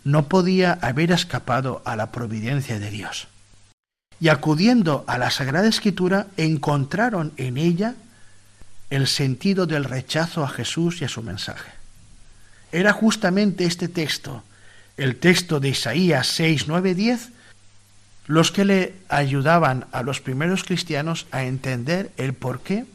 no 0.05 0.29
podía 0.29 0.79
haber 0.83 1.13
escapado 1.13 1.83
a 1.85 1.97
la 1.97 2.11
providencia 2.11 2.79
de 2.79 2.91
Dios. 2.91 3.29
Y 4.21 4.29
acudiendo 4.29 5.05
a 5.07 5.19
la 5.19 5.31
Sagrada 5.31 5.69
Escritura 5.69 6.29
encontraron 6.37 7.33
en 7.37 7.57
ella 7.57 7.95
el 8.91 9.07
sentido 9.07 9.67
del 9.67 9.85
rechazo 9.85 10.45
a 10.45 10.49
Jesús 10.49 11.01
y 11.01 11.05
a 11.05 11.09
su 11.09 11.23
mensaje. 11.23 11.71
Era 12.73 12.93
justamente 12.93 13.65
este 13.65 13.89
texto, 13.89 14.45
el 14.97 15.17
texto 15.17 15.61
de 15.61 15.71
Isaías 15.71 16.27
6, 16.29 16.69
9, 16.69 16.95
10, 16.95 17.29
los 18.27 18.53
que 18.53 18.65
le 18.65 18.95
ayudaban 19.09 19.87
a 19.93 20.03
los 20.03 20.21
primeros 20.21 20.65
cristianos 20.65 21.27
a 21.33 21.45
entender 21.45 22.13
el 22.17 22.35
porqué 22.35 22.87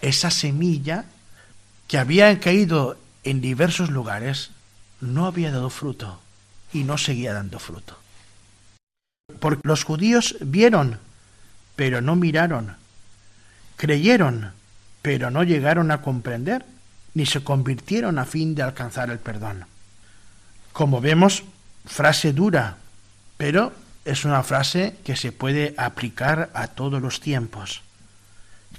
esa 0.00 0.30
semilla 0.30 1.04
que 1.88 1.98
había 1.98 2.38
caído 2.40 2.98
en 3.24 3.40
diversos 3.40 3.90
lugares 3.90 4.50
no 5.00 5.26
había 5.26 5.50
dado 5.50 5.70
fruto 5.70 6.20
y 6.72 6.84
no 6.84 6.98
seguía 6.98 7.32
dando 7.32 7.58
fruto. 7.58 7.98
Porque 9.40 9.66
los 9.66 9.84
judíos 9.84 10.36
vieron, 10.40 10.98
pero 11.74 12.00
no 12.00 12.16
miraron, 12.16 12.76
creyeron, 13.76 14.52
pero 15.02 15.30
no 15.30 15.42
llegaron 15.42 15.90
a 15.90 16.02
comprender, 16.02 16.64
ni 17.14 17.26
se 17.26 17.42
convirtieron 17.42 18.18
a 18.18 18.24
fin 18.24 18.54
de 18.54 18.62
alcanzar 18.62 19.10
el 19.10 19.18
perdón. 19.18 19.66
Como 20.76 21.00
vemos, 21.00 21.42
frase 21.86 22.34
dura, 22.34 22.76
pero 23.38 23.72
es 24.04 24.26
una 24.26 24.42
frase 24.42 24.98
que 25.06 25.16
se 25.16 25.32
puede 25.32 25.72
aplicar 25.78 26.50
a 26.52 26.66
todos 26.68 27.00
los 27.00 27.20
tiempos 27.20 27.80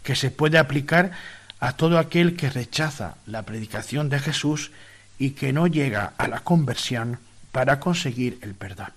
que 0.04 0.16
se 0.16 0.30
puede 0.30 0.60
aplicar 0.60 1.12
a 1.60 1.74
todo 1.74 1.98
aquel 1.98 2.36
que 2.36 2.52
rechaza 2.52 3.16
la 3.26 3.42
predicación 3.42 4.10
de 4.10 4.20
Jesús 4.20 4.70
y 5.18 5.32
que 5.32 5.52
no 5.54 5.66
llega 5.66 6.14
a 6.20 6.28
la 6.28 6.42
conversión 6.42 7.18
para 7.52 7.80
conseguir 7.80 8.38
el 8.44 8.54
perdón. 8.54 8.92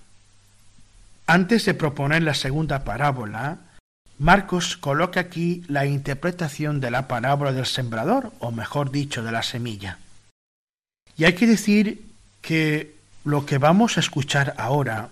Antes 1.25 1.65
de 1.65 1.73
proponer 1.73 2.21
la 2.21 2.35
segunda 2.35 2.83
parábola, 2.83 3.57
Marcos 4.19 4.77
coloca 4.77 5.21
aquí 5.21 5.63
la 5.67 5.87
interpretación 5.87 6.79
de 6.79 6.91
la 6.91 7.07
parábola 7.07 7.51
del 7.51 7.65
sembrador, 7.65 8.31
o 8.37 8.51
mejor 8.51 8.91
dicho, 8.91 9.23
de 9.23 9.31
la 9.31 9.41
semilla. 9.41 9.97
Y 11.17 11.25
hay 11.25 11.33
que 11.33 11.47
decir 11.47 12.10
que 12.41 12.95
lo 13.23 13.45
que 13.45 13.57
vamos 13.57 13.97
a 13.97 13.99
escuchar 13.99 14.53
ahora, 14.57 15.09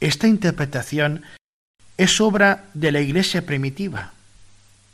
esta 0.00 0.26
interpretación, 0.26 1.22
es 1.96 2.20
obra 2.20 2.64
de 2.74 2.92
la 2.92 3.00
iglesia 3.00 3.44
primitiva, 3.44 4.12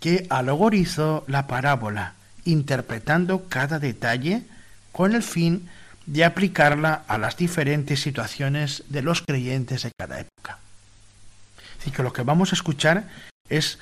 que 0.01 0.27
alogorizó 0.31 1.25
la 1.27 1.47
parábola, 1.47 2.15
interpretando 2.45 3.49
cada 3.49 3.79
detalle 3.79 4.43
con 4.91 5.15
el 5.15 5.23
fin 5.23 5.69
de 6.07 6.25
aplicarla 6.25 7.05
a 7.07 7.19
las 7.19 7.37
diferentes 7.37 8.01
situaciones 8.01 8.85
de 8.89 9.03
los 9.03 9.23
creyentes 9.23 9.85
de 9.85 9.93
cada 9.97 10.21
época. 10.21 10.59
Así 11.81 11.91
que 11.91 12.03
lo 12.03 12.13
que 12.13 12.23
vamos 12.23 12.53
a 12.53 12.57
escuchar 12.57 13.09
es 13.49 13.79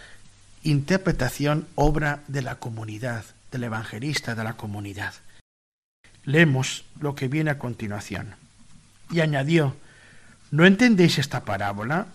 interpretación, 0.62 1.66
obra 1.74 2.20
de 2.28 2.43
la 2.43 2.57
comunidad, 2.57 3.24
del 3.51 3.64
evangelista 3.64 4.35
de 4.35 4.45
la 4.45 4.55
comunidad. 4.55 5.14
Leemos 6.25 6.85
lo 7.01 7.14
que 7.14 7.29
viene 7.29 7.51
a 7.51 7.59
continuación. 7.59 8.35
Y 9.11 9.21
añadió, 9.21 9.77
¿no 10.51 10.66
entendéis 10.66 11.18
esta 11.18 11.45
parábola? 11.45 12.07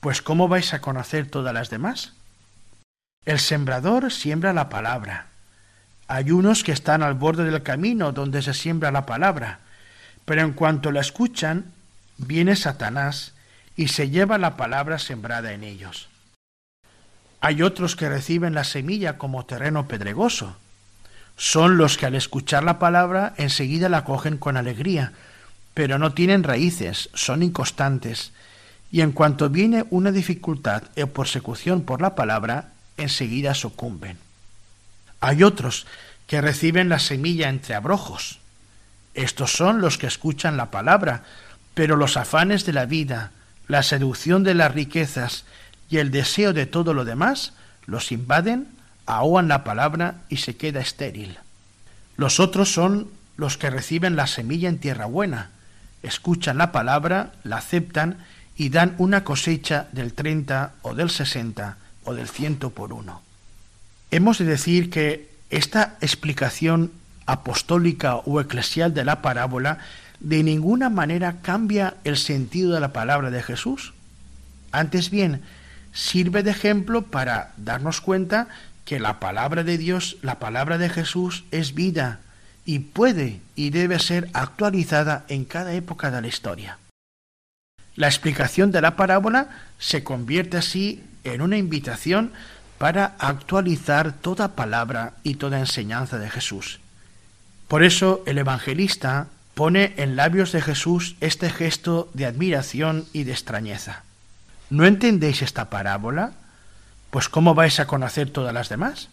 Pues 0.00 0.22
¿cómo 0.22 0.48
vais 0.48 0.72
a 0.72 0.80
conocer 0.80 1.26
todas 1.26 1.52
las 1.52 1.70
demás? 1.70 2.14
El 3.24 3.38
sembrador 3.38 4.10
siembra 4.12 4.52
la 4.52 4.68
palabra. 4.68 5.26
Hay 6.08 6.30
unos 6.30 6.64
que 6.64 6.72
están 6.72 7.02
al 7.02 7.14
borde 7.14 7.44
del 7.44 7.62
camino 7.62 8.12
donde 8.12 8.42
se 8.42 8.54
siembra 8.54 8.90
la 8.90 9.06
palabra, 9.06 9.60
pero 10.24 10.40
en 10.40 10.52
cuanto 10.52 10.90
la 10.90 11.00
escuchan, 11.00 11.72
viene 12.16 12.56
Satanás 12.56 13.34
y 13.76 13.88
se 13.88 14.10
lleva 14.10 14.38
la 14.38 14.56
palabra 14.56 14.98
sembrada 14.98 15.52
en 15.52 15.64
ellos. 15.64 16.08
Hay 17.40 17.62
otros 17.62 17.96
que 17.96 18.08
reciben 18.08 18.54
la 18.54 18.64
semilla 18.64 19.18
como 19.18 19.46
terreno 19.46 19.88
pedregoso. 19.88 20.56
Son 21.40 21.78
los 21.78 21.96
que 21.96 22.04
al 22.04 22.14
escuchar 22.14 22.64
la 22.64 22.78
palabra 22.78 23.32
enseguida 23.38 23.88
la 23.88 24.04
cogen 24.04 24.36
con 24.36 24.58
alegría, 24.58 25.14
pero 25.72 25.98
no 25.98 26.12
tienen 26.12 26.42
raíces, 26.42 27.08
son 27.14 27.42
inconstantes, 27.42 28.32
y 28.92 29.00
en 29.00 29.12
cuanto 29.12 29.48
viene 29.48 29.86
una 29.88 30.12
dificultad 30.12 30.82
o 31.02 31.06
persecución 31.06 31.80
por 31.80 32.02
la 32.02 32.14
palabra, 32.14 32.72
enseguida 32.98 33.54
sucumben. 33.54 34.18
Hay 35.20 35.42
otros 35.42 35.86
que 36.26 36.42
reciben 36.42 36.90
la 36.90 36.98
semilla 36.98 37.48
entre 37.48 37.74
abrojos. 37.74 38.38
Estos 39.14 39.50
son 39.50 39.80
los 39.80 39.96
que 39.96 40.08
escuchan 40.08 40.58
la 40.58 40.70
palabra, 40.70 41.24
pero 41.72 41.96
los 41.96 42.18
afanes 42.18 42.66
de 42.66 42.74
la 42.74 42.84
vida, 42.84 43.32
la 43.66 43.82
seducción 43.82 44.44
de 44.44 44.52
las 44.52 44.74
riquezas 44.74 45.46
y 45.88 45.96
el 45.96 46.10
deseo 46.10 46.52
de 46.52 46.66
todo 46.66 46.92
lo 46.92 47.06
demás 47.06 47.54
los 47.86 48.12
invaden, 48.12 48.68
ahogan 49.16 49.48
la 49.48 49.64
palabra 49.64 50.16
y 50.28 50.38
se 50.38 50.56
queda 50.56 50.80
estéril. 50.80 51.38
Los 52.16 52.40
otros 52.40 52.72
son 52.72 53.08
los 53.36 53.56
que 53.56 53.70
reciben 53.70 54.16
la 54.16 54.26
semilla 54.26 54.68
en 54.68 54.78
tierra 54.78 55.06
buena, 55.06 55.50
escuchan 56.02 56.58
la 56.58 56.72
palabra, 56.72 57.32
la 57.42 57.56
aceptan 57.56 58.18
y 58.56 58.68
dan 58.68 58.94
una 58.98 59.24
cosecha 59.24 59.88
del 59.92 60.12
treinta 60.12 60.74
o 60.82 60.94
del 60.94 61.10
sesenta 61.10 61.78
o 62.04 62.14
del 62.14 62.28
ciento 62.28 62.70
por 62.70 62.92
uno. 62.92 63.22
Hemos 64.10 64.38
de 64.38 64.44
decir 64.44 64.90
que 64.90 65.30
esta 65.50 65.96
explicación 66.00 66.92
apostólica 67.26 68.16
o 68.16 68.40
eclesial 68.40 68.92
de 68.92 69.04
la 69.04 69.22
parábola 69.22 69.78
de 70.20 70.42
ninguna 70.42 70.90
manera 70.90 71.40
cambia 71.42 71.94
el 72.04 72.16
sentido 72.16 72.74
de 72.74 72.80
la 72.80 72.92
palabra 72.92 73.30
de 73.30 73.42
Jesús. 73.42 73.94
Antes 74.72 75.10
bien, 75.10 75.42
sirve 75.92 76.42
de 76.42 76.50
ejemplo 76.50 77.02
para 77.02 77.52
darnos 77.56 78.00
cuenta 78.00 78.48
que 78.90 78.98
la 78.98 79.20
palabra 79.20 79.62
de 79.62 79.78
Dios, 79.78 80.16
la 80.20 80.40
palabra 80.40 80.76
de 80.76 80.88
Jesús 80.88 81.44
es 81.52 81.74
vida 81.74 82.18
y 82.64 82.80
puede 82.80 83.40
y 83.54 83.70
debe 83.70 84.00
ser 84.00 84.28
actualizada 84.32 85.24
en 85.28 85.44
cada 85.44 85.74
época 85.74 86.10
de 86.10 86.20
la 86.20 86.26
historia. 86.26 86.78
La 87.94 88.08
explicación 88.08 88.72
de 88.72 88.80
la 88.80 88.96
parábola 88.96 89.46
se 89.78 90.02
convierte 90.02 90.56
así 90.56 91.04
en 91.22 91.40
una 91.40 91.56
invitación 91.56 92.32
para 92.78 93.14
actualizar 93.20 94.12
toda 94.12 94.56
palabra 94.56 95.12
y 95.22 95.36
toda 95.36 95.60
enseñanza 95.60 96.18
de 96.18 96.28
Jesús. 96.28 96.80
Por 97.68 97.84
eso 97.84 98.24
el 98.26 98.38
evangelista 98.38 99.28
pone 99.54 99.94
en 99.98 100.16
labios 100.16 100.50
de 100.50 100.62
Jesús 100.62 101.14
este 101.20 101.48
gesto 101.48 102.10
de 102.12 102.26
admiración 102.26 103.04
y 103.12 103.22
de 103.22 103.30
extrañeza. 103.30 104.02
¿No 104.68 104.84
entendéis 104.84 105.42
esta 105.42 105.70
parábola? 105.70 106.32
Pues 107.10 107.28
¿cómo 107.28 107.54
vais 107.54 107.80
a 107.80 107.86
conocer 107.86 108.30
todas 108.30 108.54
las 108.54 108.68
demás? 108.68 109.08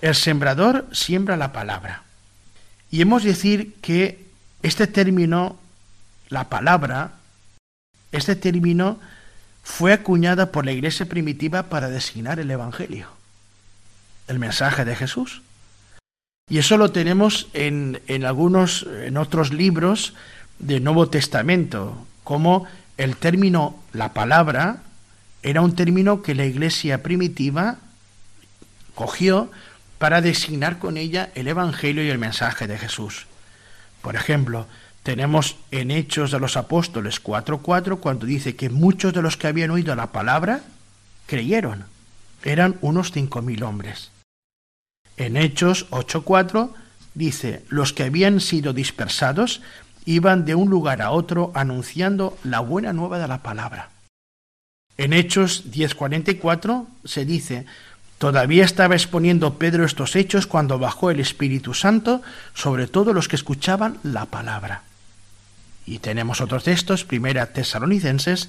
El 0.00 0.14
sembrador 0.14 0.86
siembra 0.92 1.36
la 1.36 1.52
palabra. 1.52 2.04
Y 2.90 3.00
hemos 3.00 3.22
de 3.24 3.30
decir 3.30 3.74
que 3.80 4.24
este 4.62 4.86
término, 4.86 5.58
la 6.28 6.48
palabra, 6.48 7.12
este 8.12 8.36
término 8.36 9.00
fue 9.64 9.92
acuñada 9.92 10.52
por 10.52 10.64
la 10.64 10.72
iglesia 10.72 11.06
primitiva 11.06 11.64
para 11.64 11.88
designar 11.88 12.38
el 12.38 12.50
Evangelio, 12.50 13.08
el 14.28 14.38
mensaje 14.38 14.84
de 14.84 14.94
Jesús. 14.94 15.42
Y 16.48 16.58
eso 16.58 16.76
lo 16.76 16.92
tenemos 16.92 17.48
en, 17.54 18.00
en 18.06 18.24
algunos, 18.24 18.86
en 19.02 19.16
otros 19.16 19.52
libros 19.52 20.14
del 20.58 20.84
Nuevo 20.84 21.08
Testamento, 21.08 22.06
como 22.22 22.66
el 22.98 23.16
término 23.16 23.82
la 23.92 24.12
palabra 24.12 24.82
era 25.44 25.60
un 25.60 25.76
término 25.76 26.22
que 26.22 26.34
la 26.34 26.46
iglesia 26.46 27.02
primitiva 27.02 27.76
cogió 28.94 29.50
para 29.98 30.22
designar 30.22 30.78
con 30.78 30.96
ella 30.96 31.30
el 31.34 31.48
Evangelio 31.48 32.02
y 32.02 32.08
el 32.08 32.18
mensaje 32.18 32.66
de 32.66 32.78
Jesús. 32.78 33.26
Por 34.00 34.16
ejemplo, 34.16 34.66
tenemos 35.02 35.56
en 35.70 35.90
Hechos 35.90 36.30
de 36.30 36.40
los 36.40 36.56
Apóstoles 36.56 37.22
4.4 37.22 38.00
cuando 38.00 38.24
dice 38.24 38.56
que 38.56 38.70
muchos 38.70 39.12
de 39.12 39.20
los 39.20 39.36
que 39.36 39.46
habían 39.46 39.70
oído 39.70 39.94
la 39.94 40.12
palabra 40.12 40.62
creyeron. 41.26 41.84
Eran 42.42 42.78
unos 42.80 43.12
cinco 43.12 43.42
mil 43.42 43.62
hombres. 43.64 44.10
En 45.18 45.36
Hechos 45.36 45.90
8.4 45.90 46.70
dice, 47.12 47.64
los 47.68 47.92
que 47.92 48.04
habían 48.04 48.40
sido 48.40 48.72
dispersados 48.72 49.60
iban 50.06 50.46
de 50.46 50.54
un 50.54 50.70
lugar 50.70 51.02
a 51.02 51.10
otro 51.10 51.52
anunciando 51.54 52.38
la 52.44 52.60
buena 52.60 52.94
nueva 52.94 53.18
de 53.18 53.28
la 53.28 53.42
palabra. 53.42 53.93
En 54.96 55.12
Hechos 55.12 55.64
10:44 55.70 56.86
se 57.04 57.24
dice, 57.24 57.66
Todavía 58.18 58.64
estaba 58.64 58.94
exponiendo 58.94 59.58
Pedro 59.58 59.84
estos 59.84 60.16
hechos 60.16 60.46
cuando 60.46 60.78
bajó 60.78 61.10
el 61.10 61.20
Espíritu 61.20 61.74
Santo 61.74 62.22
sobre 62.54 62.86
todos 62.86 63.14
los 63.14 63.28
que 63.28 63.36
escuchaban 63.36 63.98
la 64.02 64.26
palabra. 64.26 64.82
Y 65.84 65.98
tenemos 65.98 66.40
otros 66.40 66.64
textos, 66.64 67.04
primera 67.04 67.52
Tesalonicenses, 67.52 68.48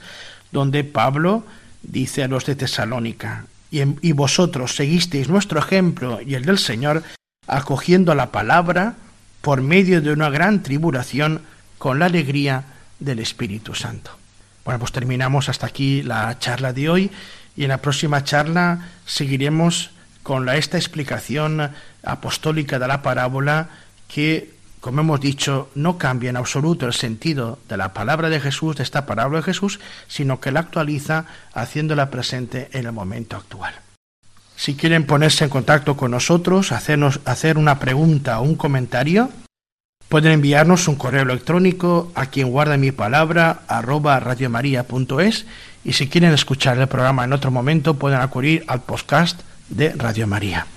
donde 0.51 0.83
Pablo 0.83 1.43
dice 1.81 2.23
a 2.23 2.27
los 2.27 2.45
de 2.45 2.55
Tesalónica, 2.55 3.47
y, 3.71 3.81
y 4.07 4.11
vosotros 4.13 4.75
seguisteis 4.75 5.27
nuestro 5.27 5.59
ejemplo 5.59 6.21
y 6.21 6.35
el 6.35 6.45
del 6.45 6.59
Señor, 6.59 7.03
acogiendo 7.47 8.15
la 8.15 8.31
palabra 8.31 8.95
por 9.41 9.61
medio 9.61 10.01
de 10.01 10.13
una 10.13 10.29
gran 10.29 10.63
tribulación 10.63 11.41
con 11.77 11.99
la 11.99 12.05
alegría 12.05 12.63
del 12.99 13.19
Espíritu 13.19 13.75
Santo. 13.75 14.11
Bueno, 14.65 14.79
pues 14.79 14.91
terminamos 14.91 15.47
hasta 15.47 15.67
aquí 15.67 16.01
la 16.01 16.39
charla 16.39 16.73
de 16.73 16.89
hoy 16.89 17.11
y 17.55 17.63
en 17.63 17.69
la 17.69 17.77
próxima 17.77 18.23
charla 18.23 18.89
seguiremos 19.05 19.91
con 20.23 20.47
la, 20.47 20.57
esta 20.57 20.77
explicación 20.77 21.71
apostólica 22.03 22.79
de 22.79 22.87
la 22.87 23.03
parábola 23.03 23.69
que, 24.07 24.49
como 24.81 25.01
hemos 25.01 25.21
dicho, 25.21 25.69
no 25.75 25.99
cambia 25.99 26.31
en 26.31 26.37
absoluto 26.37 26.87
el 26.87 26.93
sentido 26.93 27.59
de 27.69 27.77
la 27.77 27.93
palabra 27.93 28.29
de 28.29 28.39
Jesús, 28.39 28.75
de 28.75 28.81
esta 28.81 29.05
parábola 29.05 29.37
de 29.37 29.43
Jesús, 29.43 29.79
sino 30.07 30.39
que 30.39 30.51
la 30.51 30.61
actualiza 30.61 31.27
haciéndola 31.53 32.09
presente 32.09 32.69
en 32.73 32.87
el 32.87 32.91
momento 32.91 33.37
actual. 33.37 33.75
Si 34.55 34.73
quieren 34.73 35.05
ponerse 35.05 35.43
en 35.43 35.51
contacto 35.51 35.95
con 35.95 36.09
nosotros, 36.09 36.71
hacernos, 36.71 37.19
hacer 37.25 37.59
una 37.59 37.77
pregunta 37.77 38.39
o 38.39 38.43
un 38.43 38.55
comentario, 38.55 39.29
pueden 40.09 40.31
enviarnos 40.31 40.87
un 40.87 40.95
correo 40.95 41.23
electrónico 41.23 42.11
a 42.15 42.27
quien 42.27 42.49
guarda 42.49 42.77
mi 42.77 42.91
palabra 42.91 43.61
arroba 43.67 44.19
radiomaria.es 44.19 45.45
y 45.83 45.93
si 45.93 46.07
quieren 46.07 46.33
escuchar 46.33 46.77
el 46.77 46.87
programa 46.87 47.23
en 47.23 47.33
otro 47.33 47.51
momento 47.51 47.95
pueden 47.95 48.19
acudir 48.19 48.63
al 48.67 48.81
podcast 48.81 49.41
de 49.69 49.91
Radio 49.91 50.27
María. 50.27 50.67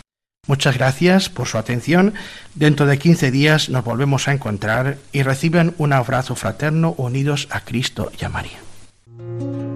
Muchas 0.46 0.78
gracias 0.78 1.28
por 1.28 1.46
su 1.46 1.58
atención. 1.58 2.14
Dentro 2.54 2.86
de 2.86 2.98
15 2.98 3.30
días 3.30 3.68
nos 3.68 3.84
volvemos 3.84 4.28
a 4.28 4.32
encontrar 4.32 4.96
y 5.12 5.22
reciben 5.22 5.74
un 5.76 5.92
abrazo 5.92 6.34
fraterno 6.36 6.94
unidos 6.96 7.48
a 7.50 7.60
Cristo 7.60 8.10
y 8.18 8.24
a 8.24 8.30
María. 8.30 9.67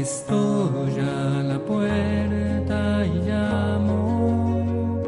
Estoy 0.00 0.98
a 0.98 1.42
la 1.42 1.58
puerta 1.58 3.04
y 3.04 3.18
llamo, 3.28 5.02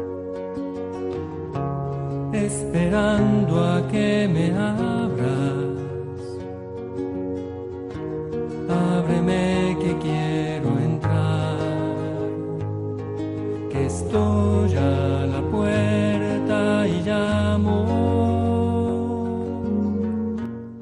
esperando 2.31 3.63
a 3.63 3.87
que 3.87 4.29
me 4.31 4.51
abras. 4.55 5.79
Ábreme 8.69 9.75
que 9.81 9.97
quiero 9.97 10.77
entrar, 10.77 11.57
que 13.71 13.87
estoy 13.87 14.75
a 14.75 15.25
la 15.25 15.41
puerta 15.49 16.87
y 16.87 17.01
llamo. 17.01 17.75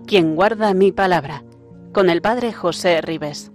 Quien 0.05 0.35
guarda 0.35 0.73
mi 0.73 0.91
palabra, 0.91 1.45
con 1.93 2.09
el 2.09 2.21
Padre 2.21 2.51
José 2.51 2.99
Ribes. 2.99 3.53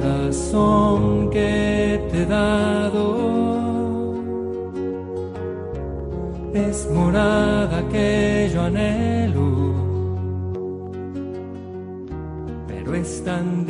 El 0.00 0.06
corazón 0.06 1.30
que 1.30 2.00
te 2.10 2.22
he 2.22 2.26
dado 2.26 3.04
es 6.54 6.88
morada 6.90 7.82
que 7.90 8.50
yo 8.52 8.62
anhelo, 8.62 9.74
pero 12.66 12.94
es 12.94 13.24
tan. 13.24 13.60